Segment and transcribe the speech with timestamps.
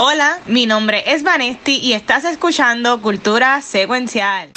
[0.00, 4.50] Hola, mi nombre es Vanesti y estás escuchando Cultura Secuencial.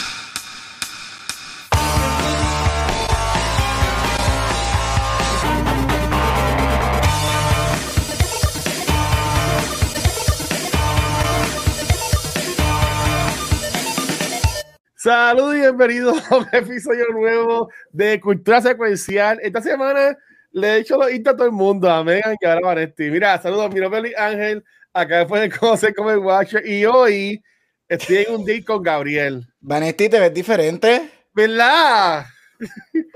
[14.95, 19.37] Saludos y bienvenidos a un episodio nuevo de Cultura Secuencial.
[19.43, 20.17] Esta semana
[20.51, 23.11] le he hecho los intros a todo el mundo, a Megan y a Vanetti.
[23.11, 24.63] Mira, saludos, mi nombre es Ángel,
[25.01, 27.41] acá después de conocer como el Watcher, y hoy
[27.87, 29.45] estoy en un date con Gabriel.
[29.59, 31.09] Vanetti, ¿te ves diferente?
[31.33, 32.25] ¿Verdad?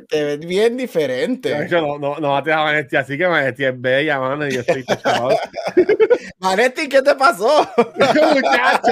[0.07, 1.67] Te ves bien diferente.
[1.69, 4.83] No, no, no mates a Vanetti, así que Vanetti es bella, mano, y yo estoy
[4.83, 5.37] chaval.
[6.39, 7.67] Vanetti, ¿qué te pasó?
[7.77, 8.91] Muchacho,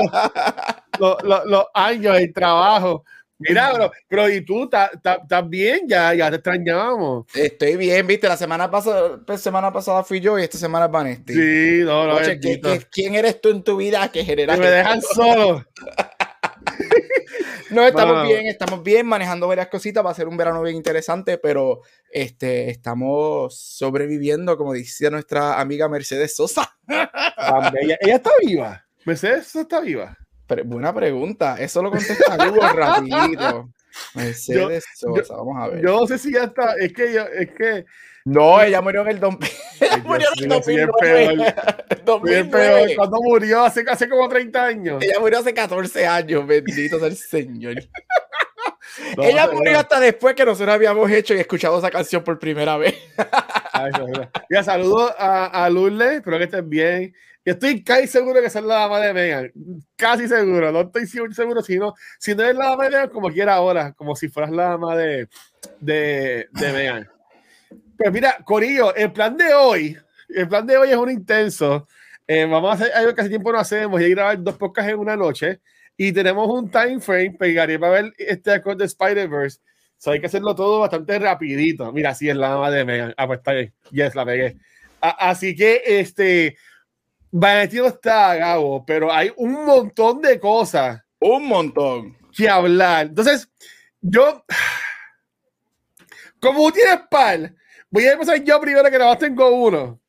[1.00, 3.04] los, los, los años, el trabajo.
[3.40, 4.70] Mira, bro, pero ¿y tú?
[4.70, 5.88] ¿Estás bien?
[5.88, 7.26] Ya, ya te extrañábamos.
[7.34, 10.92] Estoy bien, viste, la semana pasada, pues, semana pasada fui yo y esta semana es
[10.92, 11.34] Vanesti.
[11.34, 12.16] Sí, no, no.
[12.16, 14.56] Oye, ¿qué, qué, quién eres tú en tu vida que genera?
[14.56, 15.66] Que me dejan solo.
[17.70, 18.28] no, estamos bueno.
[18.28, 20.06] bien, estamos bien, manejando varias cositas.
[20.06, 21.80] Va a ser un verano bien interesante, pero
[22.12, 26.78] este, estamos sobreviviendo, como decía nuestra amiga Mercedes Sosa.
[26.90, 28.86] ella, ella está viva.
[29.06, 30.18] Mercedes Sosa está viva.
[30.66, 31.58] Buena pregunta.
[31.60, 33.70] Eso lo contesta Google rapidito.
[34.14, 35.84] Mercedes yo, Sosa, vamos a ver.
[35.84, 36.74] Yo no sé si ya está.
[36.80, 37.86] Es que yo, es que.
[38.26, 39.50] No, ella murió en el 2000.
[40.04, 41.56] murió en el 2009.
[42.06, 42.96] 2009.
[42.96, 45.04] Cuando murió, hace, hace como 30 años.
[45.04, 47.76] Ella murió hace 14 años, bendito sea el Señor.
[49.18, 49.80] No, ella no, murió no.
[49.80, 52.96] hasta después que nosotros habíamos hecho y escuchado esa canción por primera vez.
[53.72, 53.92] Ay,
[54.50, 57.16] Mira, saludos a, a Lourdes, espero que estén bien.
[57.50, 59.52] Yo estoy casi seguro que esa es la dama de Megan.
[59.96, 60.72] Casi seguro.
[60.72, 63.92] No estoy seguro si no, si no es la dama de Megan, como quiera ahora,
[63.94, 65.28] como si fueras la dama de,
[65.80, 67.10] de, de Megan.
[67.98, 69.98] Pues mira, Corillo, el plan de hoy,
[70.28, 71.88] el plan de hoy es un intenso.
[72.28, 74.92] Eh, vamos a hacer algo que hace tiempo no hacemos y a grabar dos podcasts
[74.92, 75.60] en una noche.
[75.98, 79.60] Y tenemos un time frame, pegaré para ver este accord de Spider-Verse.
[79.98, 81.92] So hay que hacerlo todo bastante rapidito.
[81.94, 83.16] Mira, sí es la dama de Megan.
[83.18, 83.74] Ah, pues está bien.
[83.90, 84.56] Yes, la pegué.
[85.02, 86.58] A así que, este,
[87.32, 91.02] Vanetti no está, Gabo, pero hay un montón de cosas.
[91.20, 92.18] Un montón.
[92.36, 93.08] Que hablar.
[93.08, 93.50] Entonces,
[94.02, 94.44] yo,
[96.40, 97.54] como tienes par,
[97.90, 100.00] voy a empezar yo primero que nada más tengo uno.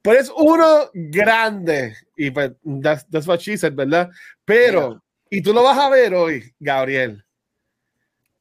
[0.00, 1.96] Pero es uno grande.
[2.16, 4.08] Y pues, that's, that's what she said, ¿verdad?
[4.44, 5.38] Pero, yeah.
[5.38, 7.24] y tú lo vas a ver hoy, Gabriel.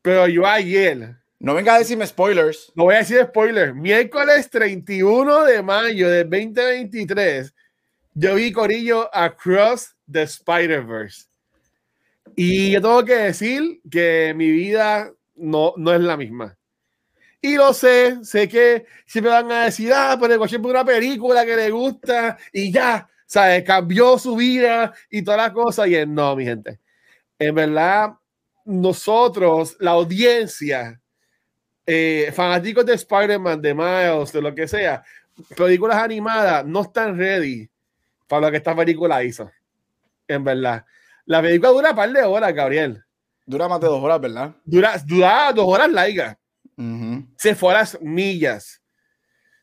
[0.02, 1.16] Pero yo ayer.
[1.40, 2.72] No venga a decirme spoilers.
[2.76, 3.76] No voy a decir spoilers.
[3.76, 7.54] Miércoles 31 de mayo de 2023
[8.20, 11.28] yo vi Corillo Across the Spider-Verse.
[12.36, 16.58] Y yo tengo que decir que mi vida no, no es la misma.
[17.40, 21.46] Y lo sé, sé que siempre van a decir, ah, pero el por una película
[21.46, 23.64] que le gusta y ya, ¿sabes?
[23.64, 25.88] Cambió su vida y todas las cosas.
[25.88, 26.80] Y no, mi gente.
[27.38, 28.14] En verdad,
[28.66, 31.00] nosotros, la audiencia,
[31.86, 35.04] eh, fanáticos de Spider-Man, de Miles, de lo que sea,
[35.56, 37.70] películas animadas, no están ready
[38.28, 39.52] para lo que esta película hizo.
[40.28, 40.86] En verdad.
[41.26, 43.04] La película dura un par de horas, Gabriel.
[43.46, 44.56] Dura más de dos horas, ¿verdad?
[44.66, 46.38] Dura, dura dos horas largas.
[46.76, 47.28] Uh -huh.
[47.38, 48.82] Se fue a las millas.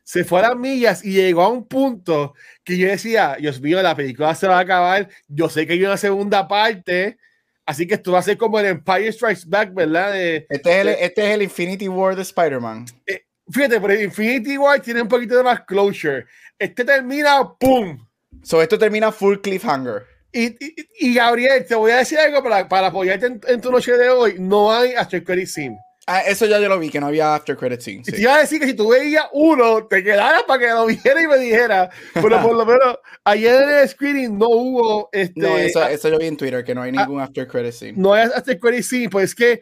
[0.03, 3.81] Se fue a las millas y llegó a un punto que yo decía, Dios mío,
[3.81, 5.09] la película se va a acabar.
[5.27, 7.17] Yo sé que hay una segunda parte.
[7.65, 10.13] Así que esto va a ser como el Empire Strikes Back, ¿verdad?
[10.13, 12.85] De, este, es el, este es el Infinity War de Spider-Man.
[13.07, 16.25] Eh, fíjate, pero Infinity War tiene un poquito de más closure.
[16.59, 18.04] Este termina, ¡pum!
[18.43, 20.03] So, esto termina full cliffhanger.
[20.31, 23.71] Y, y, y, Gabriel, te voy a decir algo para, para apoyarte en, en, tu
[23.71, 24.35] noche de hoy.
[24.37, 25.77] No hay after credit scene.
[26.07, 28.03] Ah, eso ya yo lo vi, que no había after credit scene.
[28.05, 28.11] Sí.
[28.11, 31.21] Te iba a decir que si tú veías uno, te quedaras para que lo viera
[31.21, 31.89] y me dijera.
[32.13, 35.09] Pero por lo menos ayer en el screening no hubo.
[35.11, 37.93] Este, no, eso, eso yo vi en Twitter, que no hay ningún after credit scene.
[37.97, 39.61] No hay after credit scene, pues es que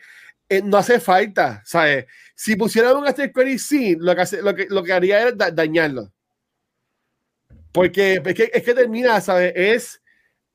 [0.50, 2.08] eh, no hace falta, ¿sabes?
[2.36, 5.32] Si pusieran un after credit scene, lo que, hace, lo que, lo que haría era
[5.32, 6.12] da, dañarlo.
[7.74, 9.54] Porque es que, es que termina, ¿sabes?
[9.56, 10.02] Es,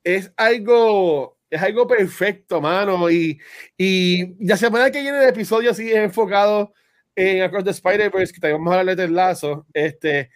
[0.05, 3.11] es algo es algo perfecto, mano.
[3.11, 3.41] Y,
[3.77, 6.73] y la semana que viene el episodio sí es enfocado
[7.15, 9.67] en Across the Spider-Verse, que también vamos a hablar del lazo.
[9.73, 10.31] Este,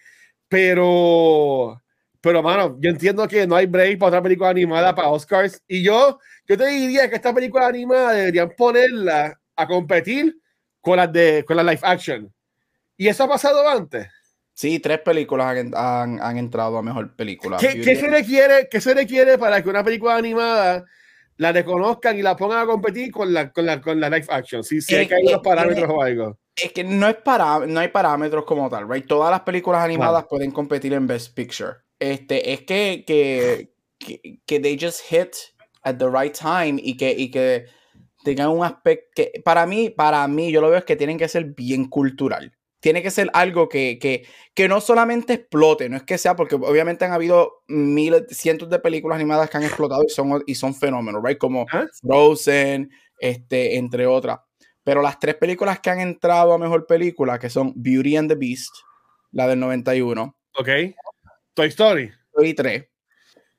[0.47, 1.81] pero,
[2.21, 5.61] pero, mano, yo entiendo que no hay break para otra película animada para Oscars.
[5.67, 10.37] Y yo, yo te diría que esta película animada deberían ponerla a competir
[10.81, 12.33] con las de con la live action.
[12.97, 14.07] ¿Y eso ha pasado antes?
[14.53, 17.57] Sí, tres películas han, han, han entrado a mejor película.
[17.57, 20.85] ¿Qué, ¿qué, se requiere, ¿Qué se requiere para que una película animada
[21.37, 24.63] la reconozcan y la pongan a competir con la, con la, con la live action?
[24.63, 26.39] Si, si es, que hay unos parámetros es, o algo.
[26.55, 29.07] Es que no, es para, no hay parámetros como tal, right?
[29.07, 30.29] Todas las películas animadas wow.
[30.29, 31.77] pueden competir en Best Picture.
[31.99, 33.73] Este, es que, que
[34.03, 35.35] que, que they just hit
[35.83, 37.65] at the right time y que, y que
[38.23, 41.27] tengan un aspecto que para mí, para mí, yo lo veo es que tienen que
[41.27, 42.53] ser bien cultural.
[42.83, 46.55] Tiene que ser algo que, que, que no solamente explote, no es que sea, porque
[46.55, 50.75] obviamente han habido miles, cientos de películas animadas que han explotado y son, y son
[50.75, 51.37] fenómenos, right?
[51.37, 51.85] Como ¿Ah?
[52.01, 54.41] Frozen, este, entre otras.
[54.83, 58.35] Pero las tres películas que han entrado a mejor película, que son Beauty and the
[58.35, 58.75] Beast,
[59.31, 60.69] la del 91, Ok.
[61.53, 62.11] Toy Story.
[62.39, 62.85] y 3,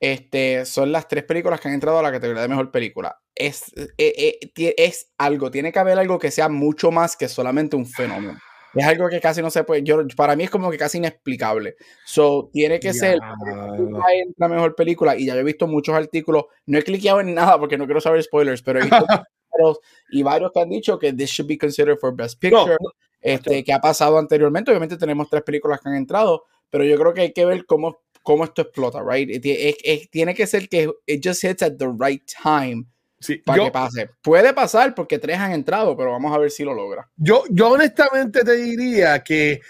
[0.00, 3.18] este, son las tres películas que han entrado a la categoría de mejor película.
[3.34, 7.74] Es, eh, eh, es algo, tiene que haber algo que sea mucho más que solamente
[7.74, 8.38] un fenómeno.
[8.74, 11.76] Es algo que casi no se puede, yo, para mí es como que casi inexplicable.
[12.04, 14.00] So, tiene que ser Diablo.
[14.36, 17.58] la mejor película y ya yo he visto muchos artículos, no he cliqueado en nada
[17.58, 19.06] porque no quiero saber spoilers, pero he visto
[20.10, 22.90] y varios que han dicho que this should be considered for best picture, No,
[23.20, 27.14] este, que ha pasado anteriormente, obviamente tenemos tres películas que han entrado, pero yo creo
[27.14, 29.28] que hay que ver cómo, cómo esto explota, right?
[29.42, 32.86] Tie- es- es- tiene que ser que it just hits at the right time
[33.24, 34.10] Sí, para yo, que pase.
[34.22, 37.08] Puede pasar porque tres han entrado, pero vamos a ver si lo logra.
[37.16, 39.62] yo, yo honestamente te diría que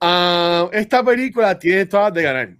[0.00, 2.56] ah, esta película tiene todas de ganar.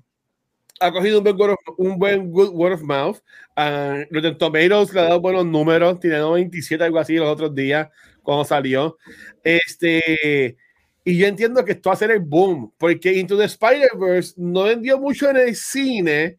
[0.79, 3.17] Ha cogido un buen word of, un buen good word of mouth.
[3.57, 5.99] Uh, Rotten Tomatoes le ha dado buenos números.
[6.01, 7.89] Tiene 97, algo así, los otros días
[8.23, 8.99] cuando salió.
[9.43, 10.59] Este,
[11.03, 14.65] y yo entiendo que esto va a ser el boom, porque Into the Spider-Verse no
[14.65, 16.37] vendió mucho en el cine,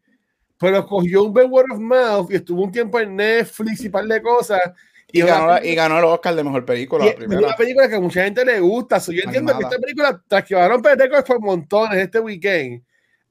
[0.58, 4.04] pero cogió un buen word of mouth y estuvo un tiempo en Netflix y par
[4.04, 4.60] de cosas.
[5.10, 7.40] Y es una ganó, y ganó el Oscar de mejor película, y la es primera.
[7.46, 9.00] una película que a mucha gente le gusta.
[9.00, 9.58] So, yo entiendo Animada.
[9.70, 12.82] que esta película, tras que va a récords por montones este weekend,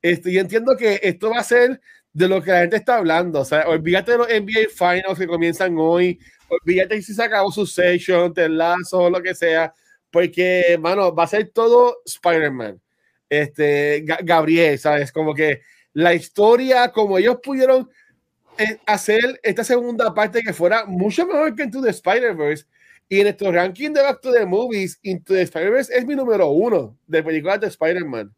[0.01, 1.79] este, yo entiendo que esto va a ser
[2.13, 3.41] de lo que la gente está hablando.
[3.41, 6.19] O sea, olvídate de los NBA Finals que comienzan hoy,
[6.49, 9.71] olvídate si se acabó su session, te lazo, lo que sea,
[10.09, 12.81] porque, mano, va a ser todo Spider-Man.
[13.29, 15.11] Este, Ga- Gabriel, ¿sabes?
[15.11, 15.61] Como que
[15.97, 17.89] la historia, como ellos pudieron
[18.59, 22.65] eh, hacer esta segunda parte que fuera mucho mejor que Into the Spider-Verse.
[23.09, 26.49] Y en nuestro ranking de Back to the Movies, Into the Spider-Verse es mi número
[26.49, 28.31] uno de películas de Spider-Man.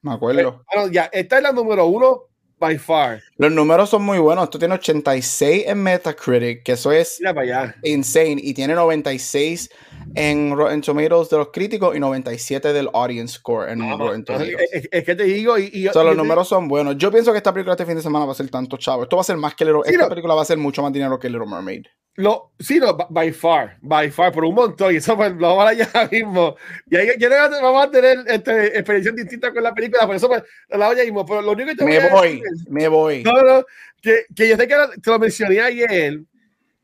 [0.00, 0.64] Me acuerdo.
[0.72, 2.22] Bueno, ya, esta es la número uno
[2.58, 3.22] by far.
[3.36, 4.44] Los números son muy buenos.
[4.44, 7.76] Esto tiene 86 en Metacritic, que eso es Mira para allá.
[7.82, 8.36] insane.
[8.38, 9.70] Y tiene 96
[10.14, 14.56] en Rotten Tomatoes de los críticos y 97 del audience score en Vamos, Rotten Tomatoes.
[14.72, 16.96] es, es- que te digo, y, y- O sea, y los te- números son buenos.
[16.96, 19.02] Yo pienso que esta película este fin de semana va a ser tanto chavo.
[19.02, 20.08] Esto va a ser más que Little, Sí, Esta no.
[20.08, 21.84] película va a ser mucho más dinero que Little Mermaid.
[22.18, 25.66] Lo, sí, no, by far, by far, por un montón, y eso pues, lo vamos
[25.66, 26.56] a ya mismo.
[26.90, 30.26] Y ahí yo que vamos a tener este, experiencias distintas con la película, por eso
[30.26, 31.26] pues, lo hablamos ya mismo.
[31.26, 33.22] Pero lo único que te voy a voy, me voy.
[33.22, 33.64] No, no,
[34.00, 36.20] que, que yo sé que lo- te lo mencioné ayer.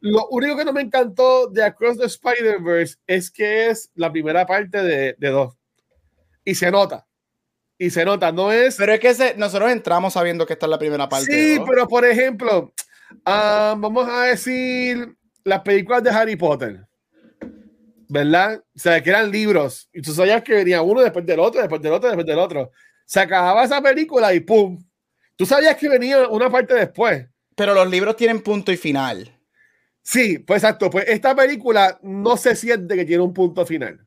[0.00, 4.44] Lo único que no me encantó de Across the Spider-Verse es que es la primera
[4.46, 5.54] parte de, de dos.
[6.44, 7.06] Y se nota.
[7.78, 8.76] Y se nota, no es.
[8.76, 11.26] Pero es que ese- nosotros entramos sabiendo que esta es la primera parte.
[11.26, 11.64] sí, ¿no?
[11.66, 12.72] pero por ejemplo,
[13.24, 16.84] ah, vamos a decir las películas de Harry Potter.
[18.08, 18.62] ¿Verdad?
[18.76, 19.88] O sea, que eran libros.
[19.92, 22.70] Y tú sabías que venía uno después del otro, después del otro, después del otro.
[23.06, 24.78] Se acababa esa película y ¡pum!
[25.36, 27.26] Tú sabías que venía una parte después.
[27.56, 29.38] Pero los libros tienen punto y final.
[30.02, 30.90] Sí, pues exacto.
[30.90, 34.06] Pues esta película no se siente que tiene un punto final.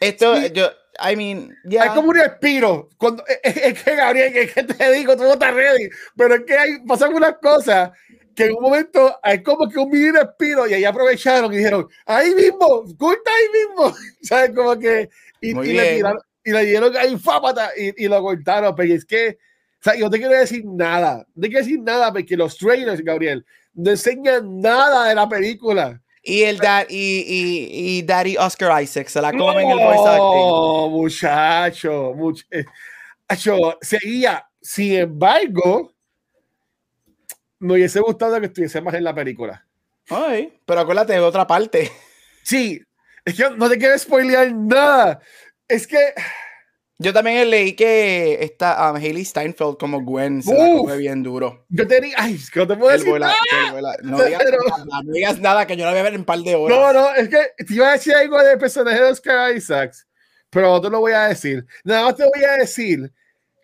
[0.00, 0.50] Esto, Sí.
[0.52, 0.70] yo,
[1.10, 1.84] I mean, ya.
[1.84, 2.88] Hay como un respiro.
[2.96, 5.88] Cuando, es, es que, Gabriel, es que te digo, tú no estás ready.
[6.16, 7.90] Pero es que hay, pasan unas cosas
[8.34, 11.88] que en un momento hay como que un mini respiro y ahí aprovecharon y dijeron,
[12.06, 13.94] ahí mismo, corta ahí mismo.
[14.22, 14.50] ¿Sabes?
[14.54, 15.08] Como que.
[15.40, 18.74] Y, y le, tiraron, y le dieron ahí fápata y, y lo cortaron.
[18.76, 19.38] Pero es que.
[19.84, 21.26] O sea, yo no te quiero decir nada.
[21.34, 26.00] No te quiero decir nada porque los trailers, Gabriel, no enseñan nada de la película.
[26.22, 30.40] Y el dad, y, y, y Daddy Oscar Isaac se la comen el voice acting.
[30.40, 32.64] No, muchacho, much- eh,
[33.28, 34.46] muchacho, seguía.
[34.62, 35.92] Sin embargo,
[37.58, 39.66] me hubiese gustado que estuviese más en la película.
[40.08, 41.92] Ay, pero acuérdate de otra parte.
[42.42, 42.80] Sí,
[43.22, 45.20] es que no te quiero spoilear nada.
[45.68, 46.14] Es que,
[46.98, 50.80] Yo también leí que esta um, Hailey Steinfeld como Gwen se la Uf.
[50.82, 51.66] come bien duro.
[51.68, 53.72] yo te digo, ay, es no te puedo El decir vuela- nada.
[53.72, 56.20] vuela- no, digas Pero- nada, no digas nada, que yo la voy a ver en
[56.20, 56.78] un par de horas.
[56.78, 60.06] No, no, es que te iba a decir algo del personaje de Oscar Isaacs,
[60.50, 61.66] pero no te lo voy a decir.
[61.82, 63.12] Nada más te voy a decir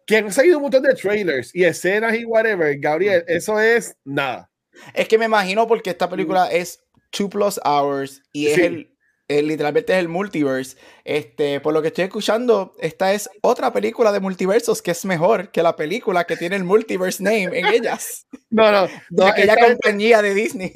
[0.06, 2.76] que han salido un montón de trailers y escenas y whatever.
[2.80, 4.50] Gabriel, eso es nada.
[4.92, 8.60] Es que me imagino porque esta película es two plus hours y es Sí.
[8.62, 8.96] el,
[9.38, 10.76] el- literalmente es el multiverse.
[11.04, 15.50] Este, por lo que estoy escuchando, esta es otra película de multiversos que es mejor
[15.50, 18.26] que la película que tiene el multiverse name en ellas.
[18.52, 19.26] No, no, De no.
[19.26, 20.72] aquella compañía de Disney.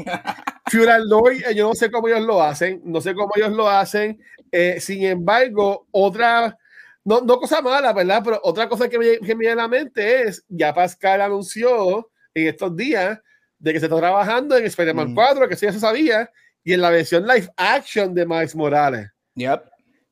[0.71, 3.51] Fury and Lord, eh, yo no sé cómo ellos lo hacen, no sé cómo ellos
[3.53, 4.21] lo hacen.
[4.53, 6.57] eh, sin embargo, otra,
[7.05, 8.23] no, no cosa mala, ¿verdad?
[8.25, 12.11] Pero otra cosa que me, que me viene a la mente es, ya Pascal anunció
[12.33, 13.19] en estos días
[13.59, 15.15] de que se está trabajando en Spider-Man Mm.
[15.17, 16.31] 4, que eso ya se sabía,
[16.65, 19.09] y en la versión live action de Miles Morales.
[19.37, 19.63] Yep.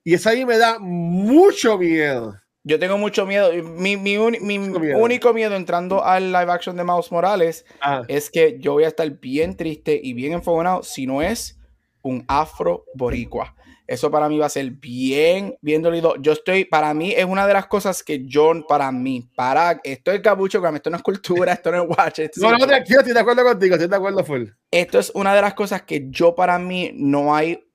[0.04, 2.36] Y eso ahí me da mucho miedo.
[2.64, 3.50] Yo tengo mucho miedo.
[3.62, 4.98] Mi, mi uni- mi miedo.
[4.98, 8.88] único miedo entrando al live action de Miles Morales Ah, es que yo voy a
[8.88, 11.58] estar bien triste y bien enfogonado si no es
[12.02, 13.54] un afro boricua.
[13.86, 16.14] Eso para mí va a ser bien, bien dolido.
[16.20, 20.12] Yo estoy, para mí es una de las cosas que yo, para mí, para, esto
[20.12, 22.20] es cabucho, esto no es cultura, esto no es watch.
[22.20, 24.44] esto es no, no, tranquilo, estoy de acuerdo contigo, estoy de acuerdo full.
[24.70, 27.66] esto es una de las cosas que yo para mí no hay.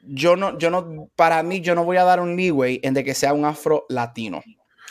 [0.00, 3.04] Yo no, yo no, para mí, yo no voy a dar un leeway en de
[3.04, 4.42] que sea un afro latino.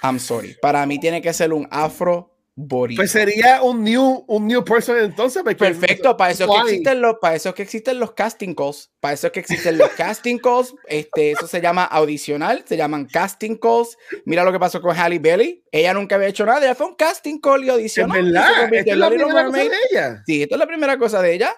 [0.03, 0.55] I'm sorry.
[0.61, 3.03] Para mí tiene que ser un afro boricua.
[3.03, 5.43] Pues sería un new, un new person entonces.
[5.43, 8.91] Perfecto, para eso, es que existen los, para eso es que existen los casting calls.
[8.99, 10.73] Para eso es que existen los casting calls.
[10.87, 13.95] Este, eso se llama audicional, se llaman casting calls.
[14.25, 15.63] Mira lo que pasó con Halle Bailey.
[15.71, 18.15] Ella nunca había hecho nada, ella fue un casting call y Es audicionó.
[18.15, 20.23] se verdad, en es la primera cosa de ella.
[20.25, 21.55] Sí, esto es la primera cosa de ella.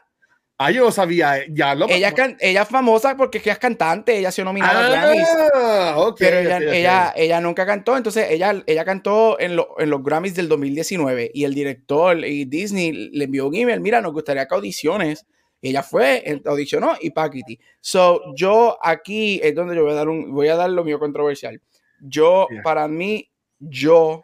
[0.62, 4.18] Ah, yo sabía, ya lo Ella, can- ella es famosa porque es que es cantante,
[4.18, 5.28] ella ha sido nominada a Grammys.
[5.56, 6.18] Ah, ok.
[6.20, 6.74] Pero ella, ok, ok.
[6.74, 11.32] ella, ella nunca cantó, entonces ella, ella cantó en, lo- en los Grammys del 2019
[11.34, 15.26] y el director y Disney le envió un email, mira, nos gustaría que audiciones.
[15.62, 17.58] Y ella fue, audicionó y paquiti.
[17.82, 21.00] So, yo aquí es donde yo voy a dar un, voy a dar lo mío
[21.00, 21.62] controversial.
[22.02, 22.64] Yo, Yeah.
[22.64, 24.22] para mí, yo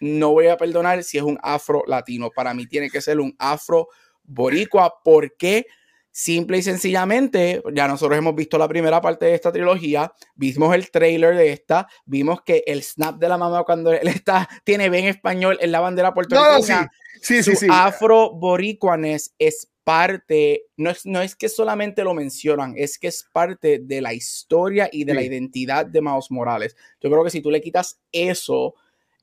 [0.00, 2.30] no voy a perdonar si es un afro latino.
[2.34, 3.88] Para mí tiene que ser un afro
[4.32, 5.66] boricua porque
[6.12, 10.90] simple y sencillamente, ya nosotros hemos visto la primera parte de esta trilogía, vimos el
[10.90, 15.06] trailer de esta, vimos que el snap de la mamá cuando él está, tiene bien
[15.06, 16.88] español en la bandera puertorriqueña, no, sí.
[17.22, 17.66] Sí, sí, su sí.
[17.70, 23.26] afro boricuanes es parte, no es, no es que solamente lo mencionan, es que es
[23.32, 26.76] parte de la historia y de la identidad de Miles Morales.
[27.00, 28.74] Yo creo que si tú le quitas eso,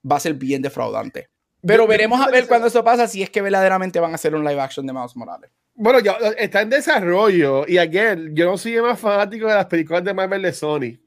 [0.09, 1.29] va a ser bien defraudante.
[1.61, 4.15] Pero Yo- yo veremos a ver cuando eso pasa, si es que verdaderamente van a
[4.15, 5.49] hacer un live action de Miles Morales.
[5.75, 7.65] Bueno, ya está en desarrollo.
[7.67, 10.99] Y again, yo no soy el más fanático de las películas de Marvel de Sony.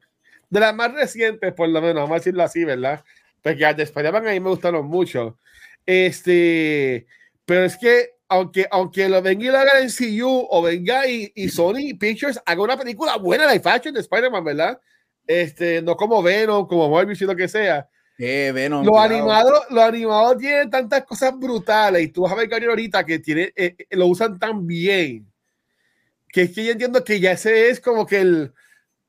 [0.51, 3.03] De las más recientes, por lo menos, vamos a decirlo así, ¿verdad?
[3.43, 5.39] Porque las de Spider-Man a mí me gustaron mucho.
[5.87, 7.07] Este,
[7.45, 11.31] pero es que, aunque, aunque lo venga y lo haga en CU o venga y,
[11.35, 14.81] y Sony Pictures haga una película buena live action de Spider-Man, ¿verdad?
[15.27, 17.89] Este, no como Venom, como Morbius y lo que sea.
[18.25, 22.47] Eh, Venom, Los animados, los animados tienen tantas cosas brutales y tú vas a ver
[22.47, 25.27] Gabriel ahorita que tiene, eh, eh, lo usan tan bien
[26.29, 28.53] que es que yo entiendo que ya ese es como que el,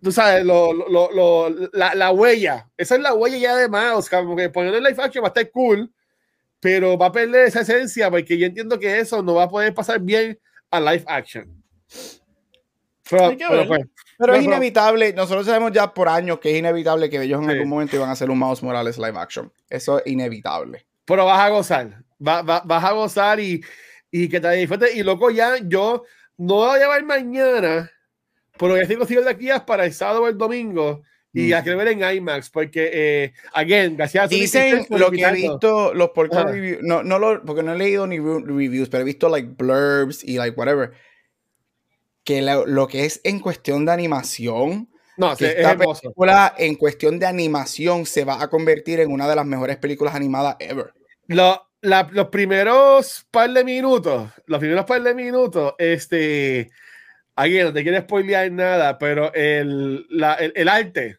[0.02, 2.70] tú sabes, lo, lo- lo- la, la huella.
[2.76, 5.30] Esa es la huella ya de Mouse, como que ponerlo en live action va a
[5.30, 5.90] estar cool,
[6.60, 9.74] pero va a perder esa esencia porque yo entiendo que eso no va a poder
[9.76, 10.38] pasar bien
[10.72, 11.64] a live action.
[13.10, 13.82] Pero, pero pues,
[14.18, 17.40] Pero es No, pero- inevitable, nosotros sabemos ya por años que es inevitable que ellos
[17.42, 17.52] en Sí.
[17.54, 19.52] algún momento iban a hacer un Miles Morales live action.
[19.70, 20.86] Eso es inevitable.
[21.06, 23.62] pero vas a gozar, va- va- vas a gozar y,
[24.10, 24.96] y que te disfrutes.
[24.96, 26.04] Y loco, ya yo
[26.38, 27.92] no voy a llevar mañana,
[28.58, 31.02] pero ya tengo de aquí para el sábado o el domingo
[31.34, 31.54] y Mm.
[31.56, 35.94] a que ver en IMAX, porque, eh, again, gracias a Dicen lo que he visto,
[35.94, 36.44] los Ajá.
[36.46, 39.50] reviews, no, no lo, porque no he leído ni re- reviews, pero he visto like
[39.58, 40.94] blurbs y like whatever,
[42.24, 46.02] que lo, lo que es en cuestión de animación, No, que es esta hermoso.
[46.02, 50.16] película en cuestión de animación se va a convertir en una de las mejores películas
[50.16, 50.94] animadas ever.
[51.28, 56.70] Lo- la- los primeros par de minutos, los primeros par de minutos, este,
[57.36, 61.18] again, no te quiero spoilear nada, pero el, la- el, el arte,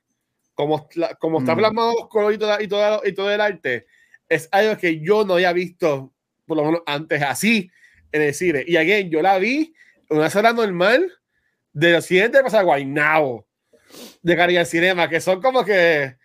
[0.55, 1.59] como, la- como está Mm.
[1.59, 3.87] plasmado los colores y, toda- y, todo, y todo el arte,
[4.29, 6.15] es algo que yo no había visto,
[6.47, 7.69] por lo menos antes así,
[8.11, 8.65] en el cine.
[8.67, 9.75] Y again, yo la vi
[10.11, 11.11] una sala normal
[11.73, 13.47] de los siguientes de pasar Guaynabo,
[14.23, 16.17] de Caribe Cinema, que son como que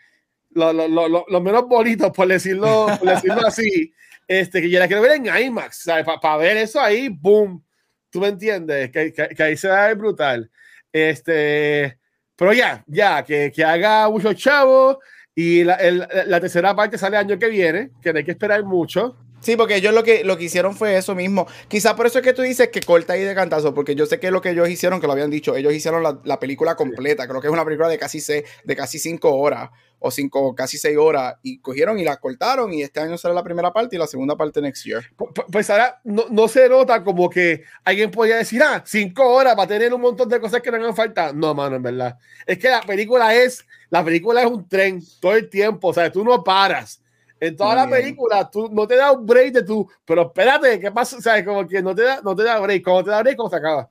[0.52, 3.94] lo- lo- lo- lo- los menos bonitos, por decirlo, por decirlo así,
[4.28, 5.86] este, que yo la quiero ver en IMAX,
[6.22, 7.64] Para ver eso ahí, boom,
[8.10, 10.50] tú me entiendes, que, que, que ahí se va a ver brutal.
[10.92, 11.98] Este,
[12.36, 15.00] pero ya, ya, que, que haga mucho chavo
[15.36, 18.32] y la, el- la tercera parte sale el año que viene, que no hay que
[18.32, 19.16] esperar mucho.
[19.42, 21.48] Sí, porque ellos lo que, lo que hicieron fue eso mismo.
[21.70, 24.20] Quizás por eso es que tú dices que corta ahí de cantazo, porque yo sé
[24.20, 27.26] que lo que ellos hicieron, que lo habían dicho, ellos hicieron la, la película completa,
[27.28, 29.70] creo que es una película de casi, se, de casi cinco horas,
[30.00, 33.44] o cinco, casi seis horas, y cogieron y la cortaron, y este año será la
[33.44, 35.04] primera parte y la segunda parte next year.
[35.18, 39.26] Pu- pu- Pues ahora no, no se nota como que alguien podría decir, ah, cinco
[39.26, 41.32] horas para tener un montón de cosas que no hagan falta.
[41.34, 42.18] No, mano, en verdad.
[42.46, 46.12] Es que la película es, la película es un tren todo el tiempo, o sea,
[46.12, 47.02] tú no paras.
[47.40, 48.02] En toda Muy la bien.
[48.02, 51.18] película, tú no te da un break de tú, pero espérate, ¿qué pasa?
[51.18, 52.84] O sea, como que no te da, no te da break.
[52.84, 53.90] Cuando te da break, ¿cómo se acaba?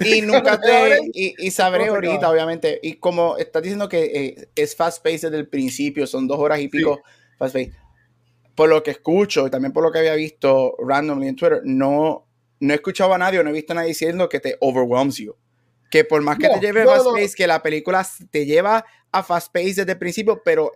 [0.00, 4.04] Y nunca te, y, y sabré ¿Cómo se ahorita, obviamente, y como estás diciendo que
[4.04, 7.00] eh, es fast paced desde el principio, son dos horas y pico
[7.38, 7.72] fast paced.
[8.54, 12.26] por lo que escucho y también por lo que había visto randomly en Twitter, no,
[12.60, 15.16] no he escuchado a nadie o no he visto a nadie diciendo que te overwhelms
[15.16, 15.34] you.
[15.90, 19.22] Que por más que No, te lleve fast pace, que la película te lleva a
[19.22, 20.72] fast pace desde el principio, pero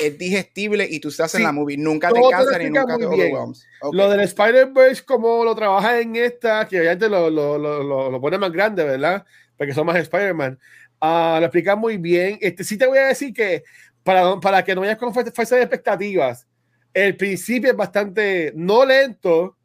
[0.00, 1.76] es digestible y tú estás en Sí, la movie.
[1.76, 3.66] Nunca te todo te lo cansa ni nunca te overwhelms.
[3.80, 3.94] Ok.
[3.94, 8.20] Lo del Spider-Verse, como lo trabaja en esta, que obviamente lo, lo, lo, lo, lo
[8.20, 9.24] pone más grande, ¿verdad?
[9.56, 10.58] Porque son más Spider-Man.
[11.00, 12.38] Ah, lo explica muy bien.
[12.40, 13.62] Este, sí te voy a decir que
[14.02, 16.46] para, para que no vayas con fa- falsas expectativas,
[16.94, 19.56] el principio es bastante, no lento,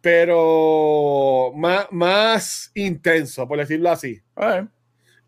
[0.00, 4.20] pero más, más intenso, por decirlo así.
[4.34, 4.68] Alright.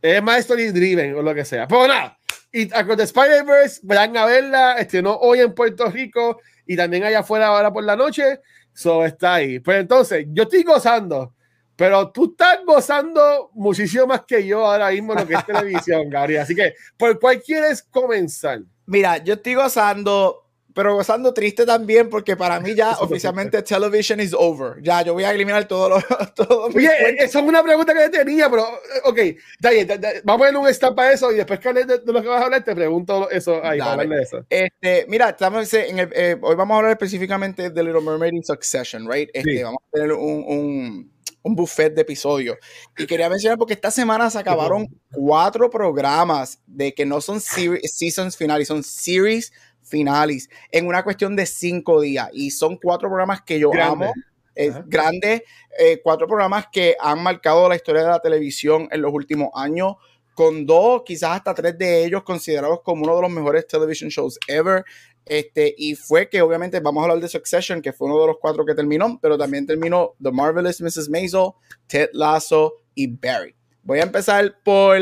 [0.03, 1.67] Es más story driven o lo que sea.
[1.67, 2.19] Pero nada,
[2.55, 7.19] y Across the Spider-Verse, vayan a verla, estrenó hoy en Puerto Rico y también allá
[7.19, 8.41] afuera ahora por la noche.
[8.73, 9.59] So está ahí.
[9.59, 11.35] Pues entonces, yo estoy gozando,
[11.75, 16.43] pero tú estás gozando muchísimo más que yo ahora mismo lo que es televisión, Gabriel.
[16.43, 18.61] Así que, ¿por cuál quieres comenzar?
[18.87, 20.44] Mira, yo estoy gozando,
[20.75, 24.83] pero gozando triste también, porque para mí ya oficialmente television is over.
[24.83, 25.97] Ya, yo voy a eliminar todo lo.
[26.35, 29.19] Todo Oye, eh, eso es una pregunta que yo tenía, pero, eh, ok,
[29.55, 31.85] está bien, da- da- vamos a poner un stop para eso y después que de,
[31.85, 34.03] de lo que vas a hablar, te pregunto eso ahí, para Dale.
[34.03, 34.47] hablar de eso.
[34.51, 38.45] Este, mira, estamos en el, eh, hoy vamos a hablar específicamente de Little Mermaid in
[38.45, 39.31] Succession, right?
[39.33, 39.63] Este, Sí.
[39.63, 41.13] Vamos a tener un, un,
[41.43, 42.57] un buffet de episodios.
[42.99, 47.81] Y quería mencionar porque esta semana se acabaron cuatro programas de que no son seri-
[47.87, 49.53] seasons finales, son series
[49.95, 52.29] finales en una cuestión de cinco días.
[52.33, 54.07] Y son cuatro programas que yo Grande.
[54.07, 54.13] amo.
[54.57, 54.85] Es Ajá.
[54.89, 55.43] grandes,
[55.79, 59.95] eh, cuatro programas que han marcado la historia de la televisión en los últimos años,
[60.35, 64.37] con dos, quizás hasta tres de ellos considerados como uno de los mejores television shows
[64.49, 64.85] ever.
[65.25, 68.37] Este, y fue que obviamente vamos a hablar de Succession, que fue uno de los
[68.41, 71.09] cuatro que terminó, pero también terminó The Marvelous Mrs.
[71.09, 71.51] Maisel,
[71.87, 73.55] Ted Lasso y Barry.
[73.87, 74.99] Voy a empezar por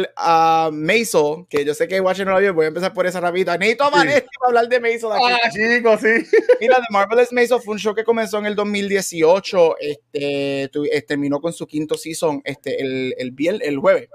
[0.72, 3.56] Maisel, que yo sé que Watcher no la vio, voy a empezar por esa rapidita.
[3.56, 4.08] Necesito a Sí.
[4.08, 5.22] Para hablar de Maisel aquí.
[5.24, 6.36] Ah, chicos, sí.
[6.60, 11.02] Mira, The Marvelous Maisel fue un show que comenzó en el 2018, este, tu- eh,
[11.02, 14.08] terminó con su quinto season este, el, el, vier- el jueves,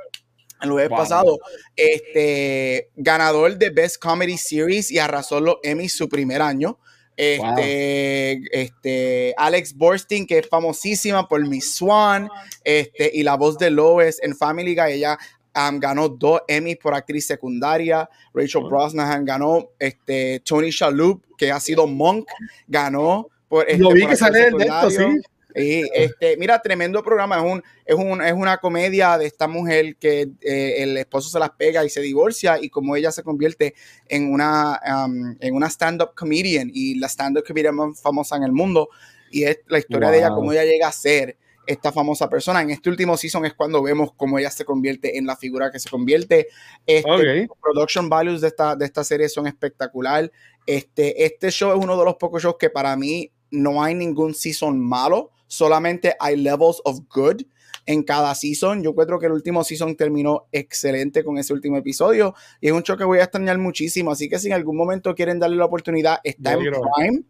[0.62, 0.98] el jueves Wow.
[0.98, 1.40] pasado,
[1.76, 6.78] este, ganador de Best Comedy Series y arrasó los Emmys su primer año.
[7.18, 12.30] Este, este, Alex Borstein, que es famosísima por Miss Swan,
[12.64, 15.18] este, y la voz de Lois en Family Guy, ella
[15.56, 18.08] um, ganó dos Emmys por actriz secundaria.
[18.34, 18.70] Rachel Oh.
[18.70, 22.28] Brosnahan ganó, este, Tony Shalhoub, que ha sido Monk,
[22.68, 25.22] ganó por este, Lo vi por que sale esto, sí.
[25.58, 27.38] Y este, mira, tremendo programa.
[27.38, 31.40] Es, un, es, un, es una comedia de esta mujer que eh, el esposo se
[31.40, 33.74] las pega y se divorcia y como ella se convierte
[34.08, 38.52] en una, um, en una stand-up comedian y la stand-up comedian más famosa en el
[38.52, 38.90] mundo.
[39.32, 42.62] Y es la historia de ella, cómo ella llega a ser esta famosa persona.
[42.62, 45.80] En este último season es cuando vemos cómo ella se convierte en la figura que
[45.80, 46.48] se convierte.
[46.86, 50.32] Este, los production values de esta, de esta serie son espectacular.
[50.66, 54.34] Este, este show es uno de los pocos shows que para mí no hay ningún
[54.34, 57.42] season malo, solamente hay levels of good
[57.86, 58.84] en cada season.
[58.84, 62.84] Yo encuentro que el último season terminó excelente con ese último episodio y es un
[62.84, 64.12] show que voy a extrañar muchísimo.
[64.12, 66.82] Así que si en algún momento quieren darle la oportunidad, está Yo en quiero.
[66.96, 67.24] Prime.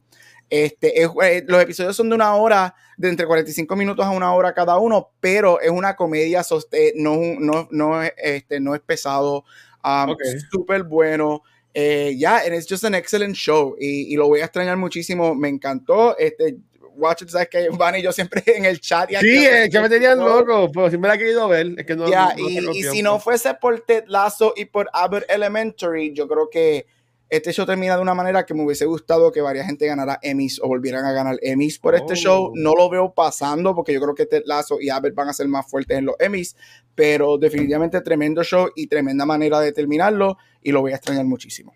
[0.49, 4.33] Este, es- eh, los episodios son de una hora, de entre 45 minutos a una
[4.33, 8.73] hora cada uno, pero es una comedia, soste- no, es no, no, es- este, no
[8.73, 9.43] es pesado,
[9.83, 10.15] um,
[10.49, 11.41] súper bueno.
[11.73, 15.35] Eh, ya, and it's just an excellent show y, y lo voy a extrañar muchísimo.
[15.35, 16.17] Me encantó.
[16.17, 16.57] Este,
[16.97, 19.09] Watch It, sabes que Van y yo siempre en el chat.
[19.11, 21.67] y Sí, que me tenían loco, pero si me la he querido ver.
[21.77, 24.65] Es que no, Ya, no- no y, y si no fuese por Ted Lasso y
[24.65, 26.85] por Abbott Elementary, yo creo que
[27.29, 30.61] este show termina de una manera que me hubiese gustado que varias gente ganara Emmys
[30.63, 32.15] o volvieran a ganar Emmys por este Oh.
[32.15, 32.51] show.
[32.55, 35.47] No lo veo pasando porque yo creo que Ted Lasso y Abbott van a ser
[35.49, 36.55] más fuertes en los Emmys,
[36.95, 41.75] pero definitivamente tremendo show y tremenda manera de terminarlo y lo voy a extrañar muchísimo.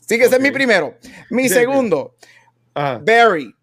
[0.00, 0.96] Así que ese es mi primero.
[1.30, 2.16] Mi segundo,
[2.74, 2.98] Ajá.
[3.04, 3.54] Barry.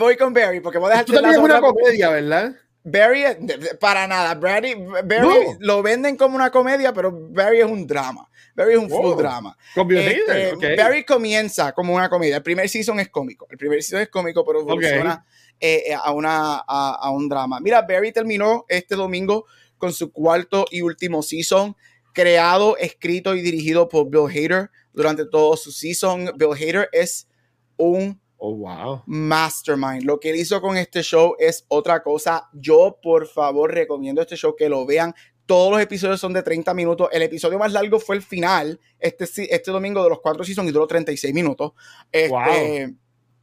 [0.00, 2.52] Voy con Barry porque voy a dejar Tú también es una comedia, ¿verdad?
[2.82, 3.36] Barry, es-
[3.78, 4.34] para nada.
[4.34, 5.56] Barry, Barry No.
[5.60, 8.28] lo venden como una comedia, pero Barry es un drama.
[8.56, 9.56] Barry es un full drama.
[9.76, 10.64] Este, Hader, ok.
[10.78, 12.36] Barry comienza como una comedia.
[12.36, 13.46] El primer season es cómico.
[13.50, 15.24] El primer season es cómico, pero evoluciona
[15.60, 17.60] eh, eh, a, una, a, a un drama.
[17.60, 19.44] Mira, Barry terminó este domingo
[19.76, 21.76] con su cuarto y último season,
[22.14, 26.32] creado, escrito y dirigido por Bill Hader durante todo su season.
[26.36, 27.28] Bill Hader es
[27.76, 29.02] un Oh, wow.
[29.06, 30.04] mastermind.
[30.04, 32.48] Lo que él hizo con este show es otra cosa.
[32.54, 35.14] Yo, por favor, recomiendo este show que lo vean.
[35.44, 37.08] Todos los episodios son de 30 minutos.
[37.12, 39.24] El episodio más largo fue el final, este,
[39.54, 41.72] este domingo de los cuatro seasons y duró 36 minutos.
[42.10, 42.94] Este,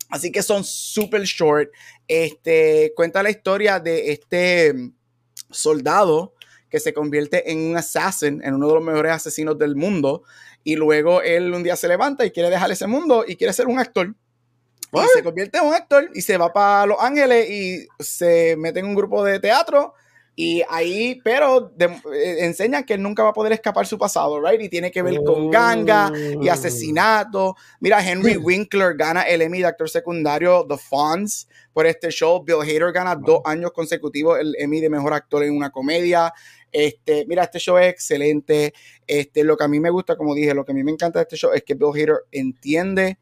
[0.10, 1.70] Así que son super short.
[2.08, 4.74] Este, cuenta la historia de este
[5.52, 6.34] soldado
[6.70, 10.24] que se convierte en un assassin, en uno de los mejores asesinos del mundo.
[10.64, 13.68] y luego él un día se levanta y quiere dejar ese mundo y quiere ser
[13.68, 14.16] un actor.
[14.94, 18.80] Y se convierte en un actor y se va para Los Ángeles y se mete
[18.80, 19.94] en un grupo de teatro
[20.40, 24.62] y ahí, pero eh, enseñan que él nunca va a poder escapar su pasado, ¿right?
[24.62, 26.52] Y tiene que ver con ganga y oh.
[26.52, 27.56] asesinato.
[27.80, 32.44] Mira, Henry Winkler gana el Emmy de actor secundario The Fonz por este show.
[32.44, 36.32] Bill Hader gana dos años consecutivos el Emmy de mejor actor en una comedia.
[36.72, 38.76] Este, mira, este show es excelente.
[39.08, 41.18] Este, lo que a mí me gusta, como dije, lo que a mí me encanta
[41.18, 43.18] de este show es que Bill Hader entiende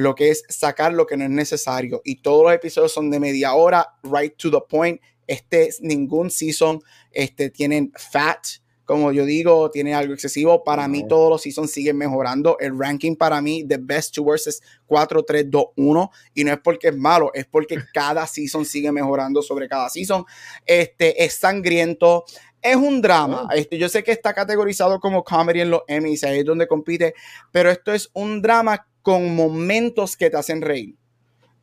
[0.00, 2.00] lo que es sacar lo que no es necesario.
[2.04, 6.80] Y todos los episodios son de media hora, right to the point este, ningún season
[7.12, 8.44] este, tienen fat,
[8.84, 10.64] como yo digo, tiene algo excesivo.
[10.64, 12.56] Para mí, todos los seasons siguen mejorando.
[12.58, 16.10] El ranking para mí, the best to worst es 4, 3, 2, 1.
[16.34, 20.24] Y no es porque es malo, es porque cada season sigue mejorando sobre cada season.
[20.66, 22.24] Este, es sangriento.
[22.60, 23.46] Es un drama.
[23.48, 23.54] Ah.
[23.54, 27.14] Este, yo sé que está categorizado como comedy en los Emmys, ahí es donde compite,
[27.52, 30.96] pero esto es un drama con momentos que te hacen reír.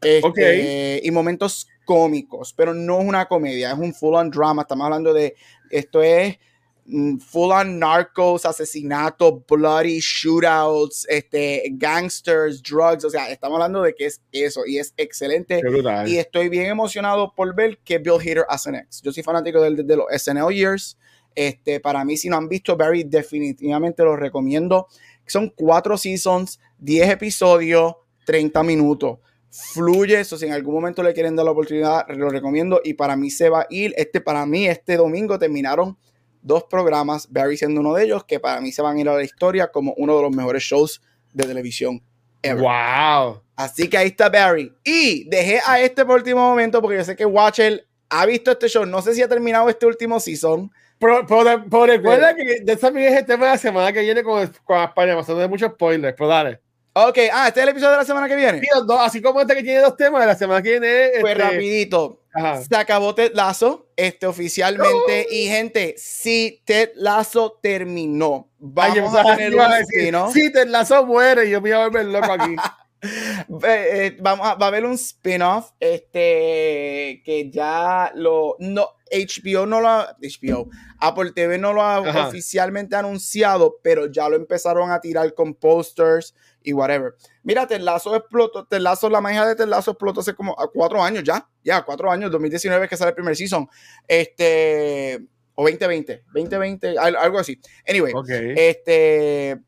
[0.02, 4.62] Este, y momentos cómicos, pero no es una comedia, es un full on drama.
[4.62, 5.36] Estamos hablando de
[5.71, 6.38] esto es
[6.86, 13.06] mm, full on narcos, asesinatos, bloody shootouts, este, gangsters, drugs.
[13.06, 15.62] O sea, estamos hablando de que es eso y es excelente.
[16.06, 19.04] Y estoy bien emocionado por ver que Bill Hader hace next.
[19.04, 20.97] Yo soy fanático de, de, los SNL Years.
[21.34, 24.88] Este, para mí, si no han visto Barry, definitivamente lo recomiendo.
[25.27, 31.35] Son cuatro seasons, 10 episodios, 30 minutos fluye, eso si en algún momento le quieren
[31.35, 34.67] dar la oportunidad, lo recomiendo y para mí se va a ir, este para mí
[34.67, 35.97] este domingo terminaron
[36.41, 39.15] dos programas, Barry siendo uno de ellos, que para mí se van a ir a
[39.15, 41.01] la historia como uno de los mejores shows
[41.33, 42.01] de televisión
[42.41, 42.61] ever.
[42.61, 43.41] Wow.
[43.55, 44.71] Así que ahí está Barry.
[44.83, 48.69] Y dejé a este por último momento porque yo sé que Watcher ha visto este
[48.69, 50.71] show, no sé si ha terminado este último season.
[50.99, 54.81] Pero, recuerda que ya también es el tema de la semana que viene con, con
[54.81, 56.60] España, pasando de muchos spoilers, pero dale.
[56.99, 58.60] Ok, ah, este es el episodio de la semana que viene.
[59.01, 61.12] así como este que tiene dos temas, de la semana que viene.
[61.21, 61.43] Pues este...
[61.43, 62.23] rapidito.
[62.67, 65.27] Se acabó Ted Lazo, este, oficialmente.
[65.29, 70.31] Y gente, si Ted Lazo terminó, vamos a tener un ¿no?
[70.31, 72.55] Si Ted Lazo muere, yo me voy a volver loco aquí.
[73.01, 79.81] Eh, vamos a, va a haber un spin-off este que ya lo no HBO no
[79.81, 80.67] lo ha, HBO
[80.99, 86.33] Apple TV no lo ha oficialmente anunciado pero ya lo empezaron a tirar con posters
[86.67, 87.15] y whatever.
[87.43, 91.47] Mira, Telazo explotó, Telazo, la magia de Telazo explotó hace como a cuatro años ya,
[91.63, 93.67] ya, cuatro años, 2019 que sale el primer season,
[94.05, 95.21] este,
[95.55, 97.60] o 2020, 2020, algo así.
[97.88, 98.13] Anyway,
[98.55, 99.62] este,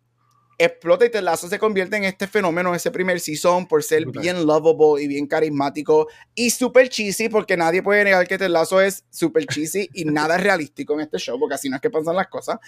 [0.59, 4.45] explota y Ted se convierte en este fenómeno en ese primer season por ser bien
[4.45, 9.45] lovable y bien carismático y súper cheesy porque nadie puede negar que Ted es súper
[9.45, 12.59] cheesy y nada realístico en este show porque así no es que pasan las cosas.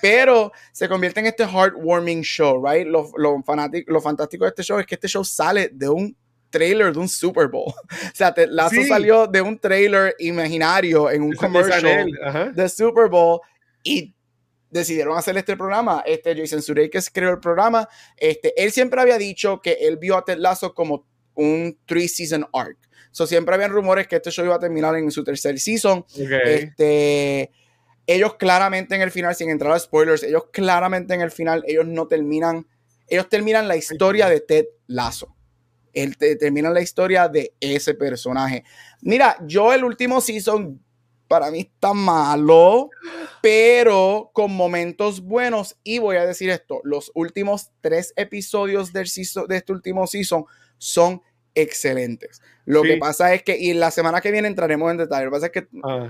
[0.00, 3.42] Pero se convierte en este heartwarming show right lo, lo,
[3.86, 6.16] lo fantástico de este show es que este show sale de un
[6.50, 7.72] trailer de un Super Bowl.
[7.90, 8.50] O sea, Ted
[8.88, 12.10] salió de un trailer imaginario en un comercial
[12.54, 13.40] de Super Bowl
[13.82, 14.14] y
[14.70, 16.02] decidieron hacer este programa.
[16.06, 17.88] Este Jason Sudeikis creó el programa.
[18.16, 22.46] Este, él siempre había dicho que él vio a Ted Lasso como un three season
[22.52, 22.78] arc.
[23.12, 26.04] So, siempre habían rumores que este show iba a terminar en su tercer season.
[26.16, 27.50] Este,
[28.06, 31.86] ellos claramente en el final, sin entrar a spoilers, ellos claramente en el final, ellos
[31.86, 32.66] no terminan,
[33.08, 35.34] ellos terminan la historia de Ted Lasso.
[35.92, 38.62] Él terminan la historia de ese personaje.
[39.00, 40.80] Mira, yo el último season
[41.30, 42.90] para mí está malo,
[43.40, 45.78] pero con momentos buenos.
[45.84, 49.08] Y voy a decir esto, los últimos tres episodios del
[49.46, 50.44] de este último season
[50.76, 51.22] son
[51.54, 52.42] excelentes.
[52.64, 55.36] Lo que pasa es que, y la semana que viene entraremos en detalle, lo que
[55.36, 56.08] pasa es que ah.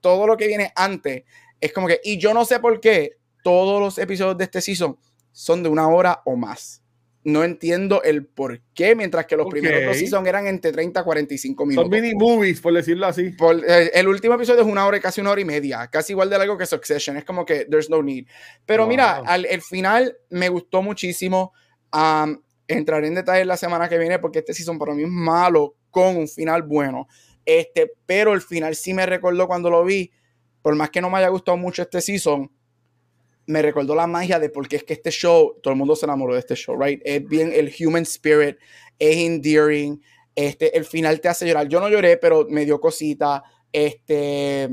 [0.00, 1.24] todo lo que viene antes
[1.60, 4.96] es como que, y yo no sé por qué todos los episodios de este season
[5.32, 6.81] son de una hora o más
[7.24, 11.04] no entiendo el por qué, mientras que los primeros dos seasons eran entre 30 a
[11.04, 11.84] 45 minutos.
[11.84, 13.30] Son mini movies, por decirlo así.
[13.30, 16.12] Por, eh, el último episodio es una hora y casi una hora y media, casi
[16.12, 17.16] igual de largo que Succession.
[17.16, 18.26] Es como que there's no need.
[18.66, 21.52] Pero mira, al el final me gustó muchísimo.
[22.66, 26.16] entraré en detalle la semana que viene porque este season para mí es malo con
[26.16, 27.06] un final bueno.
[27.44, 30.10] Este, pero el final sí me recordó cuando lo vi.
[30.60, 32.50] Por más que no me haya gustado mucho este season,
[33.46, 36.06] me recordó la magia de por qué es que este show, todo el mundo se
[36.06, 37.00] enamoró de este show, right?
[37.04, 38.56] Es bien el human spirit,
[38.98, 40.00] es endearing,
[40.34, 41.68] este, el final te hace llorar.
[41.68, 44.70] Yo no lloré, pero me dio cosita, este,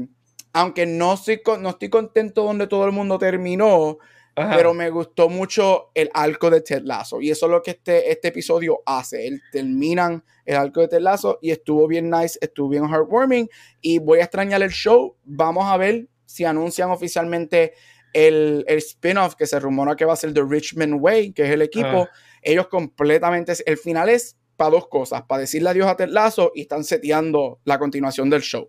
[0.53, 3.97] aunque no estoy, no estoy contento donde todo el mundo terminó,
[4.35, 8.09] pero me gustó mucho el arco de Ted Lasso y eso es lo que este,
[8.09, 9.27] este episodio hace.
[9.27, 13.49] Él terminan el arco de Ted Lasso y estuvo bien nice, estuvo bien heartwarming
[13.81, 15.17] y voy a extrañar el show.
[15.25, 17.73] Vamos a ver si anuncian oficialmente
[18.13, 21.51] el, el spin-off que se rumora que va a ser The Richmond Way, que es
[21.51, 22.09] el equipo, Ah.
[22.41, 26.61] ellos completamente, el final es para dos cosas, para decirle adiós a Ted Lasso y
[26.61, 28.67] están seteando la continuación del show.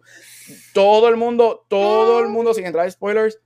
[0.72, 3.38] Todo el mundo, todo el mundo, sin entrar en spoilers,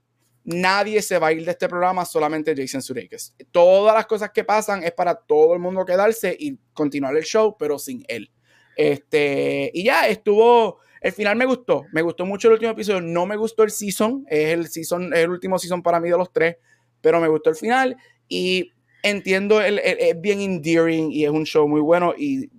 [0.43, 3.33] nadie se va a ir de este programa, solamente Jason Sudeikis.
[3.51, 7.55] Todas las cosas que pasan es para todo el mundo quedarse y continuar el show,
[7.57, 8.31] pero sin él.
[8.75, 13.25] Este, y ya estuvo, el final me gustó, me gustó mucho el último episodio, no
[13.25, 16.31] me gustó el season, es el season, es el último season para mí de los
[16.33, 16.57] tres,
[17.01, 17.95] pero me gustó el final
[18.27, 18.71] y
[19.03, 22.49] entiendo, el, el- es bien endearing y es un show muy bueno y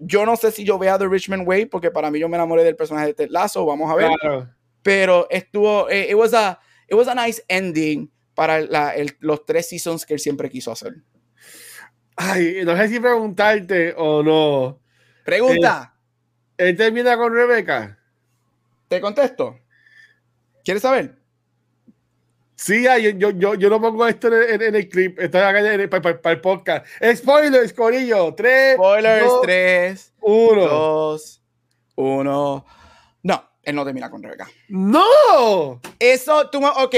[0.00, 2.64] yo no sé si yo vea The Richmond Way porque para mí yo me enamoré
[2.64, 4.50] del personaje de Ted Lasso, vamos a ver, Claro.
[4.82, 9.46] pero estuvo, eh, it was a, it was a nice ending para la- el- los
[9.46, 10.94] tres seasons que él siempre quiso hacer.
[12.16, 14.80] Ay, no sé si preguntarte o no.
[15.24, 15.93] Pregunta,
[16.56, 17.98] Él termina con Rebeca.
[18.88, 19.58] te contesto.
[20.64, 21.16] ¿Quieres saber?
[22.56, 25.58] Sí, yo, yo, yo, no pongo esto en, el- en el clip, esto es acá
[25.58, 26.86] en el- para, para el podcast.
[27.16, 28.32] Spoilers, Corillo.
[28.34, 30.60] 3, Spoilers, dos, 3, 1.
[30.68, 31.42] 2,
[31.96, 32.66] 1.
[33.24, 34.48] No, él no termina con Rebeca.
[34.68, 35.80] ¡No!
[35.98, 36.94] Eso, tú, ok,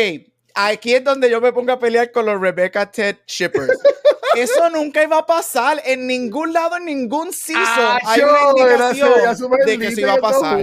[0.54, 3.78] aquí es donde yo me pongo a pelear con los Rebecca Ted shippers.
[4.42, 7.64] Eso nunca iba a pasar en ningún lado, en ningún season.
[8.04, 8.32] Hay una
[8.74, 10.60] era- se veía indicación de que se iba a pasar.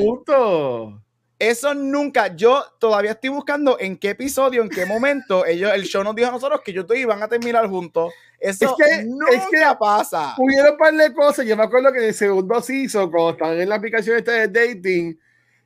[1.40, 2.34] Eso nunca.
[2.36, 6.30] Yo todavía estoy buscando en qué episodio, en qué momento ellos, el show nos dijo
[6.30, 8.14] a nosotros que ellos iban a terminar juntos.
[8.40, 10.36] Eso Es que- nunca es que- pasa.
[10.38, 11.46] Hubieron un par de cosas.
[11.46, 14.48] Yo me acuerdo que en el segundo season, cuando estaban en la aplicación esta de
[14.48, 15.20] dating,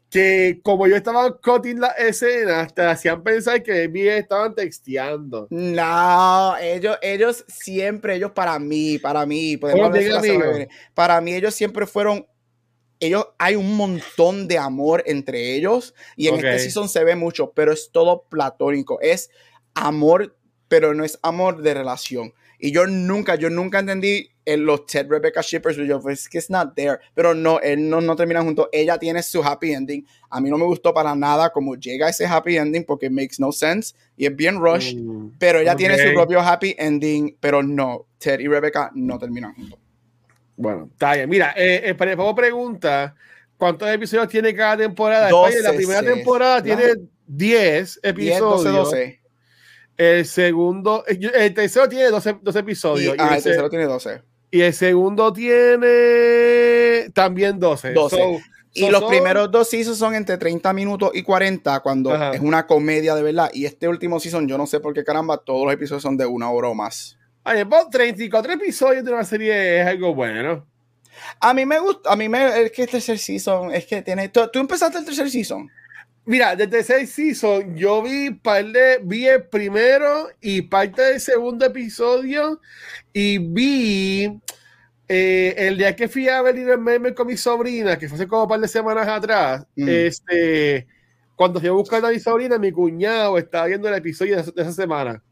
[0.09, 5.47] que como yo estaba cutting la escena, te hacían pensar que bien estaban texteando.
[5.49, 11.85] No, ellos, ellos siempre, ellos para mí, para mí, podemos hablar para mí ellos siempre
[11.85, 12.25] fueron,
[12.99, 16.43] ellos, hay un montón de amor entre ellos y en Ok.
[16.43, 19.29] este season se ve mucho, pero es todo platónico, es
[19.75, 22.33] amor, pero no es amor de relación.
[22.59, 26.49] Y yo nunca, yo nunca entendí en los Ted Rebecca shippers, yo pues que it's
[26.49, 30.39] not there, pero no, él no, no terminan juntos, ella tiene su happy ending, a
[30.39, 33.93] mí no me gustó para nada como llega ese happy ending porque makes no sense
[34.15, 38.39] y es bien rush, Mm, pero ella tiene su propio happy ending, pero no, Ted
[38.39, 39.79] y Rebecca no terminan juntos.
[40.55, 41.29] Bueno, está bien.
[41.29, 43.15] Mira, eh, eh, Pablo pregunta:
[43.57, 45.29] ¿cuántos episodios tiene cada temporada?
[45.29, 48.63] 12, España, la primera temporada tiene 10 10, episodios.
[48.63, 49.21] 12, 12.
[49.97, 53.15] El segundo, el tercero tiene 12, 12 Y, episodios.
[53.15, 54.21] Y, ah, el, tercero tiene 12.
[54.51, 57.93] Y el segundo tiene también 12.
[57.93, 58.15] 12.
[58.17, 58.39] So-
[58.73, 62.31] Y so los primeros dos seasons son entre 30 minutos y 40 cuando Ajá.
[62.35, 63.49] es una comedia de verdad.
[63.53, 66.25] Y este último season, yo no sé por qué caramba, todos los episodios son de
[66.27, 67.17] una hora o más.
[67.43, 70.67] Oye, pues, 34 episodios de una serie es algo bueno.
[71.39, 74.29] A mí me gusta, a mí me, es que el tercer season, es que tiene,
[74.29, 75.67] tú, tú empezaste el tercer season.
[76.27, 81.65] Mira, desde seis season yo vi par de, vi el primero y parte del segundo
[81.65, 82.59] episodio
[83.13, 84.37] y vi
[85.07, 88.27] eh, el día que fui a ver el meme con mi sobrina, que fue hace
[88.27, 89.87] como un par de semanas atrás, Mm.
[89.87, 90.85] este,
[91.37, 94.51] cuando fui a buscar a mi sobrina, mi cuñado estaba viendo el episodio de, esa-
[94.51, 95.23] de esa semana.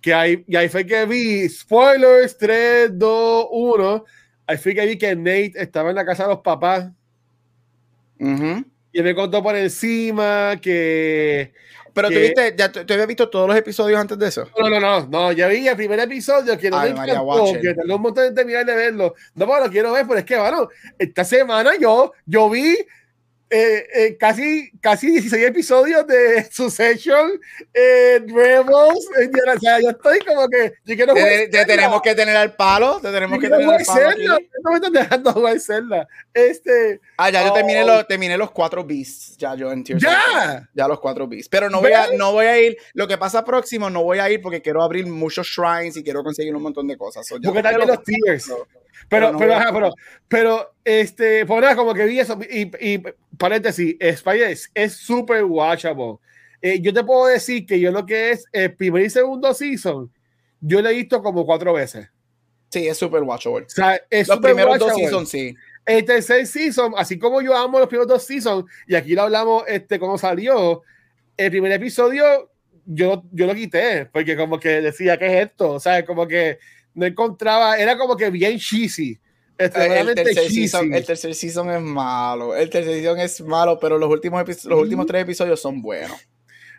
[0.00, 4.04] Que ahí, y ahí fue que vi, spoilers, 3, 2, 1,
[4.46, 6.90] ahí fue que vi que Nate estaba en la casa de los papás
[8.20, 8.64] Ujú.
[8.92, 11.52] Y me contó por encima que
[11.94, 14.48] Pero que- tú viste, ya tú habías visto todos los episodios antes de eso.
[14.58, 17.52] No, no, no, no, ya vi el primer episodio que no Ay, me María, encantó,
[17.60, 19.14] que tardé un montón de terminar de verlo.
[19.34, 22.76] No, pero lo quiero ver, pero es que, bueno, esta semana yo, yo vi
[23.52, 27.38] eh, eh, casi, casi 16 episodios de Succession,
[27.74, 31.66] eh, Rebels, eh, o sea, yo estoy como que, yo quiero Te, jugar te Zelda,
[31.66, 34.08] tenemos que tener al palo, te tenemos yo que tener al palo.
[34.08, 34.24] Aquí.
[34.24, 36.08] no me están dejando jugar Zelda.
[36.32, 37.54] Este, Ah, ya yo Oh.
[37.54, 39.36] terminé los, terminé los cuatro beasts.
[39.36, 40.68] Ya yo en ¡Ya!
[40.74, 41.48] Ya los cuatro beasts.
[41.50, 42.76] Pero no voy, a, no voy a ir.
[42.94, 46.24] Lo que pasa próximo, no voy a ir porque quiero abrir muchos shrines y quiero
[46.24, 47.26] conseguir un montón de cosas.
[47.26, 48.50] So, porque también los tiers.
[49.08, 49.90] Pero Pero, no pero, ajá, pero,
[50.28, 53.02] pero, este, por nada, como que vi eso, y, y
[53.38, 56.16] paréntesis, Spider es súper watchable.
[56.60, 60.10] Eh, yo te puedo decir que yo lo que es el primer y segundo season,
[60.60, 62.08] yo lo he visto como cuatro veces.
[62.70, 63.66] Sí, es super watchable.
[63.66, 65.04] O sea, es Los súper primeros dos watchable.
[65.08, 65.54] seasons, sí.
[65.84, 69.64] El tercer season, así como yo amo los primeros dos seasons, y aquí lo hablamos
[69.66, 70.82] este, cuando salió,
[71.36, 72.50] el primer episodio
[72.84, 75.72] yo, yo lo quité, porque como que decía, ¿qué es esto?
[75.72, 76.58] O sea, como que
[76.94, 79.18] no encontraba, era como que bien cheesy.
[79.58, 82.56] El tercer, season, el tercer season es malo.
[82.56, 86.18] El tercer season es malo, pero los últimos, los últimos tres episodios son buenos.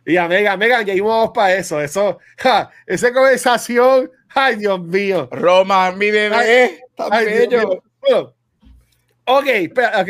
[0.06, 1.80] Y a Mega, Mega, ya íbamos para eso.
[1.82, 5.30] Eso, ja, esa conversación, ay, Dios mío.
[5.32, 7.84] Roma, mi bebé, tan Ay, Dios bello.
[8.02, 8.36] Bueno,
[9.26, 9.46] ok,
[10.02, 10.10] ok.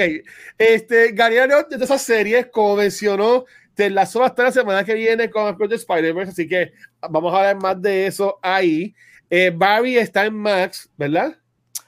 [0.58, 5.30] Este, Gary Arnott, de esas series, como mencionó, Te la hasta la semana que viene
[5.30, 6.72] con Across the Spider-Verse, así que
[7.10, 8.96] vamos a hablar más de eso ahí.
[9.30, 11.38] Eh, Barry está en Max, ¿verdad?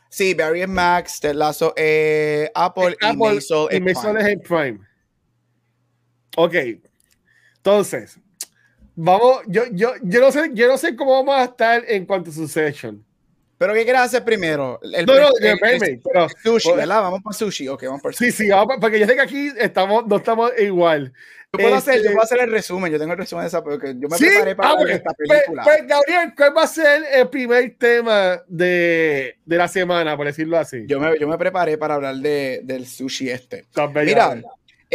[0.10, 4.80] Sí, Barry en Max, Ted Lasso eh, Apple, y Maisel en Prime.
[6.38, 6.56] Ok,
[7.58, 8.20] entonces,
[8.96, 12.30] vamos, yo, yo, yo, no sé, yo no sé cómo vamos a estar en cuanto
[12.30, 13.04] a Succession.
[13.58, 14.80] ¿Pero qué quieres hacer primero?
[14.84, 17.02] El, no, no, el, pero, sushi, ¿verdad?
[17.02, 17.70] Vamos para sushi.
[17.70, 18.32] Ok, vamos para sushi.
[18.32, 21.14] Sí, sí, vamos, porque yo sé que aquí estamos, no estamos igual.
[21.58, 23.64] Yo puedo, hacer, yo este puedo hacer el resumen, yo tengo el resumen de esa,
[23.64, 25.64] porque yo me preparé para ah, ver esta pues, película.
[25.64, 30.58] Pues, Gabriel, ¿cuál va a ser el primer tema de, de la semana, por decirlo
[30.58, 30.86] así?
[30.88, 33.66] Yo me, yo me preparé para hablar de, del sushi este.
[34.04, 34.42] Mira,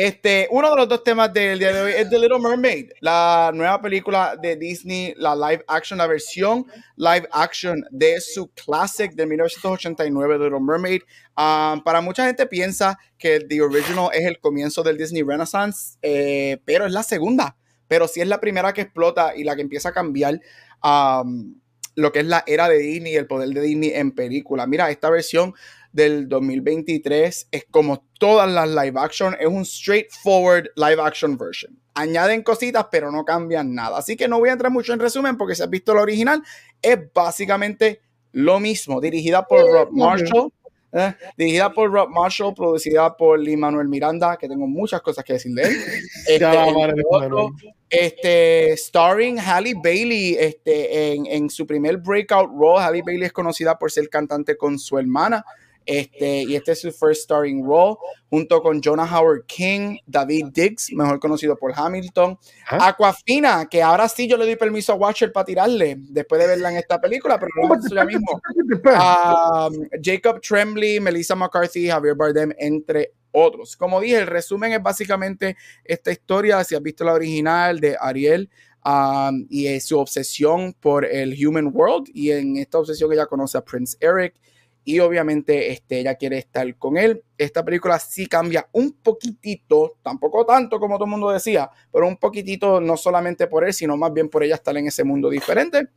[0.06, 3.50] este, uno de los dos temas del día de hoy es The Little Mermaid, la
[3.52, 6.64] nueva película de Disney, la live action, la versión
[6.96, 11.02] live action de su classic de 1989, The Little Mermaid.
[11.36, 16.62] Um, para mucha gente piensa que The Original es el comienzo del Disney Renaissance, eh,
[16.64, 17.58] pero es la segunda.
[17.86, 20.40] Pero sí es la primera que explota y la que empieza a cambiar
[20.82, 21.60] um,
[21.94, 24.66] lo que es la era de Disney y el poder de Disney en película.
[24.66, 25.52] Mira, esta versión
[25.92, 31.78] del 2023 es como todas las live action, es un straightforward live action version.
[31.94, 33.98] Añaden cositas, pero no cambian nada.
[33.98, 36.42] Así que no voy a entrar mucho en resumen porque si has visto la original,
[36.80, 38.00] es básicamente
[38.32, 39.00] lo mismo.
[39.00, 40.52] Dirigida por Rob Marshall.
[40.92, 45.34] Eh, dirigida por Rob Marshall, producida por Lee Manuel Miranda, que tengo muchas cosas que
[45.34, 45.76] decir de él.
[47.92, 52.80] Este, starring Halle Bailey este, en, en, su primer breakout role.
[52.80, 55.44] Halle Bailey es conocida por ser cantante con su hermana.
[55.90, 57.96] Este, y este es su first starring role,
[58.28, 64.28] junto con Jonah Howard King, David Diggs, mejor conocido por Hamilton, Aquafina, que ahora sí
[64.28, 67.50] yo le doy permiso a Watcher para tirarle, después de verla en esta película, pero
[67.60, 68.40] no lo ya mismo.
[68.84, 73.76] Um, Jacob Tremblay, Melissa McCarthy, Javier Bardem, entre otros.
[73.76, 78.48] Como dije, el resumen es básicamente esta historia, si has visto la original de Ariel,
[78.84, 83.64] um, y su obsesión por el Human World, y en esta obsesión ella conoce a
[83.64, 84.34] Prince Eric,
[84.84, 87.22] y obviamente este, ella quiere estar con él.
[87.36, 92.16] Esta película sí cambia un poquitito, tampoco tanto como todo el mundo decía, pero un
[92.16, 95.88] poquitito no solamente por él, sino más bien por ella estar en ese mundo diferente.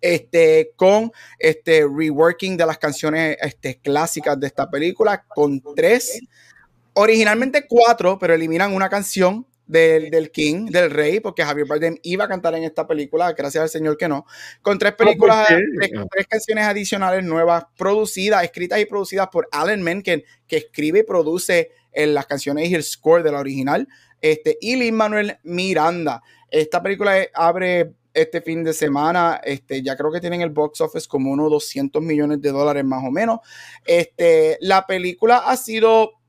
[0.00, 6.20] Este, con este reworking de las canciones este, clásicas de esta película, con tres,
[6.94, 12.24] originalmente cuatro, pero eliminan una canción del, del, King, del Rey, porque Javier Bardem iba
[12.24, 14.26] a cantar en esta película, gracias al Señor que no,
[14.62, 15.46] con tres películas,
[15.78, 21.70] tres, canciones adicionales nuevas, producidas, escritas y producidas por Alan Menken, que escribe y produce
[21.92, 23.86] en las canciones y el score de la original,
[24.20, 26.20] este, y Lin Manuel Miranda.
[26.50, 31.06] Esta película abre este fin de semana, este, ya creo que tienen el box office
[31.08, 33.38] como unos 200 millones de dólares más o menos.
[33.84, 36.19] Este, la película ha sido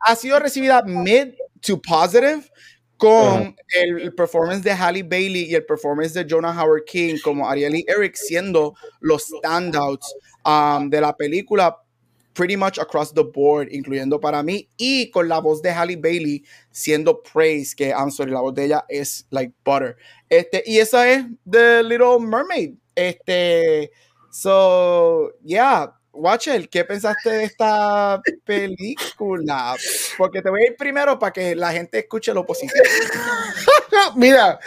[0.00, 2.42] ha sido recibida mid to positive
[2.96, 7.74] con el, performance de Halle Bailey y el performance de Jonah Howard King como Ariel
[7.76, 11.76] y Eric siendo los standouts um, de la película
[12.36, 16.44] pretty much across the board, incluyendo para mí, y con la voz de Halle Bailey
[16.70, 19.96] siendo praise, que I'm sorry, la voz de ella es like butter.
[20.28, 22.74] Este, y esa es The Little Mermaid.
[22.94, 23.90] Este,
[24.30, 29.74] so, yeah, Watcher, ¿qué pensaste de esta película?
[30.16, 32.84] Porque te voy a ir primero para que la gente escuche lo positivo.
[34.16, 34.58] Mira,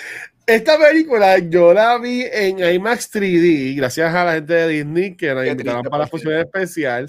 [0.45, 5.33] esta película yo la vi en IMAX 3D, gracias a la gente de Disney que
[5.33, 7.05] nos invitaron para la función especial.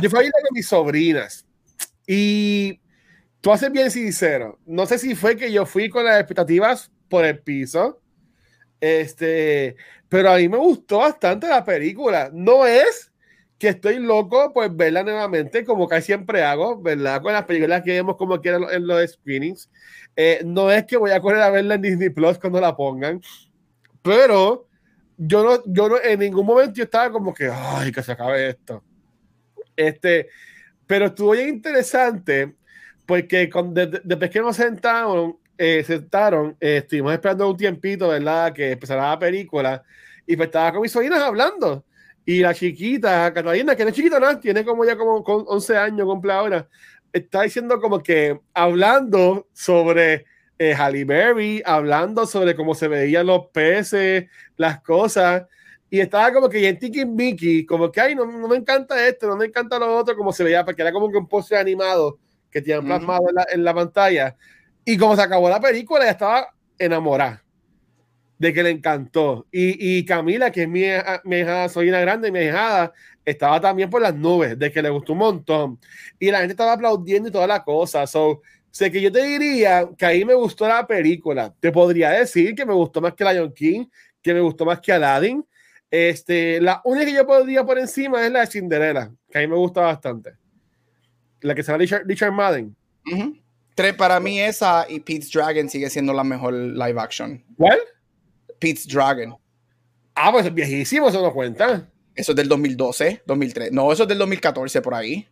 [0.00, 1.46] Yo fui a con mis sobrinas
[2.06, 2.80] y
[3.40, 4.58] tú haces bien sincero.
[4.66, 8.00] No sé si fue que yo fui con las expectativas por el piso,
[8.80, 9.76] este,
[10.08, 12.30] pero a mí me gustó bastante la película.
[12.32, 13.11] No es
[13.62, 17.22] que estoy loco pues verla nuevamente como casi siempre hago, ¿verdad?
[17.22, 19.70] Con las películas que vemos como quieran en los screenings.
[20.16, 23.20] Eh, no es que voy a correr a verla en Disney Plus cuando la pongan,
[24.02, 24.66] pero
[25.16, 28.48] yo no, yo no, en ningún momento yo estaba como que, ay, que se acabe
[28.48, 28.82] esto.
[29.76, 30.26] Este,
[30.84, 32.56] pero estuvo bien interesante
[33.06, 38.52] porque con, desde, que nos sentaron, eh, sentaron, eh, estuvimos esperando un tiempito, ¿verdad?
[38.52, 39.84] Que empezara la película
[40.26, 41.84] y pues estaba con mis sobrinas hablando
[42.24, 45.76] y la chiquita, Catalina, que no es chiquita nada, tiene como ya como con 11
[45.76, 46.68] años, cumple ahora,
[47.12, 50.26] está diciendo como que hablando sobre
[50.58, 55.44] eh, Halle Berry, hablando sobre cómo se veían los peces, las cosas,
[55.90, 59.26] y estaba como que en Tiki Mickey, como que, ay, no, no, me encanta esto,
[59.26, 62.18] no me encanta lo otro, como se veía, porque era como que un poste animado
[62.50, 64.36] que tenían plasmado en, la, en la pantalla.
[64.84, 67.41] Y como se acabó la película, ya estaba enamorada.
[68.38, 69.46] De que le encantó.
[69.52, 70.84] Y, y Camila, que es mi,
[71.24, 72.92] mi hija, soy una grande, mi hija,
[73.24, 75.78] estaba también por las nubes, de que le gustó un montón.
[76.18, 78.06] Y la gente estaba aplaudiendo y toda la cosa.
[78.06, 81.54] So, sé que yo te diría que ahí me gustó la película.
[81.60, 83.86] Te podría decir que me gustó más que Lion King,
[84.20, 85.44] que me gustó más que Aladdin.
[85.90, 89.46] Este, la única que yo podría por encima es la de Cinderella, que a mí
[89.46, 90.32] me gusta bastante.
[91.42, 92.74] La que se llama Richard, Madden.
[93.74, 97.44] Tres, para mí esa y Pete's Dragon sigue siendo la mejor live action.
[97.56, 97.78] ¿Cuál?
[98.62, 99.34] Pete's Dragon.
[100.14, 101.88] Ah, pues es viejísimo, eso no cuenta.
[102.14, 103.72] Eso es del 2012, 2003.
[103.72, 105.26] No, eso es del 2014 por ahí.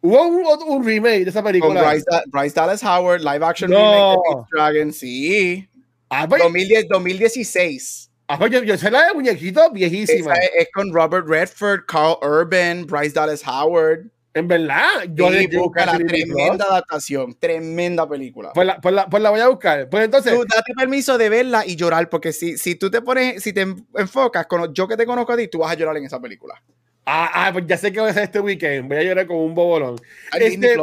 [0.00, 0.22] Hubo
[0.66, 1.82] un, remake de esa película.
[1.82, 5.68] Con Bryce, Dallas Howard, live action remake de Pete's Dragon, sí.
[6.10, 8.10] Ah, pues, 2016.
[8.26, 10.34] Ah, pues yo, yo sé la de muñequito viejísima.
[10.34, 14.10] es, es, con Robert Redford, Carl Urban, Bryce Dallas Howard.
[14.36, 18.50] En verdad, yo le buscar la tremenda adaptación, tremenda película.
[18.52, 19.88] Pues la, pues, la, pues la, voy a buscar.
[19.88, 20.34] Pues entonces.
[20.34, 23.64] Tú date permiso de verla y llorar, porque si, si tú te pones, si te
[23.94, 26.60] enfocas con yo que te conozco a ti, tú vas a llorar en esa película.
[27.06, 28.88] Ah, ah pues ya sé que voy a hacer este weekend.
[28.88, 30.00] Voy a llorar como un bobolón.
[30.36, 30.78] Este,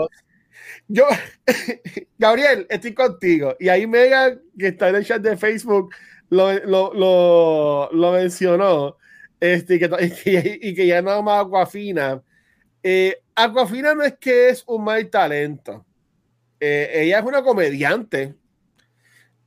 [0.87, 1.07] yo,
[2.17, 3.57] Gabriel, estoy contigo.
[3.59, 5.93] Y ahí Mega, que está en el chat de Facebook,
[6.29, 8.95] lo, lo, lo, lo mencionó.
[9.41, 12.21] Este, y, que, y, que, y que ya no más Aquafina.
[12.83, 15.85] Eh, Aquafina no es que es un mal talento.
[16.59, 18.35] Eh, ella es una comediante.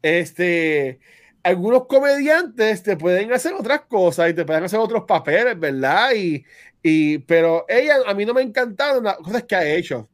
[0.03, 1.01] Este,
[1.43, 6.12] algunos comediantes te pueden hacer otras cosas y te pueden hacer otros papeles, ¿verdad?
[6.14, 6.45] Y,
[6.82, 10.09] y pero ella a mí no me ha encantado las cosas que ha hecho.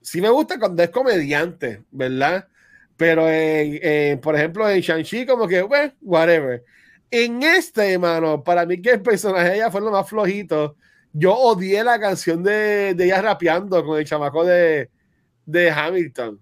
[0.00, 2.48] Sí me gusta cuando es comediante, ¿verdad?
[2.96, 6.64] Pero en, por ejemplo en Shang-Chi como que, bueno, whatever.
[7.10, 10.76] En este, hermano, para mí que el personaje ella fue lo más flojito
[11.18, 14.90] yo odié la canción de, de ella rapeando con el chamaco de,
[15.46, 16.38] de Hamilton.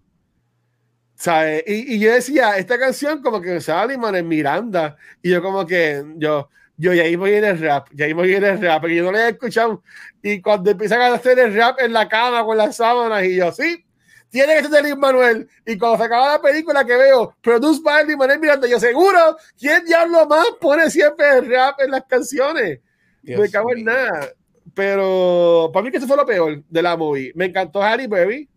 [1.15, 1.63] ¿Sabes?
[1.67, 4.97] Y, y, yo decía, esta canción como que se llama en Miranda.
[5.23, 8.35] Y yo como que, yo, yo ya ahí voy en el rap, ya ahí voy
[8.35, 9.81] en el rap, porque yo no le he escuchado.
[10.21, 13.53] Y cuando empiezan a hacer el rap en la cama con las sábanas, y yo,
[13.53, 13.87] sí,
[14.29, 15.49] tiene que ser Lin Manuel.
[15.65, 19.37] Y cuando se acaba la película que veo, produced by Lin Manuel Miranda, yo seguro,
[19.57, 22.81] ¿quién diablo más pone siempre el rap en las canciones?
[23.23, 24.35] no me cago en nada.
[24.75, 27.33] Pero para mí que eso fue lo peor de la movie.
[27.35, 28.49] Me encantó Harry Baby.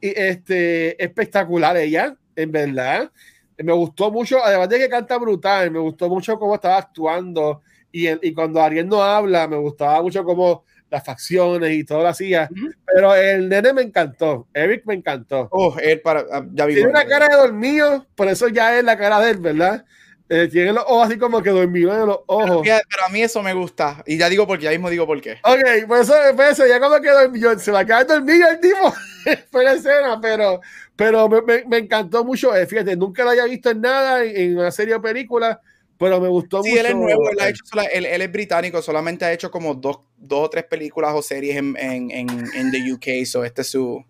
[0.00, 3.10] Y este, espectacular ella, en verdad.
[3.58, 7.60] Me gustó mucho, además de que canta brutal, me gustó mucho cómo estaba actuando.
[7.92, 12.08] Y, y cuando Ariel no habla, me gustaba mucho cómo las facciones y todo lo
[12.08, 12.48] hacía.
[12.86, 14.48] Pero el nene me encantó.
[14.52, 15.48] Eric me encantó.
[15.50, 18.98] Oh, él para, ah, ya Tiene una cara de dormido, por eso ya es la
[18.98, 19.84] cara de él, ¿verdad?
[20.32, 22.62] Eh, tiene los ojos así como que dormido en los ojos.
[22.62, 24.00] Pero, a mí eso me gusta.
[24.06, 25.32] Y ya digo porque ya mismo digo por qué.
[25.42, 28.60] Ok, pues eso, pues eso ya como que dormido, se va a quedar dormido el
[28.60, 28.94] tipo.
[29.50, 30.60] fue la escena, pero,
[30.94, 32.54] pero me, me, encantó mucho.
[32.54, 35.60] Eh, fíjate, nunca lo había visto en nada, en, una serie o película,
[35.98, 36.70] pero me gustó mucho.
[36.70, 39.74] Sí, él es nuevo, él, ha hecho, él, él, es británico, solamente ha hecho como
[39.74, 43.62] dos, dos o tres películas o series en, en, en, en the UK, so este
[43.62, 44.04] es su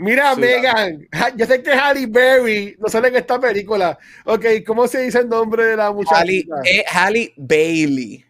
[0.00, 3.98] Mira, Megan, yo sé que Halle Berry no sale en esta película.
[4.24, 6.20] Ok, ¿cómo se dice el nombre de la muchacha?
[6.20, 8.24] Halle, eh, Bailey.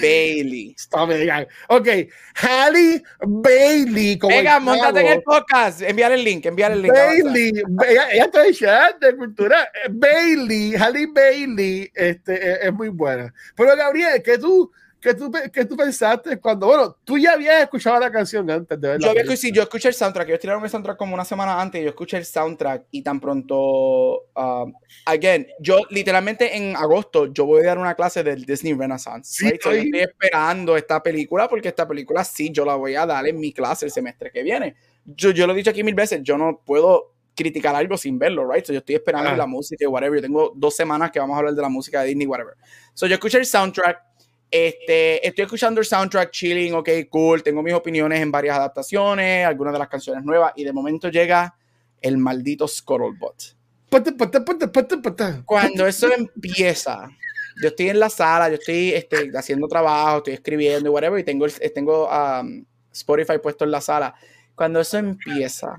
[0.00, 0.74] Bailey.
[0.78, 1.46] Está Megan.
[1.68, 1.86] Ok,
[2.34, 4.18] Halle Bailey.
[4.26, 5.82] Megan, montate en el podcast.
[5.82, 6.94] Enviar el link, enviar el link.
[6.94, 7.52] Bailey,
[7.88, 9.68] ella, está en chat de cultura.
[9.90, 13.34] Bailey, Halle Bailey, este, es muy buena.
[13.54, 14.72] Pero Gabriel, que tú
[15.06, 18.88] ¿Qué tú, ¿Qué tú pensaste cuando, bueno, tú ya habías escuchado la canción antes de
[18.88, 19.04] verla?
[19.04, 21.80] Yo, había, sí, yo escuché el soundtrack, yo tiraron el soundtrack como una semana antes,
[21.80, 27.62] yo escuché el soundtrack y tan pronto, um, again, yo literalmente en agosto yo voy
[27.62, 29.32] a dar una clase del Disney Renaissance.
[29.32, 33.38] Sí, estoy esperando esta película porque esta película sí, yo la voy a dar en
[33.38, 34.74] mi clase el semestre que viene.
[35.04, 38.50] Yo, yo lo he dicho aquí mil veces, yo no puedo criticar algo sin verlo,
[38.50, 38.64] right?
[38.64, 39.36] So yo estoy esperando ah.
[39.36, 40.18] la música y whatever.
[40.18, 42.54] Yo tengo dos semanas que vamos a hablar de la música de Disney, whatever.
[42.92, 44.05] So yo escuché el soundtrack
[44.50, 47.42] este, estoy escuchando el soundtrack chilling, ok, cool.
[47.42, 51.54] Tengo mis opiniones en varias adaptaciones, algunas de las canciones nuevas, y de momento llega
[52.00, 53.56] el maldito Scuttlebot.
[55.44, 57.08] Cuando eso empieza,
[57.62, 61.24] yo estoy en la sala, yo estoy este, haciendo trabajo, estoy escribiendo y whatever, y
[61.24, 64.14] tengo, tengo um, Spotify puesto en la sala.
[64.54, 65.76] Cuando eso empieza,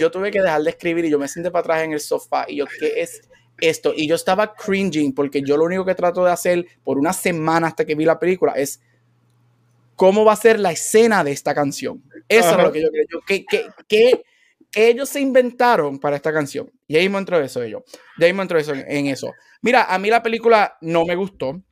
[0.00, 2.46] yo tuve que dejar de escribir y yo me senté para atrás en el sofá
[2.48, 3.22] y yo, ¿qué es
[3.60, 3.92] esto.
[3.94, 7.68] Y yo estaba cringing porque yo lo único que trato de hacer por una semana
[7.68, 8.80] hasta que vi la película es
[9.96, 12.02] cómo va a ser la escena de esta canción.
[12.28, 13.20] Eso es lo que yo creo.
[13.26, 13.44] Que,
[13.88, 14.22] que,
[14.74, 16.70] ellos se inventaron para esta canción.
[16.86, 17.82] Y ahí me entró eso ellos.
[18.18, 19.32] De ahí me entró eso en, eso.
[19.62, 21.62] Mira, a mí la película no me gustó.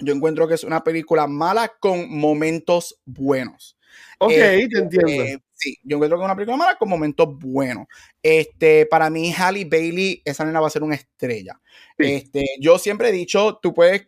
[0.00, 3.76] Yo encuentro que es una película mala con momentos buenos.
[4.18, 5.08] Ok, Este, te entiendo.
[5.08, 7.86] eh, sí, yo encuentro que es una película mala con momentos buenos.
[8.22, 11.60] Este, para mí, Halle Bailey, esa nena va a ser una estrella.
[11.98, 12.04] Sí.
[12.06, 14.06] Este, yo siempre he dicho, tú puedes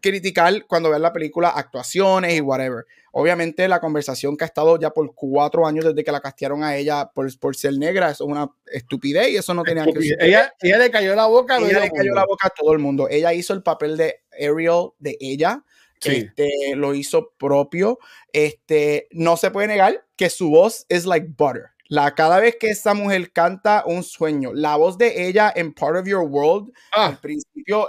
[0.00, 2.84] criticar cuando ves la película actuaciones y whatever.
[3.12, 6.76] Obviamente la conversación que ha estado ya por cuatro años desde que la castearon a
[6.76, 10.22] ella por, por ser negra, eso es una estupidez y eso no tenía que suceder.
[10.22, 12.78] ella, ella le cayó la boca a Ella le cayó la boca a todo el
[12.78, 13.08] mundo.
[13.10, 15.64] Ella hizo el papel de Ariel de ella.
[16.00, 16.10] Sí.
[16.28, 17.98] Este, lo hizo propio.
[18.32, 21.70] Este, no se puede negar que su voz es like butter.
[21.90, 25.96] La, cada vez que esa mujer canta un sueño, la voz de ella en Part
[25.96, 27.88] of Your World, al Ah, principio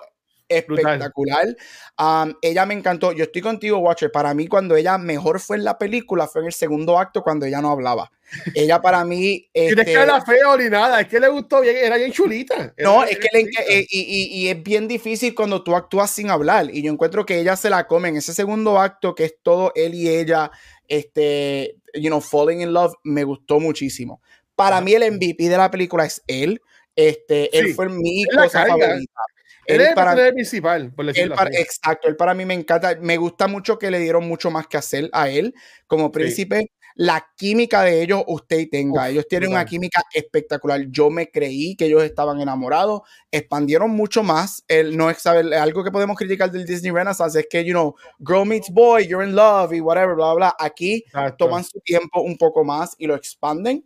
[0.49, 1.55] espectacular.
[1.97, 3.11] Um, ella me encantó.
[3.13, 4.11] Yo estoy contigo, Watcher.
[4.11, 7.45] Para mí, cuando ella mejor fue en la película, fue en el segundo acto, cuando
[7.45, 8.11] ella no hablaba.
[8.53, 9.49] Ella para mí.
[9.55, 12.11] no es este, que era fea ni nada, es que le gustó bien, era bien
[12.11, 12.73] chulita.
[12.77, 15.75] no, Era es bien que le eh, y, y- y es bien difícil cuando tú
[15.75, 16.69] actúas sin hablar.
[16.73, 19.71] Y yo encuentro que ella se la come en ese segundo acto, que es todo
[19.75, 20.51] él y ella,
[20.87, 24.21] este, you know, falling in love, me gustó muchísimo.
[24.55, 24.85] Para Ajá.
[24.85, 26.61] mí, el MVP de la película es él.
[26.95, 29.21] Este, él Sí, fue mi él cosa favorita.
[29.69, 31.61] Él Él es el para, principal, por él decirlo para- así.
[31.61, 32.95] exacto, él para mí me encanta.
[32.99, 35.53] Me gusta mucho que le dieron mucho más que hacer a él
[35.87, 36.71] como príncipe.
[36.95, 39.03] La química de ellos, usted y tenga.
[39.03, 40.81] Uf, ellos tienen una química espectacular.
[40.89, 43.01] Yo me creí que ellos estaban enamorados.
[43.31, 44.65] Expandieron mucho más.
[44.67, 47.95] El, no es saber, algo que podemos criticar del Disney Renaissance es que, you know,
[48.19, 50.55] girl meets boy, you're in love y whatever, bla, bla.
[50.59, 51.45] Aquí Exacto.
[51.45, 53.85] toman su tiempo un poco más y lo expanden.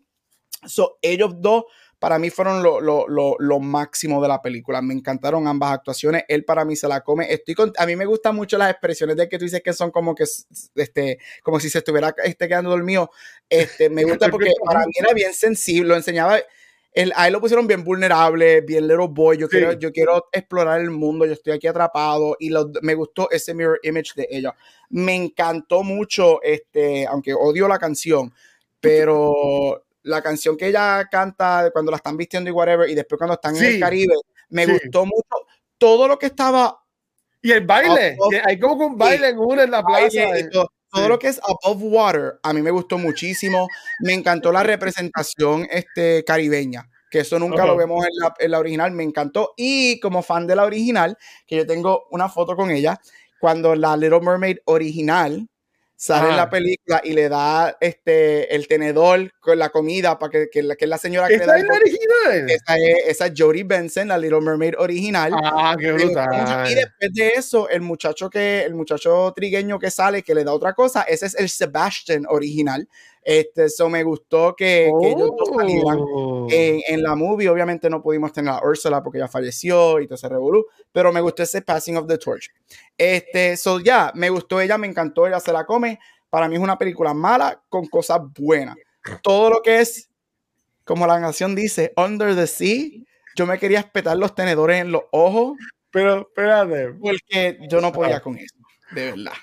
[0.65, 1.65] So, ellos dos
[2.03, 4.81] para mí fueron lo, lo, lo, lo máximo de la película.
[4.81, 6.25] Me encantaron ambas actuaciones.
[6.27, 7.31] Él para mí se la come.
[7.31, 9.89] Estoy con, a mí me gustan mucho las expresiones de que tú dices que son
[9.89, 10.25] como que
[10.75, 13.09] este, como si se estuviera este, quedando dormido.
[13.47, 15.87] Este, me gusta porque para mí era bien sensible.
[15.87, 16.39] Lo enseñaba.
[16.91, 19.37] El, a él lo pusieron bien vulnerable, bien little boy.
[19.37, 19.51] Yo, Sí.
[19.55, 21.25] quiero, yo quiero explorar el mundo.
[21.25, 22.35] Yo estoy aquí atrapado.
[22.37, 24.53] Y lo- me gustó ese mirror image de ella.
[24.89, 28.33] Me encantó mucho, este, aunque odio la canción,
[28.81, 33.33] pero la canción que ella canta cuando la están vistiendo y whatever, y después cuando
[33.35, 34.13] están en el Caribe,
[34.49, 34.71] me Sí.
[34.73, 35.47] gustó mucho.
[35.77, 36.79] Todo lo que estaba
[37.41, 40.39] Y el baile, que hay como que un baile en una en la plaza.
[40.39, 41.09] y todo, todo sí.
[41.09, 43.67] lo que es above water, a mí me gustó muchísimo.
[43.99, 48.59] Me encantó la representación este, caribeña, que eso nunca lo vemos en la, en la
[48.59, 49.53] original, me encantó.
[49.57, 52.97] Y como fan de la original, que yo tengo una foto con ella,
[53.39, 55.45] cuando la Little Mermaid original
[56.05, 56.37] sale en Ah.
[56.37, 60.75] la película y le da este, el tenedor con la comida para que, que, la,
[60.75, 62.49] que es la señora que le ¿Esta da es la original?
[62.49, 65.31] esa es, esa es Jodie Benson, la Little Mermaid original.
[65.41, 66.69] Ah, qué brutal.
[66.69, 70.51] Y después de eso, el muchacho que, el muchacho trigueño que sale, que le da
[70.51, 72.87] otra cosa, ese es el Sebastian original.
[73.25, 76.47] Este, eso me gustó que, que ellos dos salieran Oh.
[76.51, 77.49] en, en la movie.
[77.49, 81.21] Obviamente no pudimos tener a Ursula porque ya falleció y todo se revolú, pero me
[81.21, 82.49] gustó ese Passing of the Torch.
[82.97, 85.99] Este, so ya, me gustó ella, me encantó, ella se la come.
[86.29, 88.75] Para mí es una película mala con cosas buenas.
[89.21, 90.09] Todo lo que es,
[90.83, 92.89] como la canción dice, Under the Sea,
[93.35, 95.57] yo me quería espetar los tenedores en los ojos
[95.91, 96.93] Pero, espérate.
[97.01, 98.55] porque yo no podía con eso,
[98.91, 99.33] de verdad.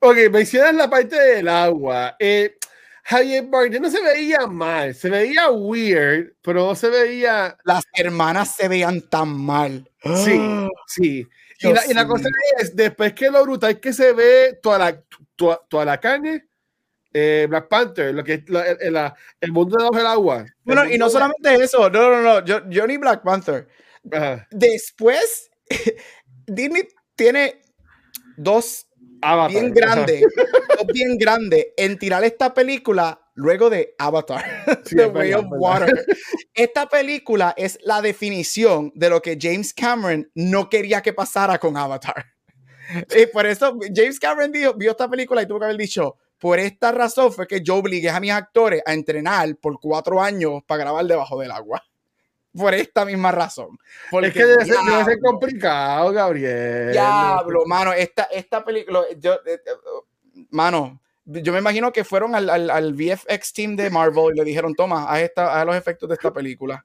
[0.00, 2.16] Ok, mencionas la parte del agua.
[2.18, 2.56] Eh,
[3.04, 7.56] Javier Bardem no se veía mal, se veía weird, pero no se veía.
[7.64, 9.88] Las hermanas se veían tan mal.
[10.24, 10.40] Sí,
[10.86, 11.26] sí.
[11.60, 12.28] Y la, y la cosa
[12.58, 15.00] es, después que lo brutal que se ve toda la,
[15.36, 16.46] toda, toda la carne,
[17.12, 20.46] eh, Black Panther, lo que es la- el, la- el mundo debajo del agua.
[20.64, 23.68] Bueno, y no mundo- solamente eso, no, no, no, yo, yo ni Black Panther.
[24.10, 24.46] Ajá.
[24.50, 25.50] Después,
[26.46, 27.60] Disney tiene
[28.36, 28.86] dos
[29.22, 29.50] Avatar.
[29.50, 34.44] bien dos bien grandes en tirar esta película luego de Avatar,
[34.84, 36.06] Sí, The es Way of Water.
[36.54, 41.76] Esta película es la definición de lo que James Cameron no quería que pasara con
[41.76, 42.26] Avatar.
[43.16, 46.58] Y por eso James Cameron dijo, vio esta película y tuvo que haber dicho, por
[46.58, 50.82] esta razón fue que yo obligué a mis actores a entrenar por cuatro años para
[50.82, 51.82] grabar debajo del agua.
[52.54, 53.78] Por esta misma razón.
[54.10, 56.92] Porque, Es que debe ser, debe ser complicado, Gabriel.
[56.92, 59.70] Diablo, mano, esta, esta película, yo, eh, eh,
[60.50, 64.44] mano, yo me imagino que fueron al, al, al VFX team de Marvel y le
[64.44, 66.84] dijeron, toma, haz, esta, haz los efectos de esta película.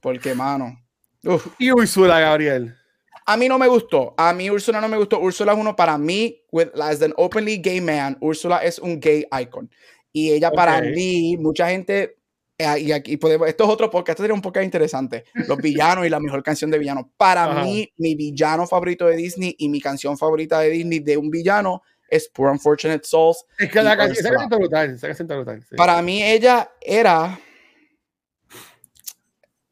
[0.00, 0.76] Porque, mano,
[1.24, 1.46] uf.
[1.58, 2.76] Y Ursula, Gabriel.
[3.24, 5.96] a mí no me gustó, a mí Úrsula no me gustó, Úrsula es uno para
[5.96, 9.70] mí, with, as an openly gay man, Úrsula es un gay icon.
[10.12, 10.84] Y ella para Ok.
[10.94, 12.18] mí, mucha gente,
[12.58, 16.08] y aquí podemos, esto es otro podcast, esto sería un podcast interesante, los villanos y
[16.08, 17.12] la mejor canción de villano.
[17.16, 17.64] Para Ajá.
[17.64, 21.82] mí, mi villano favorito de Disney y mi canción favorita de Disney de un villano
[22.08, 23.44] es Poor Unfortunate Souls.
[23.58, 24.90] Es que la canción, está brutal.
[24.94, 25.64] Está brutal.
[25.68, 25.76] sí.
[25.76, 27.40] Para mí ella era,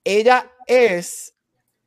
[0.02, 1.34] ella es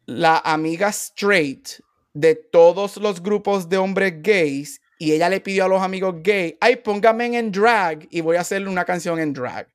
[0.05, 1.69] la amiga straight
[2.13, 6.55] de todos los grupos de hombres gays y ella le pidió a los amigos gay,
[6.61, 9.67] ay, póngame en drag y voy a hacerle una canción en drag.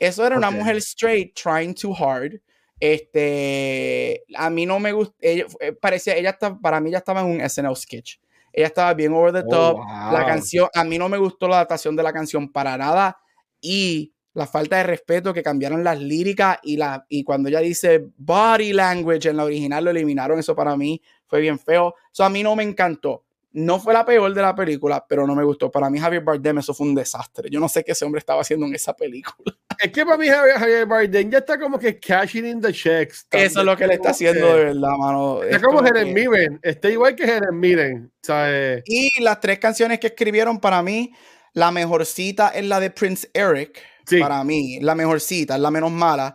[0.00, 2.40] Eso era una mujer straight trying too hard.
[2.80, 7.20] Este, a mí no me gusta, ella, eh, parecía, ella estaba, para mí ya estaba
[7.20, 8.16] en un SNL sketch.
[8.52, 9.76] Ella estaba bien over the Oh, top.
[9.76, 10.12] wow.
[10.12, 13.18] La canción, a mí no me gustó la adaptación de la canción para nada
[13.60, 18.06] y la falta de respeto que cambiaron las líricas y, la, y cuando ella dice
[18.16, 21.94] body language en la original lo eliminaron, eso para mí fue bien feo.
[22.12, 23.24] Eso a mí no me encantó.
[23.52, 25.70] No fue la peor de la película, pero no me gustó.
[25.70, 27.48] Para mí Javier Bardem eso fue un desastre.
[27.50, 29.54] Yo no sé qué ese hombre estaba haciendo en esa película.
[29.80, 33.26] Es que para mí Javier, Javier Bardem ya está como que cashing in the checks.
[33.30, 35.40] Eso es lo que le está haciendo de verdad, mano.
[35.44, 36.58] Está Es como que- Mirren.
[36.62, 38.12] Está igual que Helen Mirren.
[38.20, 38.82] ¿sabes?
[38.86, 41.12] Y las tres canciones que escribieron para mí,
[41.52, 43.80] la mejorcita es la de Prince Eric.
[44.04, 44.18] Sí.
[44.18, 46.34] Para mí, la mejorcita, es la menos mala.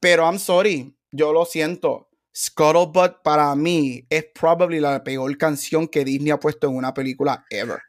[0.00, 2.08] Pero I'm sorry, yo lo siento.
[2.34, 7.44] Scuttlebutt para mí es probably la peor canción que Disney ha puesto en una película
[7.50, 7.80] ever.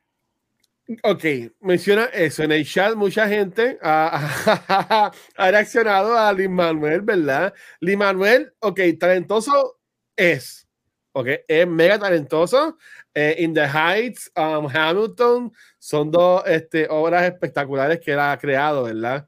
[1.03, 1.23] Ok,
[1.61, 2.43] menciona eso.
[2.43, 7.53] En el chat mucha gente ha, ha reaccionado a Lin Manuel, ¿verdad?
[7.79, 9.79] Lin Manuel, ok, talentoso
[10.15, 10.67] es.
[11.13, 12.77] Ok, es mega talentoso.
[13.13, 18.83] Eh, In the Heights, um, Hamilton, son dos este, obras espectaculares que él ha creado,
[18.83, 19.27] ¿verdad?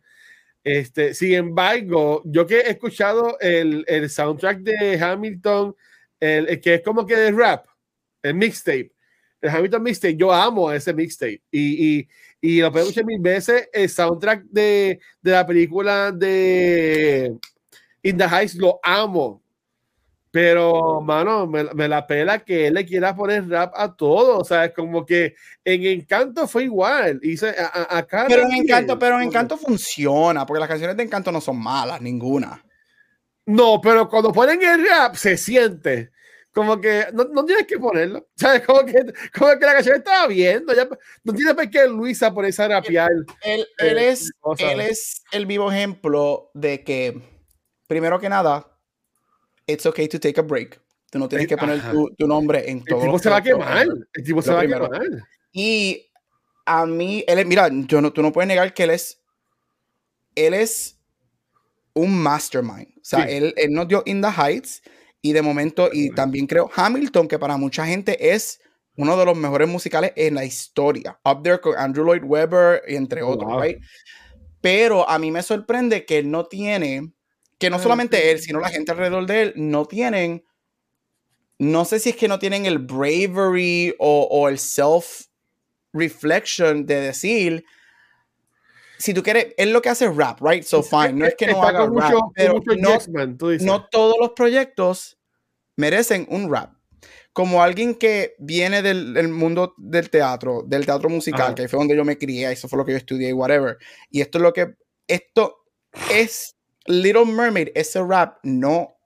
[0.64, 5.76] Este, sin embargo, yo que he escuchado el, el soundtrack de Hamilton,
[6.20, 7.66] el, que es como que de rap,
[8.22, 8.94] el mixtape,
[9.42, 12.10] el Hamilton mixtape, yo amo ese mixtape y, y,
[12.40, 13.70] y lo puedo escuchar mil veces.
[13.74, 17.36] El soundtrack de, de la película de
[18.04, 19.43] In the Heights lo amo.
[20.34, 24.40] Pero, mano, me, me la pela que él le quiera poner rap a todo.
[24.40, 27.20] O sea, es como que en Encanto fue igual.
[27.22, 28.52] Hice, a, a- acá Pero en.
[28.54, 32.66] Encanto, pero en Encanto funciona, porque las canciones de Encanto no son malas, ninguna.
[33.46, 36.10] No, pero cuando ponen el rap se siente.
[36.52, 38.28] Como que no, no tienes que ponerlo.
[38.36, 38.64] ¿Sabes?
[38.66, 38.94] Como que,
[39.38, 40.74] como que la canción estaba viendo.
[40.74, 40.88] Ya,
[41.24, 43.12] no tiene por qué Luisa ponerse a rapear.
[43.44, 44.72] Él, él Eh, es, cosas.
[44.72, 47.22] él es el vivo ejemplo de que,
[47.88, 48.68] primero que nada,
[49.68, 50.80] it's okay to take a break.
[51.12, 53.02] Tú no tienes que poner tu, tu nombre en El todo.
[53.02, 53.88] tipo se va a quemar.
[54.14, 54.90] El tipo se va a quemar.
[55.52, 56.10] Y
[56.66, 59.22] a mí, él es, mira, yo no, tú no puedes negar que él es,
[60.36, 60.98] él es
[61.94, 62.88] un mastermind.
[62.98, 63.34] O sea, Sí.
[63.36, 64.82] él, él nos dio In the Heights
[65.22, 68.60] y de momento, y también creo Hamilton, que para mucha gente es
[68.98, 71.20] uno de los mejores musicales en la historia.
[71.24, 73.62] Up there con Andrew Lloyd Webber, entre Oh, otros, wow.
[73.62, 73.78] right?
[74.62, 77.13] Pero a mí me sorprende que él no tiene,
[77.64, 80.44] que no solamente él, sino la gente alrededor de él, no tienen,
[81.60, 85.28] no sé si es que no tienen el bravery o, o el self
[85.94, 87.64] reflection de decir,
[88.98, 90.66] si tú quieres, es lo que hace rap, right?
[90.66, 92.98] So fine, no es que no haga rap, mucho, con pero no,
[93.62, 95.18] no todos los proyectos
[95.78, 96.74] merecen un rap.
[97.32, 101.56] Como alguien que viene del, del mundo del teatro, del teatro musical, Ajá.
[101.56, 103.78] que ahí fue donde yo me crié, eso fue lo que yo estudié y whatever.
[104.10, 104.76] Y esto es lo que,
[105.08, 105.64] esto
[106.12, 108.98] es Little Mermaid, ese rap no,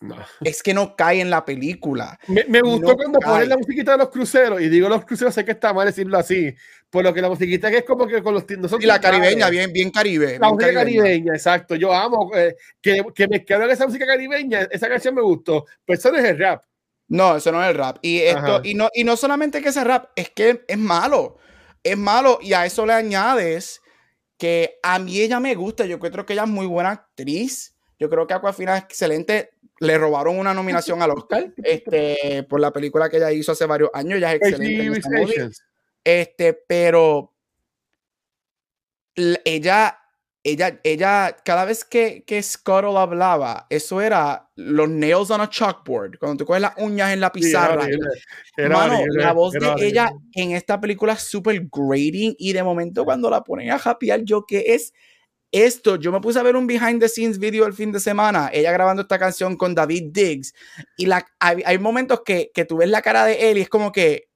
[0.00, 0.16] No.
[0.44, 2.18] es que no cae en la película.
[2.28, 3.32] Me, me gustó No cuando cae.
[3.32, 6.16] ponen la musiquita de los cruceros, y digo los cruceros, sé que está mal decirlo
[6.18, 6.54] así,
[6.88, 9.00] por lo que la musiquita que es como que con los no son Y la
[9.00, 10.38] caribeña, bien, bien caribe.
[10.38, 11.02] La bien música caribeña.
[11.02, 11.74] caribeña, exacto.
[11.74, 15.98] Yo amo eh, que, que me quedaron esa música caribeña, esa canción me gustó, pero
[15.98, 16.62] eso no es el rap.
[17.08, 17.98] No, eso no es el rap.
[18.02, 18.60] Y esto, Ajá.
[18.64, 21.38] y no, y no solamente que ese rap, es que es malo.
[21.82, 22.38] Es malo.
[22.42, 23.80] Y a eso le añades
[24.38, 25.84] que a mí ella me gusta.
[25.84, 27.74] Yo creo que ella es muy buena actriz.
[27.98, 29.50] Yo creo que Aquafina es excelente.
[29.80, 33.90] Le robaron una nominación al Oscar este, por la película que ella hizo hace varios
[33.92, 34.18] años.
[34.18, 35.00] Ella es excelente.
[35.16, 35.52] en.
[36.04, 37.34] Este, pero
[39.44, 39.98] ella,
[40.44, 46.18] ella, ella, cada vez que, que Scuttle hablaba, eso era los nails on a chalkboard.
[46.18, 47.88] Cuando tú coges las uñas en la Sí, era pizarra.
[48.56, 53.04] era Mano, la voz de ella en esta película es súper grating y de momento
[53.04, 54.92] cuando la ponen a japear, yo qué es
[55.50, 58.50] esto, yo me puse a ver un behind the scenes video el fin de semana,
[58.52, 60.52] ella grabando esta canción con David Diggs
[60.96, 63.68] y la, hay, hay momentos que, que tú ves la cara de él y es
[63.70, 64.28] como que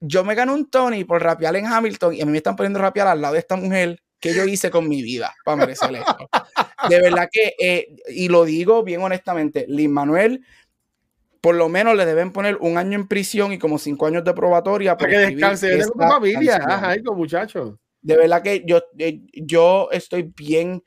[0.00, 2.80] yo me gano un Tony por rapear en Hamilton y a mí me están poniendo
[2.80, 5.94] a rapear al lado de esta mujer que yo hice con mi vida para merecer
[5.94, 6.30] esto.
[6.88, 10.44] De verdad que, eh, y lo digo bien honestamente, Lin Manuel
[11.40, 14.32] por lo menos le deben poner un año en prisión y como cinco años de
[14.32, 14.96] probatoria.
[14.96, 17.74] Para que descanse, una familia, ajá, con muchachos.
[18.00, 20.82] De verdad que yo, eh, yo estoy bien.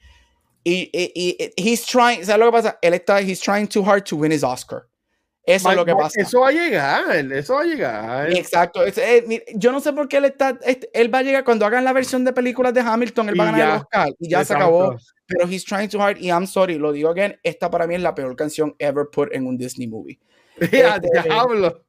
[0.64, 2.80] Y, y, y- he's trying, ¿sabes lo que pasa?
[2.82, 4.88] Él está, he's trying too hard to win his Oscar.
[5.48, 6.22] Eso es lo que pasa.
[6.22, 8.32] Eso va a llegar, eso va a llegar.
[8.34, 8.84] Exacto.
[8.86, 10.60] Es- eh, mira, yo no sé por qué él está.
[10.66, 13.30] este, él va a llegar cuando hagan la versión de películas de Hamilton.
[13.30, 13.78] Él va a ganar el ya.
[13.78, 14.98] Oscar y ya se acabó.
[15.26, 16.18] Pero he's trying too hard.
[16.20, 17.40] Y I'm sorry, lo digo again.
[17.44, 20.20] Esta para mí es la peor canción ever put en un Disney movie.
[20.72, 21.86] Ya, Este- diablo.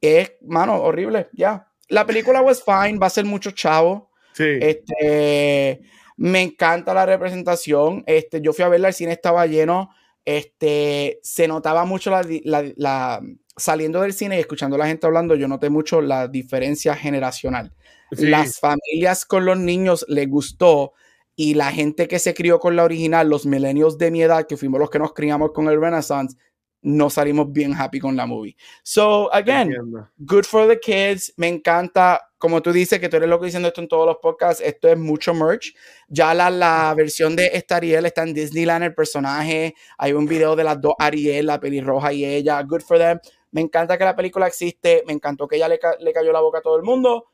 [0.00, 1.28] Es, mano, horrible.
[1.32, 1.66] Ya.
[1.88, 4.10] La película was fine, va a ser mucho chavo.
[4.34, 4.58] Sí.
[4.60, 5.80] Este,
[6.18, 8.02] me encanta la representación.
[8.06, 9.90] Este, yo fui a verla, el cine estaba lleno.
[10.24, 13.20] Este, se notaba mucho la, la- la-
[13.56, 17.72] saliendo del cine y escuchando a la gente hablando, yo noté mucho la diferencia generacional.
[18.12, 18.26] sí.
[18.26, 20.92] Las familias con los niños les gustó
[21.36, 24.56] y la gente que se crió con la original, los millennials de mi edad, que
[24.56, 26.36] fuimos los que nos criamos con el Renaissance,
[26.84, 28.56] no salimos bien happy con la movie.
[28.82, 30.08] So, again, Entiendo.
[30.18, 31.32] good for the kids.
[31.36, 34.62] Me encanta, como tú dices, que tú eres loco diciendo esto en todos los podcasts.
[34.64, 35.74] Esto es mucho merch.
[36.08, 39.74] Ya la, la versión de esta Ariel está en Disneyland, el personaje.
[39.98, 42.62] Hay un video de las dos Ariel, la pelirroja y ella.
[42.62, 43.18] Good for them.
[43.50, 45.02] Me encanta que la película existe.
[45.06, 47.26] Me encantó que ella le, ca- le cayó la boca a todo el mundo.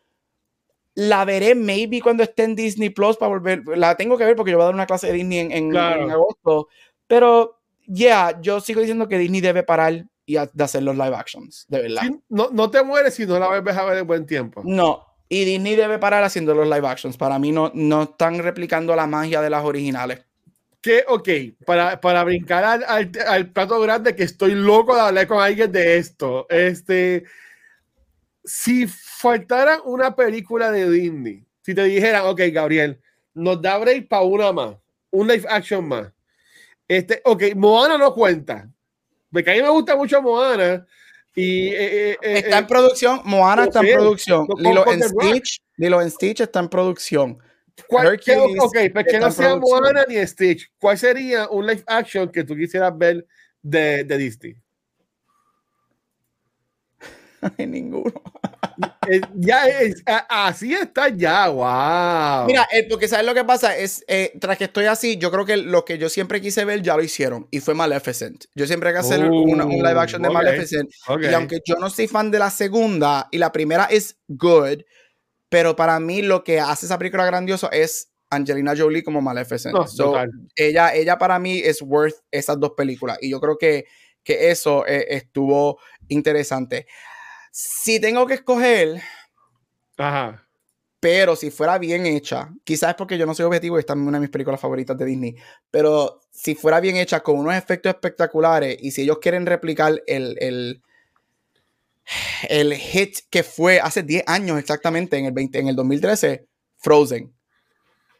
[0.94, 3.62] La veré maybe cuando esté en Disney Plus para volver.
[3.76, 5.70] La tengo que ver porque yo voy a dar una clase de Disney en, en-
[5.70, 6.02] Claro.
[6.04, 6.68] en agosto.
[7.06, 7.59] Pero,
[7.92, 11.82] yeah, yo sigo diciendo que Disney debe parar y de hacer los live actions, de
[11.82, 12.02] verdad.
[12.02, 14.62] Sí, no, no te mueres si no la vuelves a ver en buen tiempo.
[14.64, 17.16] No, y Disney debe parar haciendo los live actions.
[17.16, 20.24] Para mí no, no están replicando la magia de las originales.
[20.80, 21.28] Que, ok,
[21.66, 25.70] para, para brincar al, al, al plato grande, que estoy loco de hablar con alguien
[25.70, 26.46] de esto.
[26.48, 27.24] Este,
[28.44, 33.00] si faltara una película de Disney, si te dijeran, ok, Gabriel,
[33.34, 34.76] nos da break para una más,
[35.10, 36.10] un live action más.
[36.90, 38.68] Este, ok, Moana no cuenta.
[39.30, 40.84] Porque a mí me gusta mucho Moana.
[41.36, 45.00] Y eh, eh, eh, Está en producción, Moana está en producción, Lilo en.
[45.04, 47.38] Stitch, Lilo en Stitch está en producción.
[47.86, 49.54] ¿cuál- qué- ok, pues que no sea.
[49.56, 50.68] Moana ni Stitch.
[50.80, 53.24] ¿Cuál sería un live action que tú quisieras ver
[53.62, 54.56] de, de Disney?
[57.58, 58.12] Ninguno.
[59.08, 62.46] Eh, ya es, así está ya, wow.
[62.46, 63.76] Mira, eh, porque ¿sabes lo que pasa?
[63.76, 66.82] Es, eh, tras que estoy así, yo creo que lo que yo siempre quise ver
[66.82, 68.44] ya lo hicieron y fue Maleficent.
[68.54, 71.22] Yo siempre quise hacer Oh, una- un live action de ok, Maleficent Ok.
[71.30, 74.82] Y aunque yo no soy fan de la segunda y la primera es good,
[75.48, 79.74] pero para mí lo que hace esa película grandiosa es Angelina Jolie como Maleficent.
[79.74, 80.14] No, So,
[80.54, 83.86] ella, ella para mí es worth esas dos películas y yo creo que,
[84.22, 85.78] que eso eh, estuvo
[86.08, 86.86] interesante.
[87.50, 89.02] Si tengo que escoger,
[89.96, 90.46] Ajá.
[91.00, 93.98] pero si fuera bien hecha, quizás es porque yo no soy objetivo y esta es
[93.98, 95.36] una de mis películas favoritas de Disney,
[95.70, 100.36] pero si fuera bien hecha con unos efectos espectaculares y si ellos quieren replicar el,
[100.38, 100.82] el,
[102.48, 106.46] el hit que fue hace 10 años exactamente, en el, 20, en el 2013,
[106.78, 107.32] Frozen.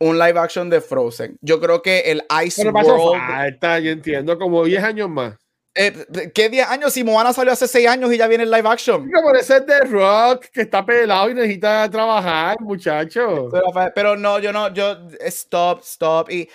[0.01, 1.39] Un live action de Frozen.
[1.41, 3.20] Yo creo que el Ice Pero World...
[3.20, 5.37] falta, yo entiendo, como 10 años más.
[5.83, 6.93] Eh, ¿Qué 10 años?
[6.93, 9.11] Si Moana salió hace 6 años y ya viene el live action.
[9.11, 13.49] Como ese es de rock que está pelado y necesita trabajar, muchacho.
[13.51, 13.64] Pero,
[13.95, 16.31] pero no, yo no, yo, stop, stop.
[16.31, 16.47] Y,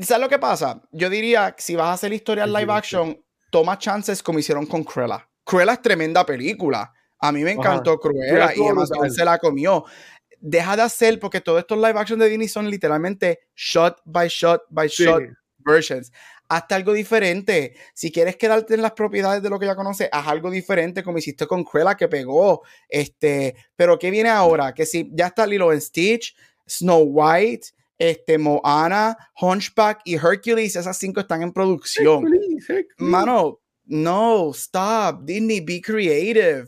[0.00, 0.80] ¿sabes lo que pasa?
[0.92, 4.84] Yo diría, que si vas a hacer historias live action, toma chances como hicieron con
[4.84, 5.28] Cruella.
[5.42, 6.92] Cruella es tremenda película.
[7.18, 9.10] A mí me encantó Cruella y brutal.
[9.10, 9.84] se la comió.
[10.38, 14.62] Deja de hacer, porque todos estos live action de Disney son literalmente shot by shot
[14.70, 15.04] by Sí.
[15.04, 15.22] shot
[15.64, 16.12] versions.
[16.54, 17.74] Hazte algo diferente.
[17.94, 21.16] Si quieres quedarte en las propiedades de lo que ya conoces, haz algo diferente como
[21.16, 22.60] hiciste con Cruella que pegó.
[22.90, 24.74] Este, pero ¿qué viene ahora?
[24.74, 26.36] Que si ya está Lilo en Stitch,
[26.68, 32.24] Snow White, este, Moana, Hunchback y Hercules, esas cinco están en producción.
[32.24, 32.96] Hercules, Hercules.
[32.98, 35.22] Mano, no, stop.
[35.24, 36.66] Disney, be creative.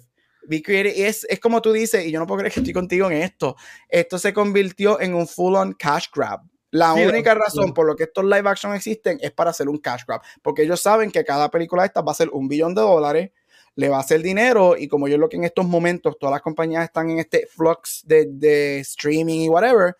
[0.48, 1.06] Be creative.
[1.06, 3.54] Es, es como tú dices, y yo no puedo creer que estoy contigo en esto.
[3.88, 6.40] Esto se convirtió en un full on cash grab.
[6.74, 9.78] La Sí, única razón por lo que estos live action existen es para hacer un
[9.78, 10.20] cash grab.
[10.42, 13.30] Porque ellos saben que cada película de estas va a ser un billón de dólares,
[13.76, 16.42] le va a hacer dinero, y como yo lo que en estos momentos todas las
[16.42, 19.96] compañías están en este flux de, de streaming y whatever,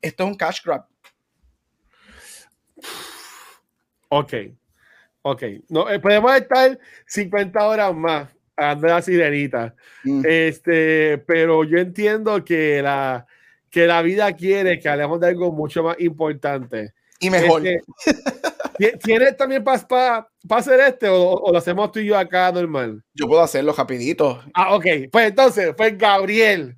[0.00, 0.86] esto es un cash grab.
[4.08, 4.34] Ok,
[5.22, 5.42] ok.
[5.68, 9.74] No, eh, podemos estar 50 horas más la sirenita.
[10.04, 10.22] Mm.
[10.24, 13.26] Este, pero yo entiendo que la,
[13.74, 16.92] que la vida quiere que hablemos de algo mucho más importante.
[17.18, 17.66] Y mejor.
[17.66, 17.82] Este,
[18.78, 23.02] ¿ti- ¿Tienes también para hacer este o, o lo hacemos tú y yo acá normal?
[23.14, 24.40] Yo puedo hacerlo rapidito.
[24.54, 24.86] Ah, ok.
[25.10, 26.76] Pues entonces, pues Gabriel,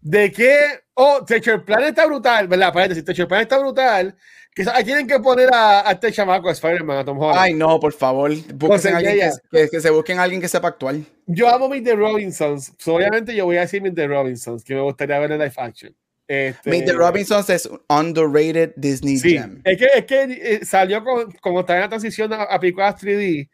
[0.00, 0.58] ¿de qué?
[0.94, 2.72] Oh, Teacher Plan está brutal, ¿verdad?
[2.72, 4.16] Paréntesis, Teacher Plan está brutal.
[4.52, 7.38] Que tienen que poner a, a este chamaco, a Spider-Man, a Tom Holland.
[7.38, 8.30] Ay, no, por favor.
[8.32, 8.34] A
[9.02, 10.94] que, que- que se busquen a alguien que sepa actuar.
[11.26, 12.72] Yo amo Meet the Robinsons.
[12.78, 15.52] So, obviamente yo voy a decir Meet the Robinsons, que me gustaría ver en live
[15.58, 15.94] action.
[16.28, 19.60] Este, Meet the Robinsons es un underrated Disney Sí, gem.
[19.64, 22.96] es que, es que eh, salió con, como está en la transición a, a películas
[23.00, 23.48] 3D,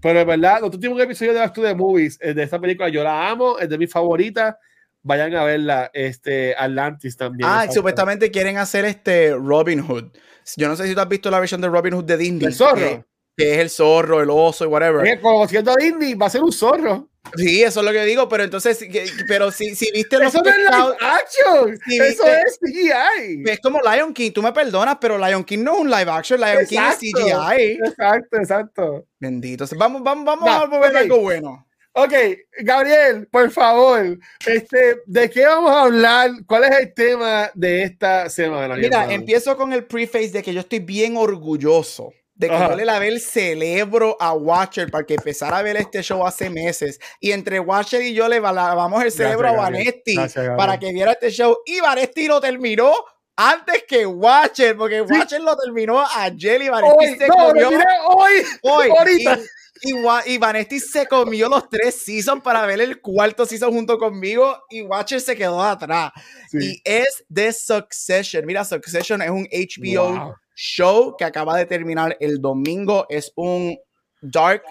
[0.00, 3.02] pero es verdad, los últimos episodios de las de Movies eh, de esta película, yo
[3.02, 4.56] la amo, es de mis favoritas.
[5.02, 7.48] Vayan a verla, este Atlantis también.
[7.50, 10.10] Ah, supuestamente quieren hacer este Robin Hood.
[10.56, 12.46] Yo no sé si tú has visto la versión de Robin Hood de Disney.
[12.46, 12.76] El zorro.
[12.76, 13.04] Que,
[13.36, 15.00] que es el zorro, el oso y whatever.
[15.02, 17.08] Oye, conociendo a Disney, va a ser un zorro.
[17.36, 18.78] Sí, eso es lo que digo, pero entonces,
[19.26, 21.78] pero si, si viste los Eso no es live action.
[21.86, 23.42] Si Eso viste- es CGI.
[23.50, 26.40] Es como Lion King, tú me perdonas, pero Lion King no es un live action,
[26.40, 27.54] Lion King es Exacto.
[27.56, 27.72] CGI.
[27.86, 29.06] Exacto, exacto.
[29.18, 29.66] Bendito.
[29.76, 30.96] Vamos, vamos, vamos Va, a mover ok.
[30.96, 31.64] algo bueno.
[31.92, 32.12] Ok,
[32.60, 36.30] Gabriel, por favor, este, ¿de qué vamos a hablar?
[36.46, 38.76] ¿Cuál es el tema de esta semana?
[38.76, 42.70] mi Mira, empiezo con el preface de que yo estoy bien orgulloso de que Ajá.
[42.70, 46.48] yo le lavé el cerebro a Watcher para que empezara a ver este show hace
[46.48, 47.00] meses.
[47.20, 49.62] Y entre Watcher y yo le lavamos el cerebro Gracias, a.
[49.64, 50.16] Vanesti
[50.56, 51.56] para que viera este show.
[51.66, 52.94] Y Vanesti lo terminó
[53.36, 58.32] antes que Watcher, porque Watcher lo terminó ayer y Vanesti Hoy, se no, comió hoy.
[58.62, 58.88] hoy.
[58.96, 59.38] ahorita.
[59.82, 63.98] Y, y, y Vanesti se comió los tres seasons para ver el cuarto season junto
[63.98, 66.12] conmigo y Watcher se quedó atrás.
[66.50, 66.58] Sí.
[66.60, 68.46] Y es The Succession.
[68.46, 70.34] Mira, Succession es un HBO Wow.
[70.58, 73.06] Show que acaba de terminar el domingo.
[73.08, 73.78] Es un
[74.20, 74.64] dark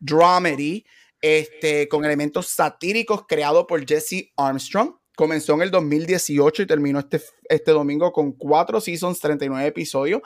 [0.00, 0.84] dramedy
[1.20, 4.96] este, con elementos satíricos creado por Jesse Armstrong.
[5.14, 10.20] Comenzó en el 2018 y terminó este, este domingo con cuatro seasons, 39 episodios.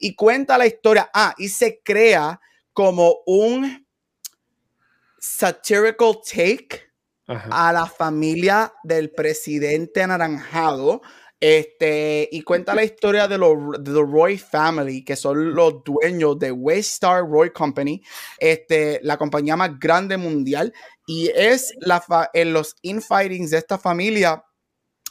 [0.00, 1.08] Y cuenta la historia.
[1.14, 2.40] Ah, y se crea
[2.72, 3.86] como un
[5.20, 6.90] satirical take
[7.28, 7.68] Ajá.
[7.68, 11.00] a la familia del presidente anaranjado.
[11.40, 16.36] Este, y cuenta la historia de los de the Roy Family, que son los dueños
[16.38, 18.02] de Waystar Roy Company,
[18.38, 20.72] este, la compañía más grande mundial.
[21.06, 24.44] Y es la fa- en los infightings de esta familia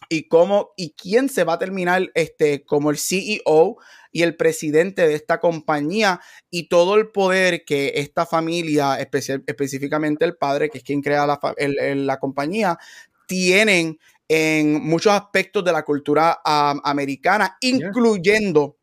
[0.09, 3.77] y cómo y quién se va a terminar este, como el CEO
[4.11, 6.19] y el presidente de esta compañía
[6.49, 11.39] y todo el poder que esta familia, específicamente el padre, que es quien crea la,
[11.95, 12.77] la compañía,
[13.27, 18.77] tienen en muchos aspectos de la cultura am, americana, incluyendo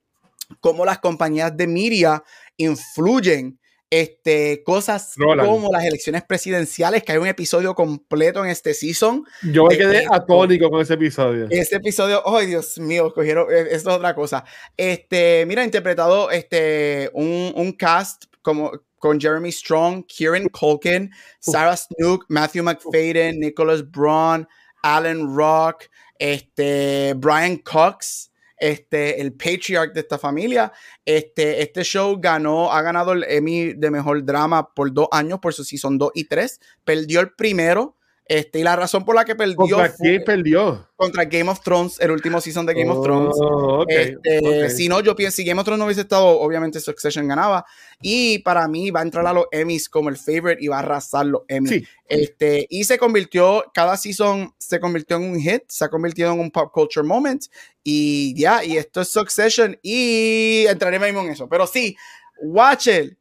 [0.60, 2.22] cómo las compañías de media
[2.56, 3.58] influyen
[3.90, 5.48] este, cosas Roland.
[5.48, 9.24] como las elecciones presidenciales, que hay un episodio completo en este season.
[9.42, 11.46] Yo me quedé eh, atónico con ese episodio.
[11.48, 14.44] Ese episodio, ay Dios mío, cogieron, eh, eso es otra cosa.
[14.76, 22.24] Este, mira, interpretado este, un, un cast como con Jeremy Strong, Kieran Culkin, Sarah Snook,
[22.28, 24.48] Matthew McFadden, Nicholas Braun,
[24.84, 25.84] Alan Rock,
[26.18, 30.72] este, Brian Cox, este, el patriarch de esta familia.
[31.06, 35.54] Este, este show ganó, ha ganado el Emmy de mejor drama por dos años, por
[35.54, 36.60] su season 2 y 3.
[36.84, 37.96] Perdió el primero.
[38.26, 40.88] Este, y la razón por la que perdió ¿Contra fue- perdió?
[40.96, 43.36] contra Game of Thrones, el último season de Game of Thrones.
[43.38, 44.70] Oh, ok, Este, ok.
[44.70, 47.66] Si no, yo pienso, si Game of Thrones no hubiese estado, obviamente Succession ganaba.
[48.00, 50.78] Y para mí va a entrar a los Emmys como el favorite y va a
[50.78, 51.70] arrasar los Emmys.
[51.72, 51.86] Sí.
[52.08, 56.40] Este, y se convirtió, cada season se convirtió en un hit, se ha convertido en
[56.40, 57.44] un pop culture moment.
[57.82, 59.78] Y ya, y esto es Succession.
[59.82, 61.46] Y entraré mismo en eso.
[61.46, 61.94] Pero sí,
[62.40, 63.18] watch it.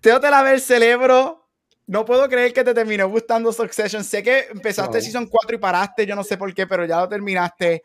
[0.00, 1.41] Te la ver cerebro.
[1.92, 4.02] No puedo creer que te terminó gustando Succession.
[4.02, 5.02] Sé que empezaste No.
[5.02, 7.82] season 4 y paraste, yo no sé por qué, pero ya lo terminaste.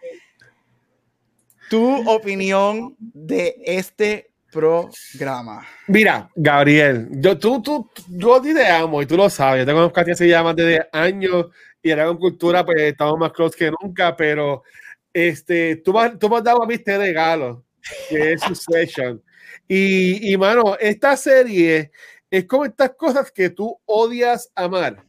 [1.69, 5.67] Tu opinión de este programa.
[5.87, 9.63] Mira, Gabriel, yo, tú, tú, yo a ti te amo y tú lo sabes.
[9.63, 11.47] Yo te conozco a ti hace ya más de 10 años
[11.83, 14.63] y ahora con cultura, pues estamos más close que nunca, pero
[15.11, 17.65] este, tú, tú me has dado a mí este regalo,
[18.07, 19.21] que es Succession.
[19.67, 21.91] Y, y, mano, esta serie
[22.29, 25.03] es como estas cosas que tú odias amar.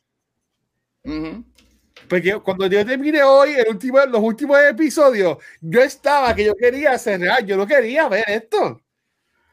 [1.04, 1.44] Ujú.
[2.08, 6.96] Porque cuando yo terminé hoy el último, los últimos episodios, yo estaba que yo quería
[6.98, 8.80] cerrar, yo no quería ver esto.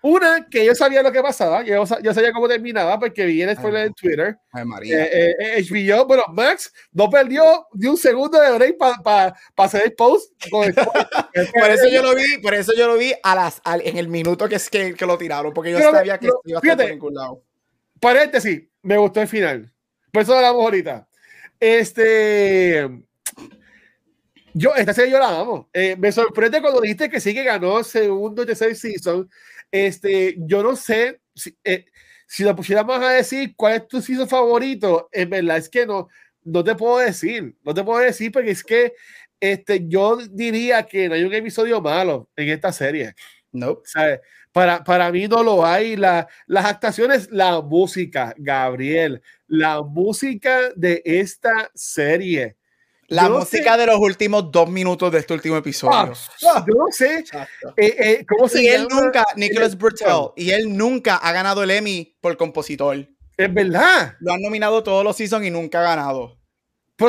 [0.02, 3.56] Una, que yo sabía lo que pasaba, yo, yo sabía cómo terminaba porque vi el
[3.58, 4.38] spoiler en Twitter.
[4.52, 5.04] Ay, María.
[5.06, 9.82] Eh, eh, eh, HBO, bueno, Max no perdió ni un segundo de break para hacer
[9.86, 10.32] el post.
[10.52, 10.76] Con el
[11.60, 14.08] por eso yo lo vi, por eso yo lo vi a las, al- en el
[14.08, 16.76] minuto que, que, que lo tiraron, porque yo Pero, sabía que pero, iba a estar
[16.78, 17.42] por fíjate, ningún lado.
[18.06, 19.74] Paréntesis, me gustó el final.
[20.12, 21.10] Por eso hablamos ahorita.
[21.60, 22.88] Este.
[24.54, 25.72] Yo, esta serie yo la amo.
[25.74, 29.28] Eh, me sorprende cuando dijiste que sí que ganó segundo y tercer season.
[29.72, 31.86] Este, yo no sé si, eh,
[32.28, 35.10] si lo pusiéramos a decir cuál es tu season favorito.
[35.12, 36.08] En verdad es que no,
[36.44, 37.58] no te puedo decir.
[37.64, 38.94] No te puedo decir porque es que
[39.40, 43.16] este, yo diría que no hay un episodio malo en esta serie.
[43.52, 43.82] Nope.
[44.56, 45.98] Para, para mí no lo hay.
[45.98, 52.56] La, las actuaciones, la música, Gabriel, la música de esta serie.
[53.10, 56.14] La Yo no música sé- de los últimos dos minutos de este último episodio.
[56.48, 57.26] Ah, yo no sé
[57.76, 59.02] eh, eh, cómo se Y él llama.
[59.02, 62.96] nunca, Nicholas el- Bertel, y él nunca ha ganado el Emmy por compositor.
[63.36, 64.16] Es verdad.
[64.22, 66.40] Lo han nominado todos los seasons y nunca ha ganado.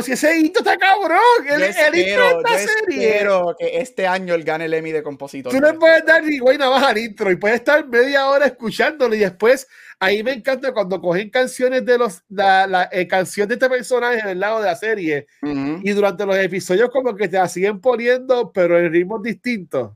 [0.03, 3.09] Si ese hito está cabrón, el, Yo el intro de espero, esta yo serie.
[3.15, 5.53] espero que este año él gane el Emmy de compositor.
[5.53, 8.47] Tú le puedes dar ni güey nada más al intro y puedes estar media hora
[8.47, 9.69] escuchándolo y después
[10.01, 14.27] ahí me encanta cuando cogen canciones de los la, la eh, canción de este personaje
[14.27, 15.81] del lado de la serie Ujú.
[15.85, 19.93] y durante los episodios como que te la siguen poniendo pero en ritmos distintos.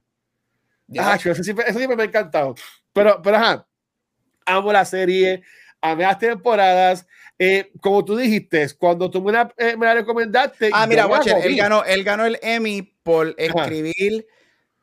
[0.99, 2.55] Ah, yo, eso, siempre, eso siempre me ha encantado.
[2.93, 3.66] Pero, pero ajá,
[4.47, 5.43] amo la serie,
[5.80, 7.07] amé las temporadas.
[7.43, 10.68] Eh, como tú dijiste, cuando tú me la, eh, me la recomendaste.
[10.74, 14.26] Ah, mira, Watcher, él ganó, él ganó el Emmy por escribir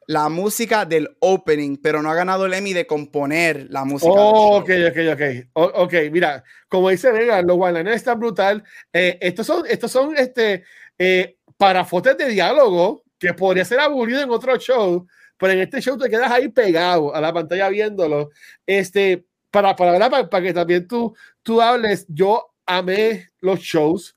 [0.07, 4.11] la música del opening, pero no ha ganado el Emmy de componer la música.
[4.11, 5.21] Oh, ok, ok, ok.
[5.53, 8.63] O- ok, mira, como dice Vega, los Guananes están brutal.
[8.91, 10.63] Eh, estos son, estos son este,
[10.97, 15.05] eh, parafotes de diálogo que podría ser aburrido en otro show,
[15.37, 18.31] pero en este show te quedas ahí pegado a la pantalla viéndolo.
[18.65, 24.15] Este, para, para, para, para que también tú, tú hables, yo amé los shows,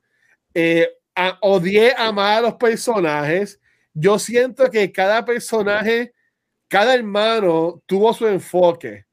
[0.55, 3.61] eh, a- odié amar a los personajes.
[3.95, 6.13] Yo siento que cada personaje,
[6.69, 9.07] cada hermano tuvo su enfoque.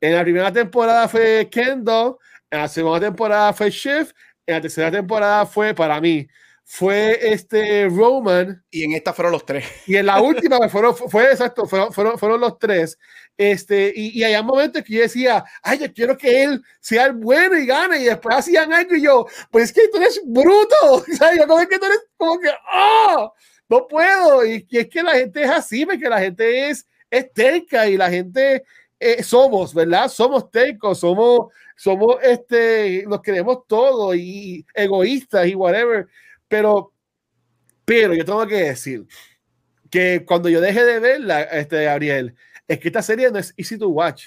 [0.00, 2.16] En la primera temporada fue Kendall,
[2.50, 4.12] en la segunda temporada fue Shift,
[4.46, 6.26] en la tercera temporada fue para mí,
[6.70, 9.64] fue este Roman, Y en esta fueron los tres.
[9.86, 12.98] y en la última fueron, fue exacto, fueron, fueron, fueron los tres.
[13.38, 17.14] Este, y, y hay momentos que yo decía, ay, yo quiero que él sea el
[17.14, 21.04] bueno y gane, y después hacían algo y yo, pues es que tú eres bruto,
[21.18, 21.38] ¿sabes?
[21.38, 23.32] Yo como es que tú eres como que, ¡ah!
[23.70, 27.32] no puedo, y, y es que la gente es así, porque la gente es, es
[27.32, 28.62] terca y la gente
[29.00, 30.08] eh, somos, ¿verdad?
[30.08, 36.06] Somos tercos, somos, somos, este, nos queremos todo y egoístas y whatever,
[36.48, 36.92] pero,
[37.84, 39.06] pero yo tengo que decir
[39.90, 42.34] que cuando yo deje de verla, este, Gabriel,
[42.66, 44.26] es que esta serie no es easy to watch.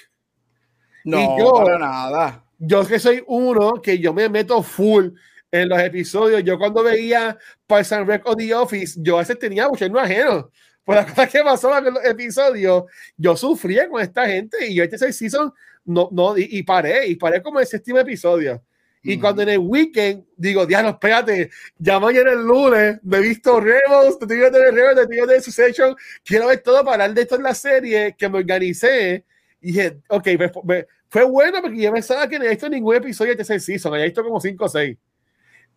[1.04, 2.44] No, yo- para nada.
[2.58, 5.08] Yo que soy uno que yo me meto full
[5.50, 6.44] en los episodios.
[6.44, 10.48] Yo cuando veía Parks and Rec o The Office, yo a veces tenía bochorno ajeno.
[10.84, 12.84] Por las cosas que pasaban en los episodios,
[13.16, 15.52] yo sufría con esta gente y yo este seis season
[15.84, 18.62] no, no, y, y paré, y paré como el séptimo episodio.
[19.04, 23.58] Y cuando en el weekend digo, diablo, espérate, ya mañana el lunes me he visto
[23.58, 27.22] Rebels, te tengo de Rebels, te tengo de Succession, quiero ver todo para hablar de
[27.22, 29.24] esto en la serie, que me organicé.
[29.60, 32.96] Y dije, ok, pues, pues, fue bueno porque yo pensaba que no he visto ningún
[32.96, 34.96] episodio de tercer season, había visto como 5 o 6.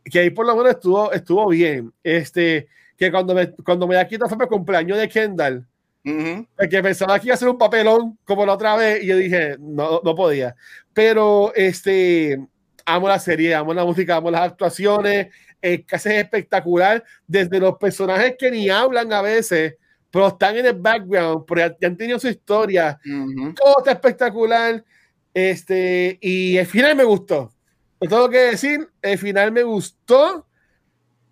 [0.04, 1.92] Que ahí por lo menos estuvo, estuvo bien.
[2.04, 5.68] Este, que cuando me, cuando me da quito fue el cumpleaños de Kendall,
[6.06, 6.48] Ujú.
[6.70, 9.56] que pensaba que iba a ser un papelón como la otra vez y yo dije,
[9.60, 10.56] no, no podía.
[10.94, 12.40] Pero este,
[12.86, 15.28] amo la serie, amo la música, amo las actuaciones,
[15.62, 19.76] el caso es espectacular, desde los personajes que ni hablan a veces,
[20.12, 23.00] pero están en el background, pero ya, han tenido su historia,
[23.56, 24.84] todo está espectacular,
[25.34, 27.52] este, y el final me gustó.
[28.00, 30.46] Lo tengo que decir, el final me gustó.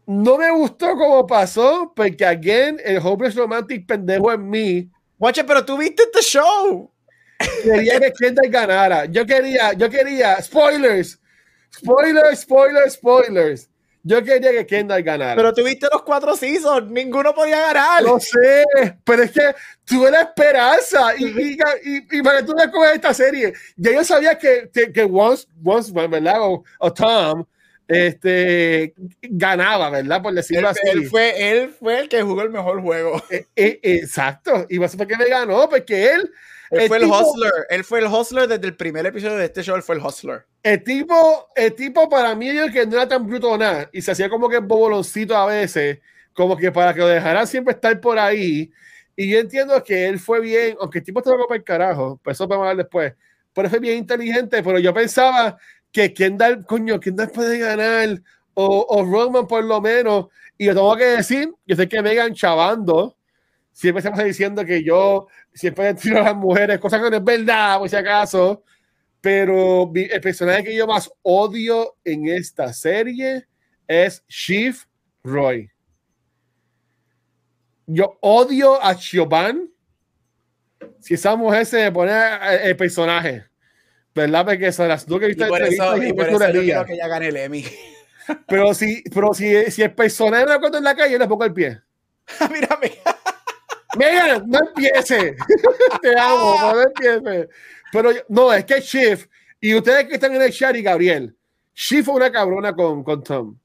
[0.05, 4.89] No me gustó como pasó, porque again, el hopeless romantic pendejo en mí
[5.23, 6.91] Watcher, pero tú viste este show.
[7.63, 9.05] quería que Kendall ganara.
[9.05, 11.17] Yo quería, yo quería, spoilers,
[11.75, 13.69] spoilers, spoilers, spoilers.
[14.05, 15.35] Yo quería que Kendall ganara.
[15.35, 16.91] Pero tú viste los cuatro seasons.
[16.91, 18.03] Ninguno podía ganar.
[18.03, 18.65] no sé,
[19.05, 19.55] pero es que
[19.85, 23.91] tuve la esperanza y, y, y, y para que tú me coges esta serie, ya
[23.93, 26.41] yo sabía que, que, que once, once, ¿verdad?
[26.41, 27.45] O, o Tom
[27.87, 30.21] este, ganaba, ¿verdad?
[30.21, 30.81] Por Él, decirlo así.
[30.85, 33.21] él fue, él fue el que jugó el mejor juego.
[33.29, 34.65] Eh, eh, exacto.
[34.69, 36.31] Y a ver que me ganó, porque él,
[36.73, 37.51] Él El fue el tipo- hustler.
[37.69, 39.75] Él fue el hustler desde el primer episodio de este show.
[39.75, 40.45] Él fue el hustler.
[40.63, 44.11] El tipo, el tipo para mí yo que no era tan bruto nada y se
[44.11, 45.99] hacía como que boboloncito a veces,
[46.33, 48.71] como que para que lo dejaran siempre estar por ahí.
[49.15, 52.31] Y yo entiendo que él fue bien, aunque el tipo estaba para el carajo, pero
[52.33, 53.13] eso vamos a hablar después.
[53.53, 55.57] Pero fue bien inteligente, pero yo pensaba
[55.91, 58.19] que Kendall, coño, Kendall puede ganar,
[58.55, 60.27] o, o Roman por lo menos.
[60.57, 63.15] Y yo tengo que decir, yo sé que Megan chavando,
[63.73, 67.79] siempre estamos diciendo que yo siempre tiro a las mujeres, cosa que no es verdad,
[67.79, 68.63] por si acaso.
[69.19, 73.47] Pero el personaje que yo más odio en esta serie
[73.87, 74.77] es Shiv
[75.23, 75.69] Roy.
[77.85, 79.69] Yo odio a Siobhan.
[80.99, 83.45] Si esa mujer se pone eh, el personaje,
[84.13, 84.45] ¿verdad?
[84.45, 86.61] Porque se las tuve que Y viste por eso, entrevistas y y por eso yo
[86.61, 87.65] quiero que ella gane el Emmy.
[88.47, 91.53] Pero si, pero si, si el personaje me encuentro en la calle, le pongo el
[91.53, 91.81] pie.
[92.51, 92.91] Mírame.
[93.97, 95.35] Megan, no empiece.
[96.01, 97.49] Te amo, no empiece.
[97.91, 99.29] Pero no, es que Shift,
[99.61, 101.35] y ustedes que están en el chat y Gabriel,
[101.73, 103.57] Shift fue una cabrona con, con Tom.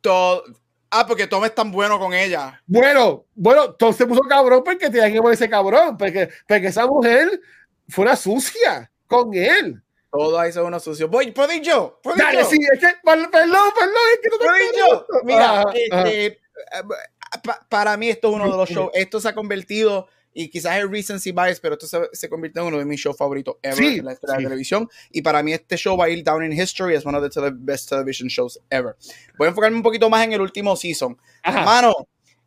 [0.00, 0.44] Todo-
[0.92, 2.60] Ah, porque Tom es tan bueno con ella.
[2.66, 7.40] Bueno, bueno, Tom se puso cabrón porque tenía que ponerse cabrón, porque, porque esa mujer
[7.88, 9.80] fue una sucia con él.
[10.10, 11.08] Todos ahí son unos sucios.
[11.08, 12.00] Voy, ¿puedo ir yo?
[12.02, 12.44] ¿Puedo ir Dale, yo?
[12.44, 13.62] sí, es que, perdón, perdón,
[14.14, 15.06] es que no te ¿Puedo ir yo?
[15.22, 16.40] Mira, este,
[17.38, 20.78] pa- para mí esto es uno de los shows, esto se ha convertido, y quizás
[20.78, 23.76] es recency bias, pero esto se, se convirtió en uno de mis shows favoritos ever
[23.76, 24.38] Sí, en la historia sí.
[24.38, 24.88] de la televisión.
[25.10, 27.30] Y para mí este show va a ir down in history as one of the
[27.30, 28.94] tele- best television shows ever.
[29.38, 31.18] Voy a enfocarme un poquito más en el último season.
[31.42, 31.64] Ajá.
[31.64, 31.92] Mano,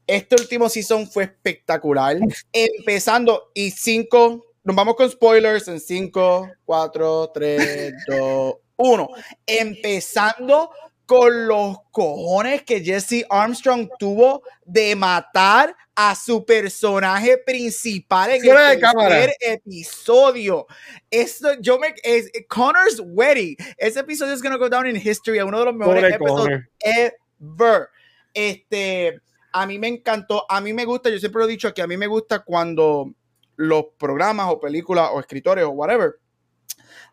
[0.07, 2.17] este último season fue espectacular.
[2.53, 9.09] Empezando y cinco, nos vamos con spoilers en 5, 4, 3, 2, 1.
[9.45, 10.71] Empezando
[11.05, 18.79] con los cojones que Jesse Armstrong tuvo de matar a su personaje principal en el
[18.79, 19.09] cámara.
[19.09, 20.65] tercer episodio.
[21.11, 23.55] Esto, yo me, es, Connor's Wedding.
[23.77, 25.37] Ese episodio es gonna go down in history.
[25.37, 27.89] Es uno de los mejores episodios ever.
[28.33, 29.19] Este,
[29.51, 31.87] a mí me encantó, a mí me gusta, yo siempre lo he dicho que a
[31.87, 33.13] mí me gusta cuando
[33.55, 36.15] los programas o películas o escritores o whatever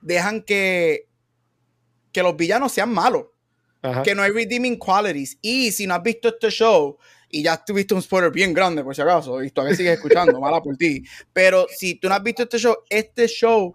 [0.01, 1.07] dejan que,
[2.12, 3.26] que los villanos sean malos,
[3.83, 4.03] Ajá.
[4.03, 5.39] que no hay redeeming qualities.
[5.41, 8.95] Y si no has visto este show, y ya tuviste un spoiler bien grande por
[8.95, 11.03] si acaso, y todavía sigues escuchando, mala por ti,
[11.33, 13.72] pero si tú no has visto este show, este show,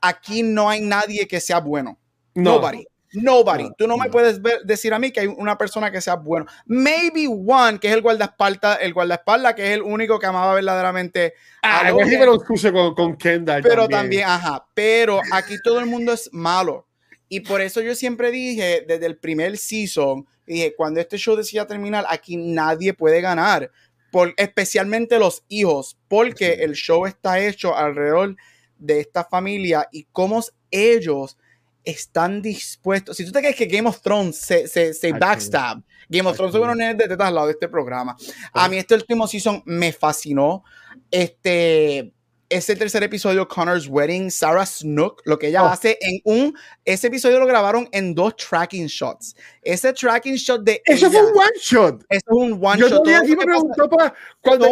[0.00, 1.98] aquí no hay nadie que sea bueno.
[2.34, 2.54] No.
[2.54, 2.86] Nobody.
[3.14, 3.64] Nobody.
[3.64, 4.10] No, Tú no, me no.
[4.10, 6.44] puedes ver- decir a mí que hay una persona que sea bueno.
[6.66, 11.32] Maybe one, que es el guardaespaldas, el guardaespaldas, que es el único que amaba verdaderamente
[11.62, 13.62] a Ah, igual sí me lo con, con Kendall.
[13.62, 16.86] Pero también, ajá, pero aquí todo el mundo es malo.
[17.28, 21.66] Y por eso yo siempre dije, desde el primer season, dije, cuando este show decida
[21.66, 23.70] terminar, aquí nadie puede ganar.
[24.10, 28.36] Por, especialmente los hijos, porque el show está hecho alrededor
[28.78, 31.36] de esta familia y cómo ellos
[31.84, 33.16] están dispuestos.
[33.16, 36.52] Si tú te crees que Game of Thrones se, se, se backstab, Game of Thrones
[36.52, 38.16] son unos nenes de tetas al lado de este programa.
[38.52, 40.64] A mí este último season me fascinó.
[41.10, 42.12] Este,
[42.50, 45.68] ese tercer episodio, Connor's Wedding, Sarah Snook, lo que ella Oh.
[45.68, 49.34] hace en un, ese episodio lo grabaron en dos tracking shots.
[49.62, 52.04] Ese tracking shot de Eso fue ella, un one shot.
[52.08, 53.04] eso es un one Yo shot.
[53.04, 54.66] Todo aquí me preguntó para cuando,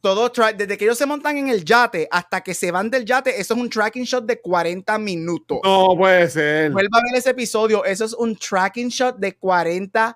[0.00, 3.40] todo, desde que ellos se montan en el yate hasta que se van del yate,
[3.40, 5.58] eso es un tracking shot de 40 minutos.
[5.64, 6.70] No puede ser.
[6.70, 10.14] Vuelva a ver ese episodio, eso es un tracking shot de 40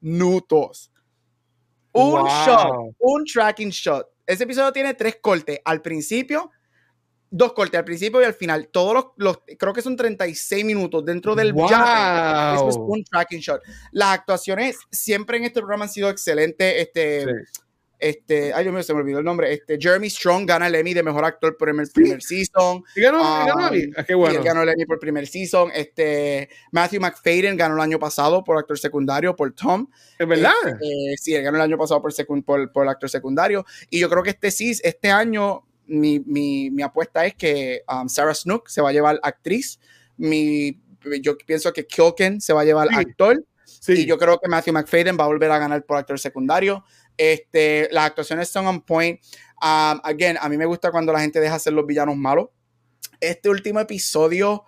[0.00, 0.90] minutos.
[1.92, 2.26] Un Wow.
[2.46, 4.06] shot, un tracking shot.
[4.32, 5.60] Ese episodio tiene tres cortes.
[5.64, 6.50] Al principio,
[7.30, 8.68] dos cortes, al principio y al final.
[8.72, 11.68] Todos los, los- creo que son 36 minutos dentro del Wow.
[11.70, 12.56] yate.
[12.56, 13.62] Eso es un tracking shot.
[13.92, 16.74] Las actuaciones siempre en este programa han sido excelentes.
[16.78, 17.60] Este, Sí.
[18.02, 19.52] Este, ay Dios mío, se me olvidó el nombre.
[19.52, 22.82] Este, Jeremy Strong gana el Emmy de mejor actor por el primer season.
[22.96, 23.82] Y ganó, y ganó a mí.
[23.96, 24.38] Ah, qué Y bueno.
[24.38, 25.70] él ganó el Emmy por primer season.
[25.74, 29.86] Este, Matthew McFadden ganó el año pasado por actor secundario por Tom.
[30.18, 30.52] Es verdad.
[30.80, 32.12] Eh, sí, él ganó el año pasado por,
[32.44, 33.64] por, por actor secundario.
[33.88, 38.08] Y yo creo que este sí, este año, mi, mi, mi apuesta es que um,
[38.08, 39.78] Sarah Snook se va a llevar actriz.
[40.16, 40.78] Mi,
[41.20, 42.94] yo pienso que Kilken se va a llevar Sí.
[42.96, 43.44] actor.
[43.64, 43.92] sí.
[43.94, 46.84] Y yo creo que Matthew McFadden va a volver a ganar por actor secundario.
[47.16, 49.20] Este, las actuaciones son on point.
[49.62, 52.48] Um, again, a mí me gusta cuando la gente deja ser los villanos malos.
[53.20, 54.64] Este último episodio,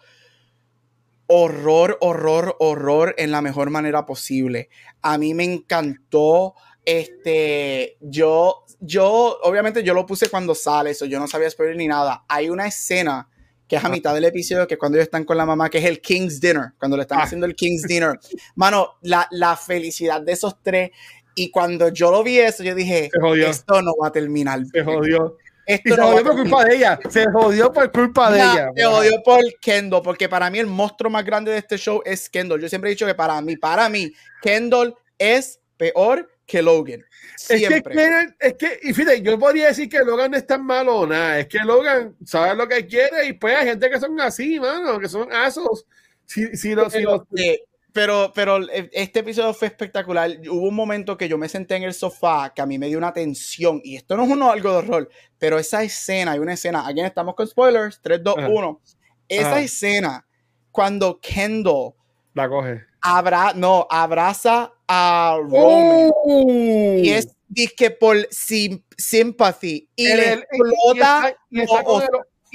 [1.26, 4.68] horror, horror, horror en la mejor manera posible.
[5.03, 6.55] A mí me encantó.
[6.84, 11.88] Este, yo, yo, obviamente yo lo puse cuando sale, eso yo no sabía spoiler ni
[11.88, 12.24] nada.
[12.28, 13.28] Hay una escena
[13.66, 15.78] que es a mitad del episodio, que es cuando ellos están con la mamá, que
[15.78, 17.22] es el King's Dinner, cuando le están Ah.
[17.22, 18.18] haciendo el King's Dinner.
[18.55, 20.90] Mano, la, la felicidad de esos tres.
[21.35, 24.61] Y cuando yo lo vi eso, yo dije, Se esto no va a terminar.
[24.72, 25.37] Se jodió.
[25.66, 26.99] Y Esto se no va a jodió por culpa de ella.
[27.09, 28.70] Se jodió por culpa de ella.
[28.76, 32.28] Se jodió por Kendall, porque para mí el monstruo más grande de este show es
[32.28, 32.61] Kendall.
[32.61, 34.12] Yo siempre he dicho que para mí, para mí,
[34.43, 37.03] Kendall es peor que Logan.
[37.37, 37.95] Es que, Siempre.
[37.95, 41.07] quieren- es que, y fíjate, yo podría decir que Logan no es tan malo o
[41.07, 41.41] nada.
[41.41, 44.99] Es que Logan sabe lo que quiere y pues hay gente que son así, mano,
[45.01, 45.87] que son asos.
[46.26, 47.62] Si, si lo, si pero, lo- eh,
[47.95, 50.28] pero, pero eh, este episodio fue espectacular.
[50.51, 52.99] Hubo un momento que yo me senté en el sofá que a mí me dio
[52.99, 53.80] una tensión.
[53.84, 55.08] Y esto no es uno, algo de horror,
[55.38, 58.49] pero esa escena, hay una escena, aquí estamos con spoilers, 3, 2, Ajá.
[58.49, 58.80] 1.
[59.29, 59.61] Esa Ajá.
[59.61, 60.26] escena,
[60.72, 61.92] cuando Kendall
[62.34, 62.83] la coge.
[63.00, 66.11] abra, no, abraza a Roman.
[66.12, 66.96] ¡Oh!
[67.00, 71.61] y es disque por sim- sympathy y El- le el- explota y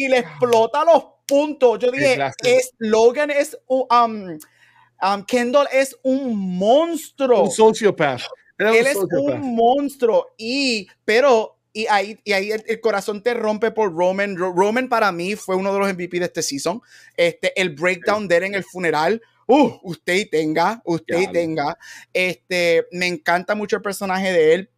[0.03, 1.79] y le explota los puntos.
[1.79, 4.37] Yo dije, es Logan es um,
[5.01, 7.43] um, Kendall es un monstruo.
[7.43, 8.21] un sociopath.
[8.57, 9.35] Era Él un es sociopath.
[9.35, 14.35] un monstruo y pero y ahí, y ahí el, el corazón te rompe por Roman.
[14.35, 16.81] Ro- Roman para mí fue uno de los MVP de este season.
[17.15, 19.21] Este, el breakdown de él en el funeral.
[19.45, 21.77] Uh, usted y tenga, usted y tenga.
[22.13, 24.69] Este, me encanta mucho el personaje de él.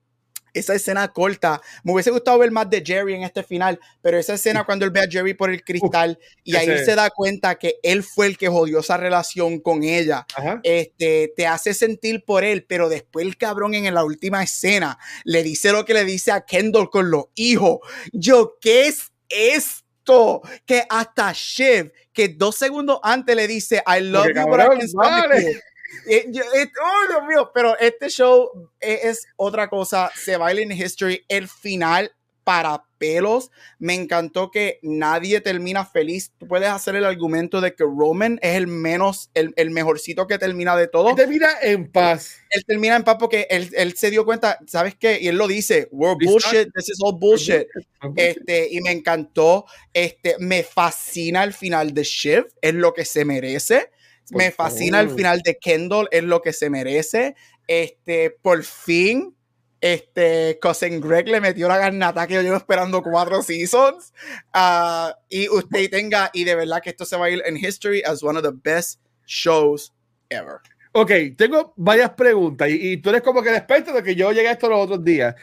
[0.53, 1.61] Esa escena corta.
[1.83, 4.91] Me hubiese gustado ver más de Jerry en este final, pero esa escena cuando él
[4.91, 8.37] ve a Jerry por el cristal y ahí se da cuenta que él fue el
[8.37, 10.59] que jodió esa relación con ella, Ajá.
[10.63, 15.43] este, te hace sentir por él, pero después el cabrón en la última escena le
[15.43, 17.79] dice lo que le dice a Kendall con los hijos.
[18.11, 20.41] Yo, ¿qué es esto?
[20.65, 24.67] Que hasta Shiv, que dos segundos antes le dice, I love Porque, you, but I
[24.67, 25.61] can't
[25.91, 26.33] stop it".
[26.33, 26.51] vale.
[26.55, 30.71] Eh, eh, oh, Dios mío, pero este show es, es otra cosa, se baila en
[30.71, 32.11] history, el final
[32.43, 37.83] para pelos, me encantó que nadie termina feliz, tú puedes hacer el argumento de que
[37.83, 41.91] Roman es el menos, el, el mejorcito que termina de todo, Y te mira en
[41.91, 42.37] paz.
[42.49, 45.19] él termina en paz porque él, él se dio cuenta, ¿sabes qué?
[45.21, 47.67] Y él lo dice, we're bullshit, this is all bullshit.
[48.15, 53.25] Este, y me encantó, este, me fascina el final de Shiv, es lo que se
[53.25, 53.91] merece.
[54.31, 57.35] Me fascina el final de Kendall, es lo que se merece.
[57.67, 59.35] Este, por fin,
[59.81, 64.13] este, Cousin Greg le metió la garnata que yo llevo esperando cuatro seasons.
[64.53, 68.01] Ah, y usted tenga, y de verdad que esto se va a ir en history
[68.05, 69.93] as one of the best shows
[70.29, 70.59] ever.
[70.93, 74.31] Ok, tengo varias preguntas y, y tú eres como que el experto de que yo
[74.31, 75.35] llegué a esto los otros días.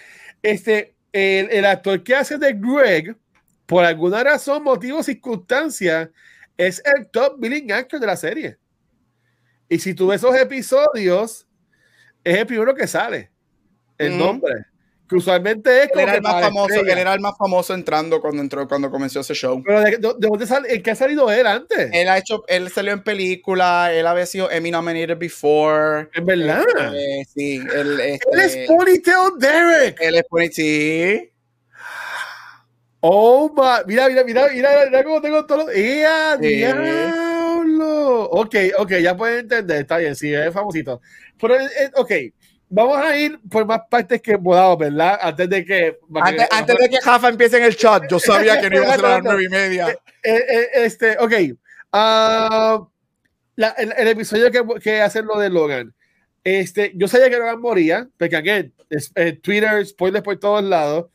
[0.42, 3.16] Este, el, el actor que hace de Greg,
[3.66, 6.10] por alguna razón, motivo, circunstancia,
[6.56, 8.58] es el top billing actor de la serie.
[9.68, 11.46] Y si tú ves esos episodios,
[12.24, 13.30] es el primero que sale.
[13.98, 14.18] El Ujú.
[14.24, 14.52] nombre.
[15.08, 17.72] Que usualmente es Él como era que el más famoso, él era el más famoso
[17.74, 19.62] entrando cuando entró, cuando comenzó ese show.
[19.64, 21.88] Pero de, de- de dónde sale, ¿en qué ha salido él antes?
[21.94, 26.10] Él ha hecho, él salió en película, él había sido Emmy nominated before.
[26.12, 26.62] en verdad.
[26.94, 29.96] Eh, sí, él, él este, es Ponytail Derek.
[29.98, 31.30] él es poni- sí.
[33.00, 33.84] Oh, my.
[33.86, 35.74] Mira, mira, mira, mira, mira cómo tengo todos los.
[35.74, 36.46] ¡Ea, Sí.
[36.48, 37.27] diablo!
[38.30, 41.00] Ok, ok, ya pueden entender, está bien, sí, es famosito.
[41.40, 42.10] Pero, eh, eh, ok,
[42.68, 45.18] vamos a ir por más partes que podamos, ¿verdad?
[45.20, 45.98] Antes de que.
[46.20, 48.96] Antes, antes de que Jafa empiece en el chat, yo sabía que no iba a
[48.96, 49.88] ser a las nueve y media.
[50.22, 51.32] Eh, eh, este, ok.
[51.92, 52.86] ah,
[53.56, 55.94] la- el, el episodio que, que hacen lo de Logan.
[56.44, 61.06] Este, yo sabía que Logan moría, porque again, es- eh, Twitter, spoilers por todos lados.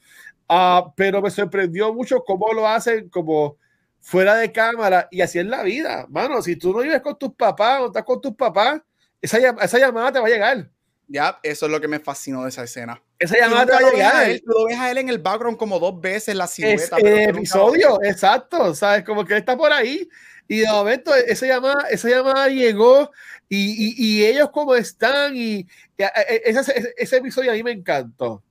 [0.50, 3.58] ah, pero me sorprendió mucho cómo lo hacen como
[4.04, 6.06] fuera de cámara y así es la vida.
[6.10, 8.82] Mano, si tú no vives con tus papás o estás con tus papás,
[9.22, 10.70] esa, esa llamada te va a llegar.
[11.08, 13.02] Ya, eso es lo que me fascinó de esa escena.
[13.18, 14.30] Esa llamada te va a llegar.
[14.30, 16.98] él, tú lo ves a él en el background como dos veces la es silueta.
[16.98, 19.04] el nunca lo episodio, exacto, ¿sabes?
[19.06, 20.08] Como que él está por ahí
[20.50, 23.10] y de momento esa llamada, esa llamada llegó
[23.48, 23.58] y,
[23.90, 25.66] y- y ellos como están y,
[25.98, 28.44] y a- a- ese, ese- ese episodio a mí me encantó,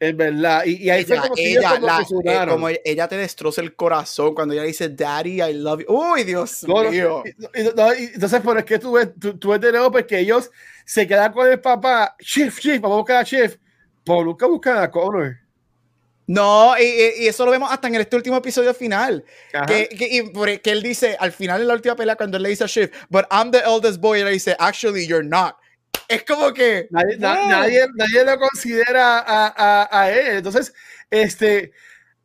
[0.00, 0.64] en verdad.
[0.64, 3.16] Y, y ahí fue Ella, como que ellos ella, como la- eh, como ella te
[3.16, 5.86] destroza el corazón cuando ella dice Daddy, I love you.
[5.92, 7.22] Uy, Dios No, no, mío.
[7.76, 10.50] no, y entonces, por es que tú ves, tú, tú ves de nuevo porque ellos
[10.84, 13.58] se quedan con el papá, Shift, Shift, vamos a buscar a Shift,
[14.04, 15.36] pero nunca buscan a Connor.
[16.26, 19.24] No, y, y- eso lo vemos hasta en este último episodio final.
[19.52, 19.64] Ajá.
[19.64, 22.42] Que, que- y por- que él dice, al final de la última pelea, cuando él
[22.42, 25.56] le dice a Shiv, but I'm the eldest boy, y le dice, actually, you're not.
[26.08, 26.88] Es como que.
[26.90, 30.38] Nadie, na- nadie, nadie lo considera a, a- a él.
[30.38, 30.72] Entonces,
[31.10, 31.72] este,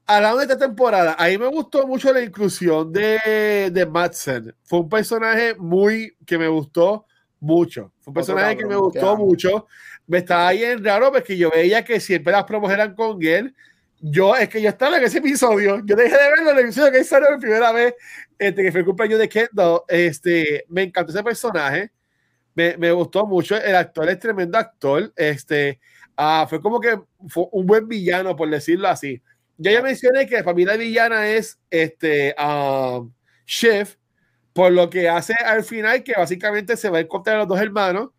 [0.05, 4.55] hablando de esta temporada, a mí me gustó mucho la inclusión de, de Madsen.
[4.64, 7.05] Fue un personaje muy que me gustó
[7.41, 7.91] mucho.
[7.99, 9.68] Fue un Otro personaje que me gustó mucho.
[10.07, 13.53] Me estaba bien raro porque yo veía que siempre las promos eran con él.
[13.99, 15.81] Yo, es que yo estaba en ese episodio.
[15.85, 17.93] Yo dejé de verlo en el episodio que salió por primera vez,
[18.38, 19.81] este, que fue el cumpleaños de Kendall.
[19.88, 21.91] Este, me encantó ese personaje
[22.55, 23.55] me, me gustó mucho.
[23.55, 25.11] El actor es tremendo actor.
[25.15, 25.80] Este,
[26.17, 29.21] ah, fue como que fue un buen villano, por decirlo así.
[29.57, 33.13] Yo ya mencioné que la villana es este, um,
[33.45, 33.95] Chef,
[34.51, 37.59] por lo que hace al final, que básicamente se va en contra de los dos
[37.59, 38.09] hermanos.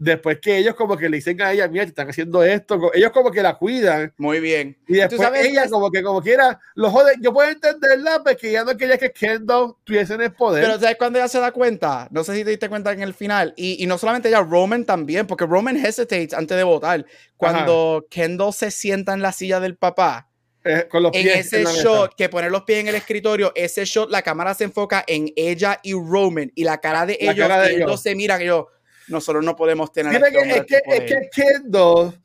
[0.00, 3.10] Después que ellos como que le dicen a ella, mira, te están haciendo esto, ellos
[3.10, 4.76] como que la cuidan Muy bien.
[4.86, 7.14] y después sabes, ella es- como que como quiera lo jode.
[7.20, 10.64] Yo puedo entenderla porque ya no quería que Kendall tuviese el poder.
[10.64, 12.06] Pero ¿sabes cuando ella se da cuenta?
[12.12, 13.54] No sé si te diste cuenta en el final.
[13.56, 17.04] Y, y no solamente ella, Roman también, porque Roman hesitates antes de votar.
[17.36, 20.28] Cuando Kendall se sienta en la silla del papá,
[20.64, 21.82] Eh, con los en pies ese la mesa.
[21.82, 25.32] shot, que pone los pies en el escritorio, ese shot, la cámara se enfoca en
[25.36, 26.52] ella y Roman.
[26.54, 28.02] Y la cara de La ellos, cara de ellos ellos.
[28.02, 28.68] se mira que yo,
[29.08, 30.14] nosotros no podemos tener.
[30.14, 31.06] a Fíjate este que- es, que, es poder".
[31.30, 32.20] que Kendall.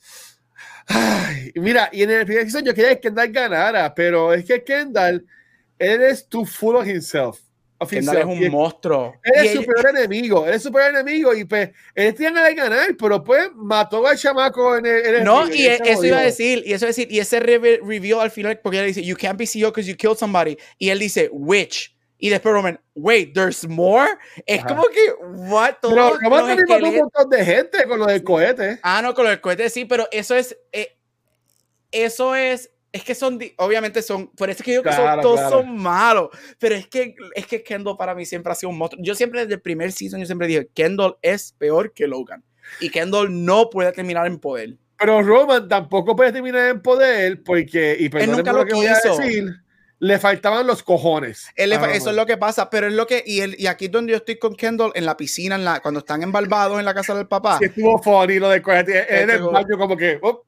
[0.88, 4.64] Ay, mira, y en el primer episodio yo quería que Kendall ganara, pero es que
[4.64, 5.26] Kendall,
[5.80, 7.40] él es too full of himself.
[7.80, 8.40] Of Kendall es himself.
[8.40, 9.14] un Y monstruo.
[9.24, 12.42] Él Y es su peor enemigo, él es su peor enemigo y pues él tiene
[12.44, 15.06] de ganar, pero pues mató al chamaco en el.
[15.06, 17.08] en el No, y él e- eso iba a decir, y eso iba a decir,
[17.12, 20.18] y ese reveal al final, porque ella dice, you can't be CEO because you killed
[20.18, 21.93] somebody, y él dice, which?
[22.24, 24.10] Y después Roman, wait, there's more?
[24.46, 24.70] Es Ajá.
[24.70, 25.14] como que,
[25.52, 25.74] what?
[25.82, 28.80] Pero Todos Roman los mató un esqueletos- montón de gente con lo del cohete.
[28.82, 30.96] Ah, no, con el cohete sí, pero eso es, eh,
[31.92, 35.04] eso es, es que son, obviamente son, por eso es que yo digo que son-
[35.04, 35.58] Claro, todos claro.
[35.64, 36.30] son malos,
[36.60, 39.04] pero es que, es que Kendall para mí siempre ha sido un monstruo.
[39.04, 42.42] Yo siempre desde el primer season, yo siempre dije, Kendall es peor que Logan.
[42.80, 44.78] Y Kendall no puede terminar en poder.
[44.98, 48.86] Pero Roman tampoco puede terminar en poder porque, y perdónenme nunca lo lo que voy
[48.86, 49.18] a quiso.
[49.18, 49.50] decir,
[50.04, 51.48] le faltaban los cojones.
[51.56, 53.86] Él le eso es lo que pasa, pero es lo que, y, él, y aquí
[53.86, 56.78] es donde yo estoy con Kendall, en la piscina, en la, cuando están en Barbados,
[56.78, 57.58] en la casa del papá.
[57.58, 60.44] Sí, estuvo funny lo de coger- en el baño como que, oh.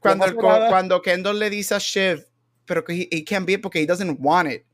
[0.00, 2.24] Cuando, el cuando Kendall le dice a Shiv,
[2.64, 4.64] pero que he, he can't be it porque he doesn't want it.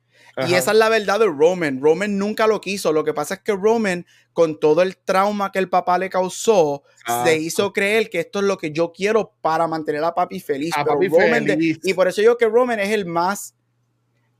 [0.46, 1.80] Y esa es la verdad de Roman.
[1.80, 2.92] Roman nunca lo quiso.
[2.92, 6.84] Lo que pasa es que Roman, con todo el trauma que el papá le causó,
[7.06, 7.24] Ah.
[7.26, 10.72] se hizo creer que esto es lo que yo quiero para mantener a papi feliz.
[10.76, 11.78] A Pero papi Roman de- feliz.
[11.82, 13.54] y por eso digo que Roman es el más,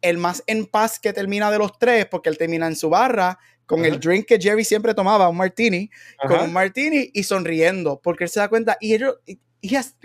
[0.01, 3.39] el más en paz que termina de los tres, porque él termina en su barra
[3.67, 3.89] con Ajá.
[3.89, 5.91] el drink que Jerry siempre tomaba, un martini,
[6.27, 8.77] con un martini y sonriendo, porque él se da cuenta.
[8.81, 9.39] Y ellos, y-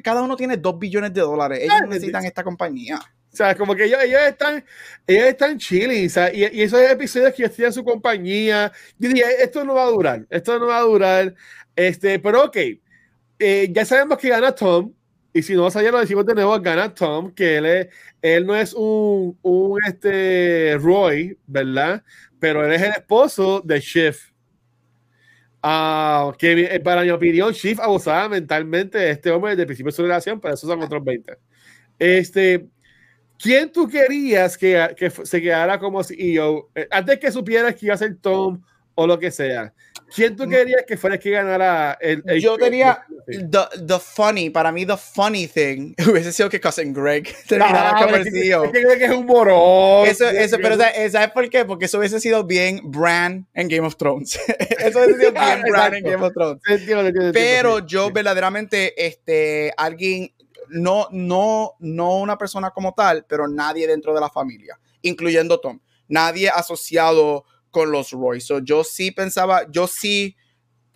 [0.03, 1.60] cada uno tiene dos billones de dólares.
[1.61, 2.99] Ellos necesitan es- esta compañía.
[3.34, 4.64] O sea, como que ellos, ellos están,
[5.07, 9.64] ellos están chilling, y, y esos episodios que ellos tienen su compañía, yo dije, esto
[9.65, 11.34] no va a durar, esto no va a durar,
[11.76, 12.57] este, pero ok,
[13.39, 14.93] eh, ya sabemos que gana Tom,
[15.34, 17.88] y si no, ya lo decimos de nuevo, gana Tom, que él, es-
[18.22, 22.03] él no es un, un este, Roy, ¿verdad?
[22.39, 24.15] Pero él es el esposo de Shiv.
[25.61, 29.91] Ah, que eh, para mi opinión, Shiv abusaba mentalmente de este hombre desde el principio
[29.91, 31.38] de su relación, pero esos son otros 20.
[31.99, 32.68] Este,
[33.44, 36.70] ¿quién tú querías que, que se quedara como CEO?
[36.74, 38.61] Eh, Antes que supieras que iba a ser Tom
[38.95, 39.74] o lo que sea.
[40.15, 44.72] ¿Quién tú querías que fuera que ganara el, el Yo tenía the, the funny, para
[44.72, 48.65] mí, the funny thing hubiese sido que Cousin Greg terminara Ah, como el que- CEO.
[48.65, 50.07] es que creo que es un morón.
[50.07, 51.65] Eso, eso, pero ¿sabes ¿sabes por qué?
[51.65, 54.40] Porque eso hubiese sido bien Bran en Game of Thrones.
[54.80, 56.03] eso hubiese sido bien Bran en.
[56.03, 56.61] Game of Thrones.
[57.34, 60.32] Pero yo verdaderamente, este, alguien,
[60.74, 65.80] no, no, no una persona como tal, pero nadie dentro de la familia, incluyendo Tom,
[66.08, 68.41] nadie asociado con los Roy.
[68.41, 70.36] So, yo sí pensaba, yo sí,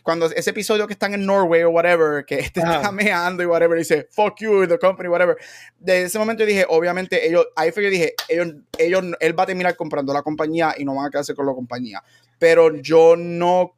[0.04, 3.78] cuando ese episodio que están en Norway o whatever, que este está meando y whatever,
[3.78, 5.38] dice, fuck you, the company, whatever.
[5.80, 9.44] De ese momento yo dije, obviamente, ellos, ahí fue que dije, ellos, ellos, él va
[9.44, 12.04] a terminar comprando la compañía y no van a quedarse con la compañía.
[12.40, 13.76] Pero yo no,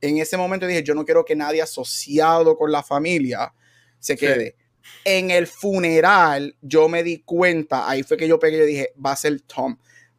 [0.00, 3.54] en ese momento dije, yo no quiero que nadie asociado con la familia
[3.98, 4.56] se quede.
[5.04, 9.12] En el funeral, yo me di cuenta, ahí fue que yo pegué y dije, va
[9.12, 9.76] a ser Tom.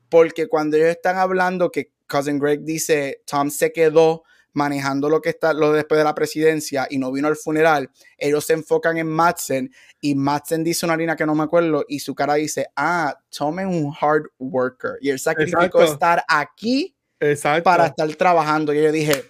[0.10, 4.24] Porque cuando ellos están hablando que Cousin Greg dice, Tom se quedó
[4.54, 8.46] manejando lo que está, lo después de la presidencia y no vino al funeral, ellos
[8.46, 12.14] se enfocan en Madsen y Madsen dice una línea que no me acuerdo y su
[12.16, 15.84] cara dice, ah, Tom es un hard worker y él sacrificó Exacto.
[15.84, 17.64] estar aquí Exacto.
[17.64, 18.74] para estar trabajando.
[18.74, 19.24] Y yo dije,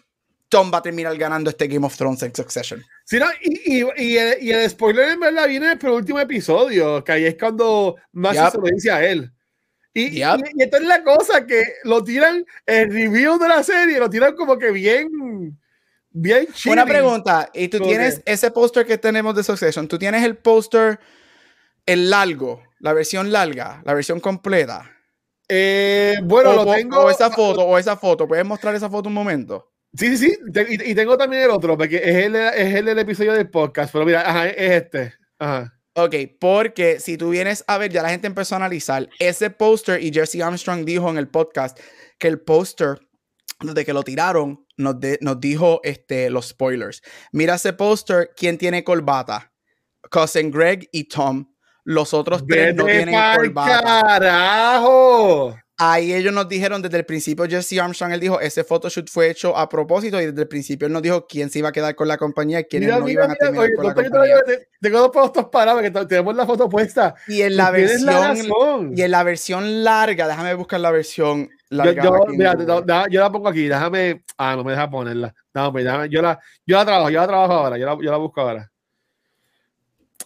[0.54, 2.86] Tom va a terminar ganando este Game of Thrones en Succession.
[3.06, 6.20] Sí, no, y, y, y, el, y el spoiler en verdad viene en el último
[6.20, 8.52] episodio, que ahí es cuando más Yep.
[8.52, 9.32] se lo dice a él.
[9.96, 10.42] Y, Yep.
[10.54, 14.36] y, esta es la cosa que lo tiran, el review de la serie, lo tiran
[14.36, 15.58] como que bien,
[16.12, 16.74] bien chido.
[16.74, 19.88] Una pregunta, ¿y tú ¿Cómo tienes ese póster que tenemos de Succession?
[19.88, 21.00] ¿Tú tienes el póster,
[21.88, 24.88] el largo, la versión larga, la versión completa?
[25.50, 27.00] Eh, bueno, o, lo tengo.
[27.00, 28.28] o esa foto, o esa foto.
[28.28, 29.73] ¿Puedes mostrar esa foto un momento?
[29.96, 30.38] Sí, sí, sí.
[30.70, 33.92] y, y tengo también el otro, porque es el, es el del episodio del podcast.
[33.94, 35.14] Pero mira, ajá, es este.
[35.40, 35.74] Ajá.
[35.96, 40.02] Ok, porque si tú vienes a ver, ya la gente empezó a analizar ese póster
[40.02, 41.80] y Jesse Armstrong dijo en el podcast
[42.18, 43.00] que el póster,
[43.62, 47.04] desde que lo tiraron, nos, de- nos dijo este, los spoilers.
[47.32, 49.54] Mira ese póster, ¿quién tiene corbata?
[50.10, 51.54] Cousin Greg y Tom.
[51.86, 53.82] Los otros tres no tienen corbata.
[53.84, 55.56] carajo!
[55.76, 59.58] Ahí ellos nos dijeron desde el principio, Jesse Armstrong, él dijo, ese photoshoot fue hecho
[59.58, 62.08] a propósito y desde el principio él nos dijo quién se iba a quedar con
[62.08, 64.36] la compañía quiénes Mira, no mira, iban a terminar oye, con la compañía.
[64.46, 67.16] te- Tengo dos postos parados que te- tenemos la foto puesta.
[67.28, 68.94] Y en la versión.
[68.96, 72.04] Y en la versión larga, déjame buscar la versión Yo, larga.
[72.04, 72.54] yo, mira,
[73.10, 74.24] la pongo aquí, déjame.
[74.38, 75.34] Ah, no me deja ponerla.
[75.56, 78.18] No, déjame- yo, la, yo la trabajo, yo la trabajo ahora, yo la, yo la
[78.18, 78.70] busco ahora.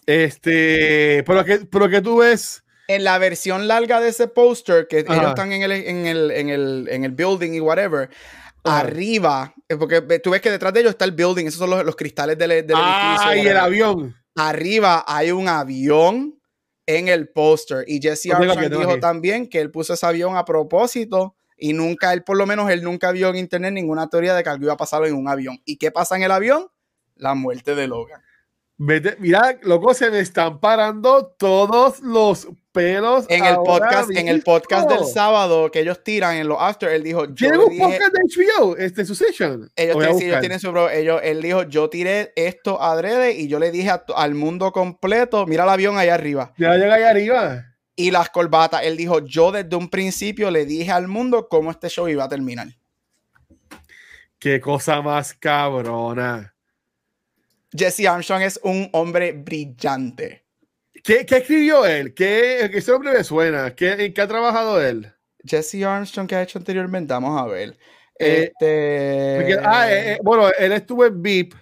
[0.06, 2.62] Este, pero que, pero que tú ves.
[2.88, 5.14] En la versión larga de ese póster, que Ajá.
[5.16, 8.10] ellos están en el, en, el, en, el, en el building y whatever,
[8.64, 8.80] Ajá.
[8.80, 11.84] arriba, eh, porque tú ves que detrás de ellos está el building, esos son los,
[11.84, 13.36] los cristales del, del Ah, edificio.
[13.36, 13.62] y el whatever.
[13.62, 14.16] avión.
[14.36, 16.40] Arriba hay un avión
[16.86, 17.84] en el póster.
[17.86, 19.00] Y Jesse Armstrong dijo aquí.
[19.00, 21.34] también que él puso ese avión a propósito.
[21.60, 24.48] Y nunca, él por lo menos, él nunca vio en internet ninguna teoría de que
[24.48, 25.60] algo iba a pasar en un avión.
[25.64, 26.68] ¿Y qué pasa en el avión?
[27.16, 28.22] La muerte de Logan.
[28.78, 32.46] Vete- mira, loco, se me están parando todos los
[32.78, 33.26] pelos.
[33.28, 37.02] En el podcast, en el podcast del sábado que ellos tiran en los after, él
[37.02, 38.76] dijo, yo ¿Tienen un dije- podcast de HBO?
[38.76, 39.70] Este, Succession.
[39.76, 40.40] ellos, a tienen, sí, ellos buscar.
[40.40, 44.34] tienen su ellos, él dijo, yo tiré esto adrede y yo le dije a al
[44.34, 46.52] mundo completo, mira el avión allá arriba.
[46.56, 47.64] Ya llega allá arriba.
[47.96, 51.88] Y las corbatas, él dijo, yo desde un principio le dije al mundo cómo este
[51.88, 52.68] show iba a terminar.
[54.38, 56.54] Qué cosa más cabrona.
[57.76, 60.44] Jesse Armstrong es un hombre brillante.
[61.04, 62.14] ¿Qué, qué escribió él?
[62.14, 63.74] ¿Qué, ese nombre me suena.
[63.74, 65.12] ¿Qué, ¿En qué ha trabajado él?
[65.44, 67.12] Jesse Armstrong, que ha hecho anteriormente?
[67.12, 67.76] Vamos a ver.
[68.18, 69.36] Eh, este.
[69.36, 71.54] Porque- ah, eh, eh, bueno, él estuvo en VIP.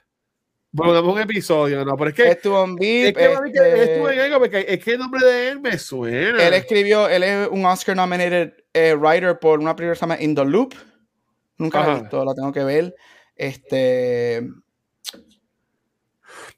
[0.72, 1.96] Bueno, un episodio, ¿no?
[1.96, 3.16] Pero es que, estuvo en es VIP.
[3.16, 5.60] que, mami, que él este, estuvo en algo porque es que el nombre de él
[5.60, 6.46] me suena.
[6.46, 10.20] él escribió, él es un Oscar nominated eh, writer por una película que se llama
[10.20, 10.74] In the Loop.
[11.56, 12.94] Nunca la he visto, la tengo que ver.
[13.34, 14.46] Este.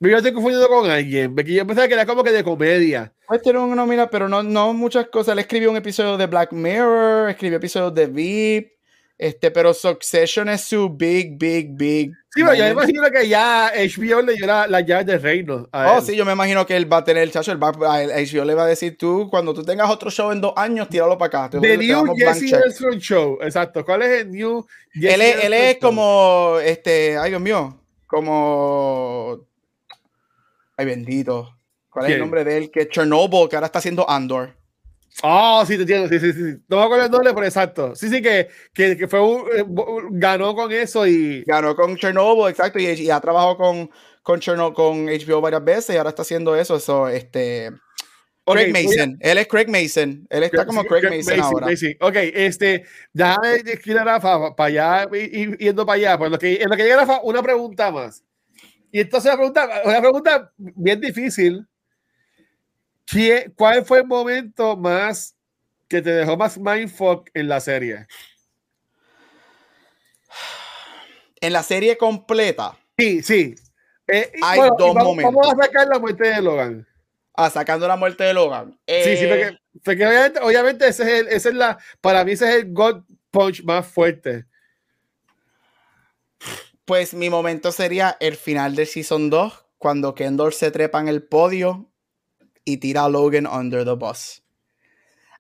[0.01, 1.35] Me estoy confundiendo con alguien.
[1.35, 3.13] Porque yo pensaba que era como que de comedia.
[3.27, 5.33] Pues tiene una nómina, pero no, no muchas cosas.
[5.33, 8.73] Él escribió un episodio de Black Mirror, escribió episodios de VIP,
[9.19, 12.13] este, pero Succession es su big, big, big.
[12.33, 15.69] Sí, pero yo me imagino que ya HBO le dio la, la llave del reino.
[15.73, 16.05] a Oh, él.
[16.05, 17.73] sí, yo me imagino que él va a tener el chacho, él va, a
[18.05, 21.19] HBO le va a decir tú, cuando tú tengas otro show en dos años, tíralo
[21.19, 21.51] para acá.
[21.51, 22.53] te- The New Jesse.
[22.55, 23.39] Armstrong Show.
[23.43, 23.85] Exacto.
[23.85, 24.65] ¿Cuál es el New
[24.95, 27.77] Jesse Él es, él es como, este, ay Dios mío,
[28.07, 29.41] como,
[30.79, 31.55] ay bendito,
[31.91, 32.71] ¿cuál es el nombre de él?
[32.71, 34.57] Que Chernobyl, que ahora está haciendo Andor.
[35.23, 36.09] Oh, sí, te entiendo.
[36.09, 36.57] Sí, sí, sí.
[36.69, 37.95] No me acuerdo el nombre, pero exacto.
[37.97, 39.65] Sí, sí, que, que, que fue un, eh,
[40.11, 41.43] ganó con eso y.
[41.45, 43.91] Ganó con Chernobyl, exacto, y, y ha trabajado con,
[44.23, 47.71] con, Cherno- con HBO varias veces y ahora está haciendo eso, eso, este...
[48.51, 51.67] Craig Mason, él es Craig Mason, él está como Craig Craig Mason ahora.
[51.67, 51.91] Mason.
[52.01, 55.11] Ok, este, déjame escribir a Rafa para allá,
[55.59, 56.17] yendo para allá.
[56.19, 58.25] Pues lo que, en lo que llega Rafa, una pregunta más.
[58.91, 61.67] Y entonces la pregunta, una pregunta bien difícil.
[63.05, 65.35] ¿Quién- ¿Cuál fue el momento más
[65.89, 68.07] que te dejó más mindfuck en la serie?
[71.41, 73.55] En la serie completa, Sí, sí.
[74.09, 75.35] Eh, Hay bueno, dos vamos, momentos.
[75.35, 76.87] Vamos a sacar la muerte de Logan.
[77.35, 78.73] ah, sacando la muerte de Logan.
[78.89, 82.33] Sí, sí, eh, porque, porque obviamente, obviamente ese es el, ese es la, para mí
[82.33, 84.47] ese es el God Punch más fuerte.
[86.89, 91.23] Pues mi momento sería el final del Season 2, cuando Kendall se trepa en el
[91.23, 91.93] podio
[92.65, 94.43] y tira a Logan under the bus.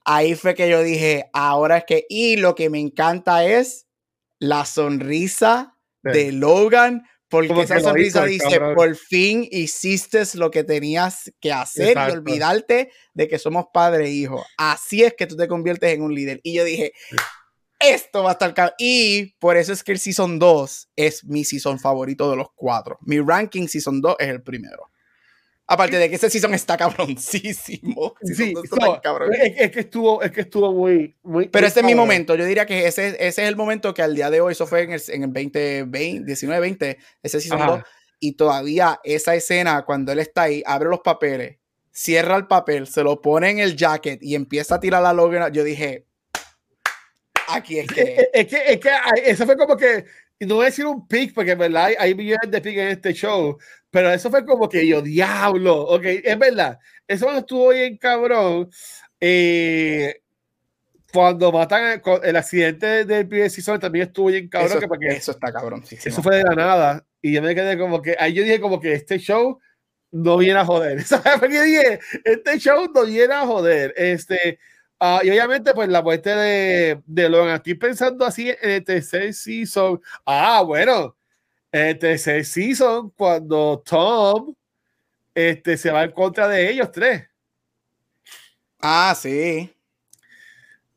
[0.04, 3.86] Ahí fue que yo dije, ahora es que, y lo que me encanta es
[4.38, 6.10] la sonrisa Sí.
[6.12, 8.74] de Logan, porque esa sonrisa hizo dice, cabrón.
[8.74, 12.14] por fin hiciste lo que tenías que hacer Exacto.
[12.14, 14.44] y olvidarte de que somos padre e hijo.
[14.58, 16.40] Así es que tú te conviertes en un líder.
[16.42, 16.92] Y yo dije,
[17.78, 18.74] esto va a estar cabrón.
[18.78, 22.98] Y por eso es que el Season 2 es mi season favorito de los cuatro.
[23.02, 24.90] Mi ranking Season 2 es el primero.
[25.70, 28.14] Aparte de que ese season está cabroncísimo.
[28.22, 29.34] Season Sí, 2 está no, tan cabrón.
[29.34, 31.48] es, es que estuvo, es que estuvo muy, muy.
[31.48, 32.34] Pero ese es mi momento.
[32.36, 34.84] Yo diría que ese, ese es el momento que al día de hoy, eso fue
[34.84, 37.70] en el, en el 2020, 19, 20, ese season Ajá.
[37.72, 37.82] 2.
[38.20, 41.59] Y todavía esa escena, cuando él está ahí, abre los papeles,
[41.92, 45.52] cierra el papel, se lo pone en el jacket y empieza a tirar la Logan.
[45.52, 46.07] Yo dije,
[47.48, 48.28] aquí es que.
[48.32, 48.90] es- que, es que
[49.26, 50.04] eso fue como que,
[50.40, 52.88] no voy a decir un pick, porque en verdad hay, hay millones de picks en
[52.88, 53.58] este show,
[53.90, 58.70] pero eso fue como que yo, diablo, ok, es verdad, eso estuvo bien cabrón.
[59.20, 60.20] eh,
[61.12, 65.30] cuando matan el accidente del primer season también estuvo bien cabrón, eso, que porque eso
[65.32, 65.82] está cabrón.
[65.90, 68.78] eso fue de la nada, y yo me quedé como que, ahí yo dije como
[68.78, 69.58] que este show
[70.10, 71.40] no viene a joder, ¿sabes?
[71.40, 74.58] Porque dije, este show no viene a joder, este,
[75.00, 79.32] ah, y obviamente pues la muerte de, de Logan, estoy pensando así en el tercer
[79.34, 81.16] season, ah, bueno,
[81.72, 84.54] en el tercer season, cuando Tom
[85.34, 87.28] este, se va en contra de ellos tres,
[88.80, 89.74] Ah, sí.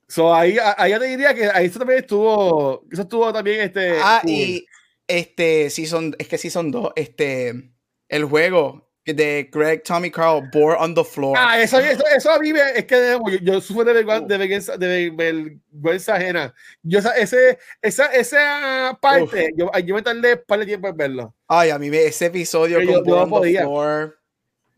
[0.08, 3.98] so, ahí, ahí yo te diría que ahí eso también estuvo, eso estuvo también este...
[4.02, 4.32] Ah, cool.
[4.32, 4.68] y
[5.08, 7.72] este season, es que season 2, este,
[8.08, 11.36] el juego de Greg Tommy Carl, Bore on the Floor.
[11.38, 14.38] Ah, eso, eso, eso a mí me, es que yo, yo sufro de vergüenza, de
[14.38, 16.54] vergüenza, de vergüenza ajena.
[16.84, 21.36] Yo, ese, esa, esa parte, yo, yo me tardé un par de tiempo en verlo.
[21.48, 23.60] Ay, a mí me- ese episodio Pero con yo- Bore no on the.
[23.60, 24.20] Floor,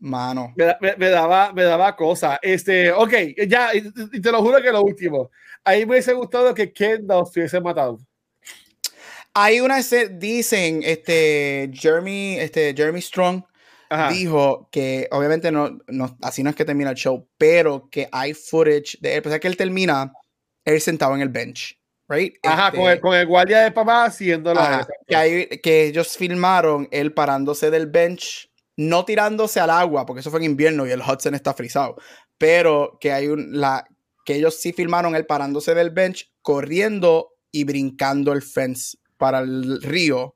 [0.00, 0.52] mano.
[0.56, 2.38] Me, me, me daba, me daba cosa.
[2.42, 3.12] Este, ok,
[3.46, 5.30] ya, y, y te lo juro que lo último.
[5.62, 7.98] Ahí me hubiese gustado que Kendall se hubiese matado.
[9.34, 9.80] Hay una
[10.12, 13.42] dicen, este, Jeremy, este, Jeremy Strong
[13.90, 14.08] Ajá.
[14.12, 18.34] dijo que obviamente no, no, así no es que termina el show, pero que hay
[18.34, 20.12] footage de él, pues que él termina
[20.64, 21.78] él sentado en el bench,
[22.08, 22.34] right?
[22.42, 24.78] Ajá, Este, con, el, con el guardia de papá haciendo la.
[24.80, 30.20] Ajá, que, hay- que ellos filmaron él parándose del bench no tirándose al agua, porque
[30.20, 31.96] eso fue en invierno y el Hudson está frisado,
[32.38, 33.86] pero que hay un, la,
[34.24, 39.80] que ellos sí filmaron él parándose del bench, corriendo y brincando el fence para el
[39.80, 40.34] río,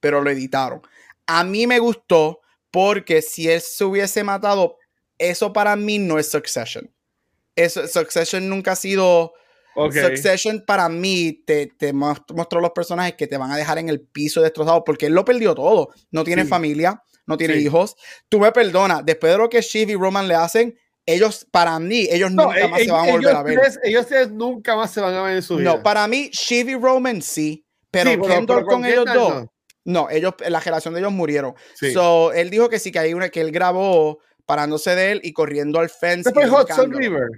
[0.00, 0.80] pero lo editaron.
[1.26, 2.40] A mí me gustó
[2.74, 4.78] porque si él se hubiese matado,
[5.16, 6.92] eso para mí no es Succession.
[7.54, 9.32] Eso, Succession nunca ha sido...
[9.76, 14.00] Succession para mí te, te, mostró los personajes que te van a dejar en el
[14.00, 15.90] piso destrozado porque él lo perdió todo.
[16.10, 17.94] No tiene familia, no tiene hijos.
[18.28, 20.76] Tú me perdonas, después de lo que Shiv y Roman le hacen,
[21.06, 23.60] ellos, para mí, ellos nunca e, más se van a volver a ver.
[23.84, 25.76] ellos nunca más se van a ver en su vida.
[25.76, 29.34] No, para mí, Shiv y Roman sí, pero, Kendall con, ellos dos.
[29.34, 29.53] No.
[29.84, 31.54] Ellos, la generación de ellos murieron.
[31.92, 35.32] So, él dijo que sí, que hay una que él grabó parándose de él y
[35.32, 36.30] corriendo al fence.
[36.30, 37.28] ¿Ese fue Hudson River?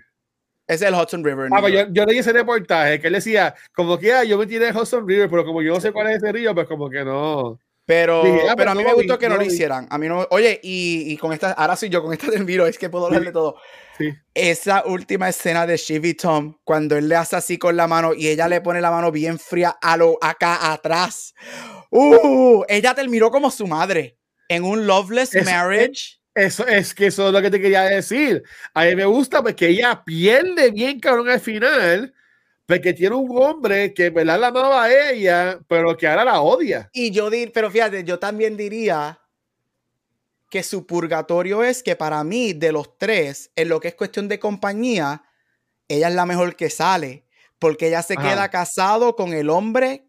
[0.66, 1.48] Es el Hudson River.
[1.52, 4.46] Ah, pues yo, yo, leí ese reportaje que él decía, como que ah, yo me
[4.46, 6.90] tiré el Hudson River, pero como yo no sé cuál es ese río, pues como
[6.90, 7.60] que no.
[7.86, 8.20] Pero,
[8.50, 9.86] ah, pero a mí me gustó que no lo hicieran.
[9.90, 12.66] A mí no, oye, y, y, con esta, ahora sí yo con esta del envío,
[12.66, 13.56] es que puedo hablar de todo.
[13.96, 14.12] Sí.
[14.34, 18.26] Esa última escena de Shiv Tom, cuando él le hace así con la mano y
[18.26, 21.32] ella le pone la mano bien fría a lo acá atrás.
[21.90, 24.18] Uh, ella terminó como su madre
[24.48, 26.18] en un loveless marriage.
[26.34, 28.42] Eso es que eso es lo que te quería decir.
[28.74, 32.12] A mí me gusta porque ella pierde bien cabrón al final
[32.66, 34.40] porque tiene un hombre que ¿verdad?
[34.40, 36.90] la amaba a ella, pero que ahora la odia.
[36.92, 39.20] Y yo dir, pero fíjate, yo también diría
[40.50, 44.28] que su purgatorio es que para mí, de los tres, en lo que es cuestión
[44.28, 45.22] de compañía,
[45.88, 47.24] ella es la mejor que sale,
[47.58, 50.05] porque ella se queda casado con el hombre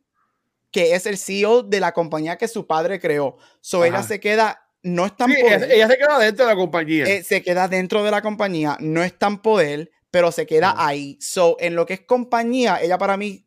[0.72, 3.38] que es el CEO de la compañía que su padre creó.
[3.62, 5.72] So ella se queda, no está en poder.
[5.72, 7.06] Ella, se queda dentro de la compañía.
[7.06, 11.18] Eh, se queda dentro de la compañía, no está en poder pero se queda ahí.
[11.20, 13.46] So, en lo que es compañía, ella para mí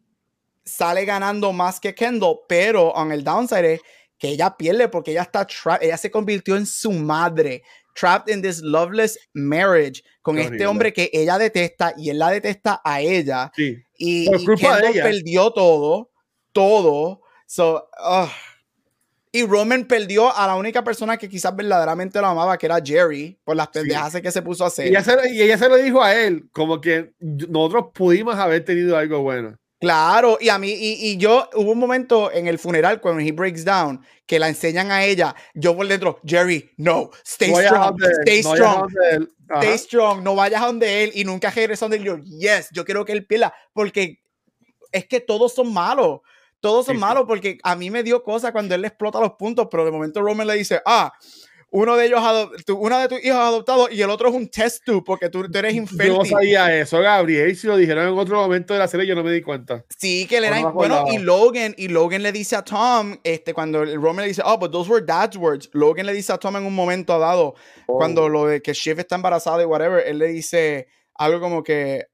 [0.65, 3.81] sale ganando más que Kendall, pero en el downside es
[4.19, 7.63] que ella pierde porque ella está trapped, ella se convirtió en su madre,
[7.95, 12.81] trapped in this loveless marriage con este hombre que ella detesta y él la detesta
[12.85, 13.51] a ella.
[13.57, 13.79] Sí.
[13.97, 16.10] Y, Kendall perdió todo,
[16.53, 17.23] todo.
[17.47, 17.89] So,
[19.33, 23.39] y Roman perdió a la única persona que quizás verdaderamente lo amaba, que era Jerry,
[23.45, 24.87] por las pendejas que se puso a hacer.
[24.87, 28.65] Y ella, se, y ella se lo dijo a él, como que nosotros pudimos haber
[28.65, 29.57] tenido algo bueno.
[29.81, 33.65] Claro, y a mí, y, yo, hubo un momento en el funeral cuando he breaks
[33.65, 38.93] down que la enseñan a ella, yo por dentro, Jerry, no, stay strong, stay strong,
[39.57, 42.05] stay strong, no vayas a donde él y nunca regresas donde él.
[42.05, 44.21] Yo, yes, yo quiero que él pierda, porque
[44.93, 46.21] es que todos son malos.
[46.61, 49.69] Todos son malos porque a mí me dio cosa cuando él le explota los puntos,
[49.71, 51.13] pero de momento Roman le dice, ah,
[51.73, 52.21] uno de ellos,
[52.69, 55.75] uno de tus hijos adoptado y el otro es un test tube porque tú, eres
[55.75, 56.09] infértil.
[56.09, 57.55] Yo no sabía eso, Gabriel.
[57.57, 59.85] Si lo dijeron en otro momento de la serie, yo no me di cuenta.
[59.97, 60.67] Sí, que él era.
[60.71, 64.59] bueno, y Logan, y Logan le dice a Tom, este, cuando Roman le dice, oh,
[64.59, 65.71] but those were dad's words.
[65.73, 67.55] Logan le dice a Tom en un momento dado,
[67.87, 68.29] cuando oh.
[68.29, 72.07] lo de que Shiv está embarazada y whatever, él le dice algo como que,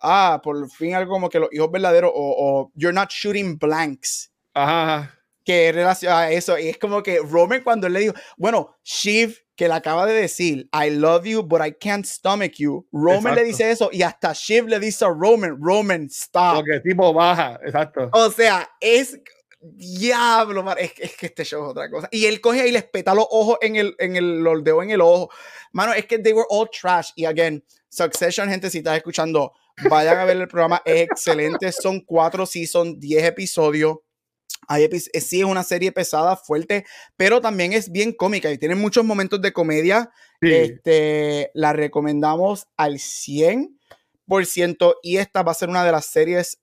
[0.00, 4.32] ah, por fin algo como que los hijos verdaderos o, you're not shooting blanks.
[4.54, 5.14] Ajá.
[5.44, 6.58] Que relaciona a eso.
[6.58, 10.12] Y es como que Roman cuando él le dijo, bueno, Shiv, que le acaba de
[10.12, 12.86] decir, I love you, but I can't stomach you.
[12.92, 16.56] Roman le dice eso y hasta Shiv le dice a Roman, Roman, stop.
[16.56, 18.10] Porque tipo baja, exacto.
[18.12, 19.18] O sea, es
[19.60, 20.76] diablo, man.
[20.78, 22.08] Es, que este show es otra cosa.
[22.12, 24.90] Y él coge y les peta los ojos en el, en el, los dedos en
[24.90, 25.30] el ojo.
[25.72, 27.10] Mano, es que they were all trash.
[27.16, 29.52] Y again, Succession, gente, si estás escuchando,
[29.88, 31.70] Vayan a ver el programa, es excelente.
[31.72, 33.98] Son cuatro son diez episodios.
[34.66, 36.84] Hay eh, sí, es una serie pesada, fuerte,
[37.16, 40.10] pero también es bien cómica y tiene muchos momentos de comedia.
[40.40, 46.60] Este, la recomendamos al 100% y esta va a ser una de las series,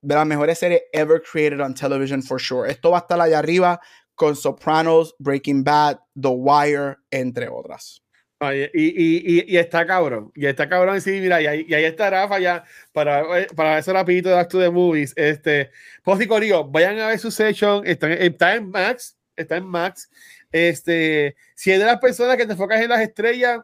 [0.00, 2.70] de las mejores series ever created on television for sure.
[2.70, 3.80] Esto va a estar allá arriba
[4.14, 8.01] con Sopranos, Breaking Bad, The Wire, entre otras.
[8.50, 12.40] Y, y, y, está cabrón, y está cabrón, sí, mira, y ahí, ahí está Rafa
[12.40, 15.70] ya, para, eh, para eso rapidito de Back to Movies, este,
[16.02, 20.10] Post Corillo, vayan a ver su session, está, está en Max, está en Max,
[20.50, 23.60] este, si es de las personas que te enfocas en las estrellas,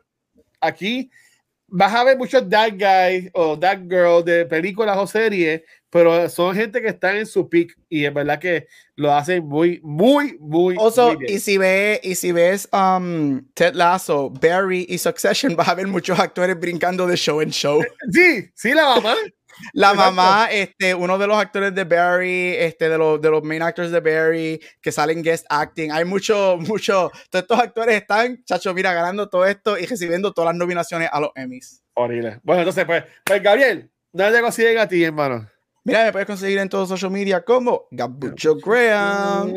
[0.60, 1.10] aquí
[1.68, 6.54] vas a ver muchos that guys o that girl de películas o series pero son
[6.54, 10.76] gente que están en su peak y es verdad que lo hacen muy, muy, muy,
[10.78, 15.74] also, Y si, ve, y si ves um, Ted Lasso, Barry y Succession, vas a
[15.74, 17.82] ver muchos actores brincando de show en show.
[18.10, 19.14] Sí, sí, la mamá.
[19.72, 23.62] La mamá, este, uno de los actores de Barry, este, de los, de los main
[23.62, 25.90] actors de Barry, que salen guest acting.
[25.92, 27.10] Hay mucho, mucho.
[27.30, 31.20] Todos estos actores están, chacho, mira, ganando todo esto y recibiendo todas las nominaciones a
[31.20, 31.82] los Emmys.
[31.94, 32.40] Horrible.
[32.42, 35.48] Bueno, entonces, pues, pues Gabriel, ¿dónde te consiguen a ti, hermano?
[35.84, 39.54] Mira, me puedes conseguir en todos los social media como Gabucho Graham.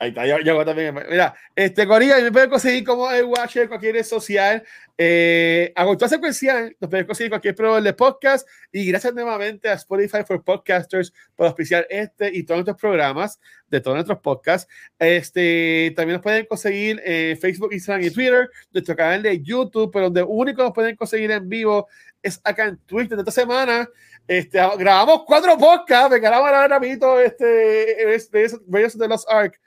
[0.00, 0.94] Ahí está, llegó también.
[1.10, 4.62] Mira, este Corilla, me pueden conseguir como el Watcher cualquier social.
[4.96, 8.48] Eh, a Secuencial, nos pueden conseguir cualquier proveedor de podcast.
[8.70, 13.80] Y gracias nuevamente a Spotify for Podcasters por auspiciar este y todos nuestros programas de
[13.80, 14.70] todos nuestros podcasts.
[15.00, 20.04] Este, también nos pueden conseguir en Facebook, Instagram y Twitter, nuestro canal de YouTube, pero
[20.04, 21.88] donde único nos pueden conseguir en vivo
[22.22, 23.18] es acá en Twitter.
[23.18, 23.88] Esta semana
[24.28, 29.58] este, grabamos cuatro podcasts, me grabamos rapidito este, este, de los Ark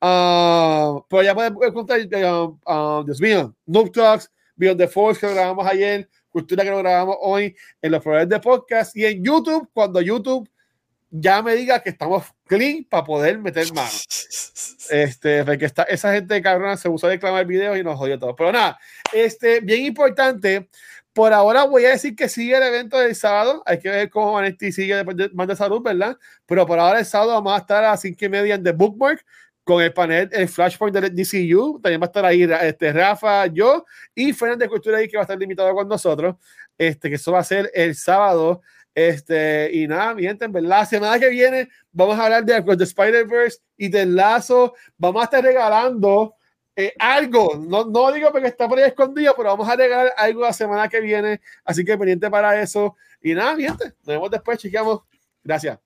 [0.00, 5.32] Uh, pero ya pueden encontrar, uh, uh, Dios mío, Noob Talks, Beyond the Force que
[5.32, 9.70] grabamos ayer, Cultura que lo grabamos hoy en los programas de podcast y en YouTube,
[9.72, 10.46] cuando YouTube
[11.10, 13.88] ya me diga que estamos clean para poder meter mano.
[14.88, 18.36] Este, porque está, esa gente cabrona se usó de reclamar videos y nos jodió todo.
[18.36, 18.78] Pero nada,
[19.12, 20.68] este, bien importante.
[21.12, 23.64] Por ahora voy a decir que sigue el evento del sábado.
[23.66, 26.16] Hay que ver cómo Vanetti sigue después de, más de salud, ¿verdad?
[26.46, 28.72] Pero por ahora el sábado vamos a estar a las 5 y media en The
[28.72, 29.24] Bookmark
[29.66, 31.80] con el panel, el Flashpoint del DCU.
[31.82, 33.84] También va a estar ahí este, Rafa, yo
[34.14, 36.36] y Fernández de Cultura ahí que va a estar limitado con nosotros.
[36.78, 38.62] Este, que eso va a ser el sábado.
[38.94, 42.84] Este, y nada, mi en verdad, la semana que viene vamos a hablar de, de
[42.84, 44.74] Spider-Verse y del lazo.
[44.96, 46.36] Vamos a estar regalando
[46.76, 47.56] eh, algo.
[47.58, 50.88] No, no digo porque está por ahí escondido, pero vamos a regalar algo la semana
[50.88, 51.40] que viene.
[51.64, 52.94] Así que pendiente para eso.
[53.20, 55.00] Y nada, mi gente, nos vemos después, chequeamos.
[55.42, 55.85] Gracias.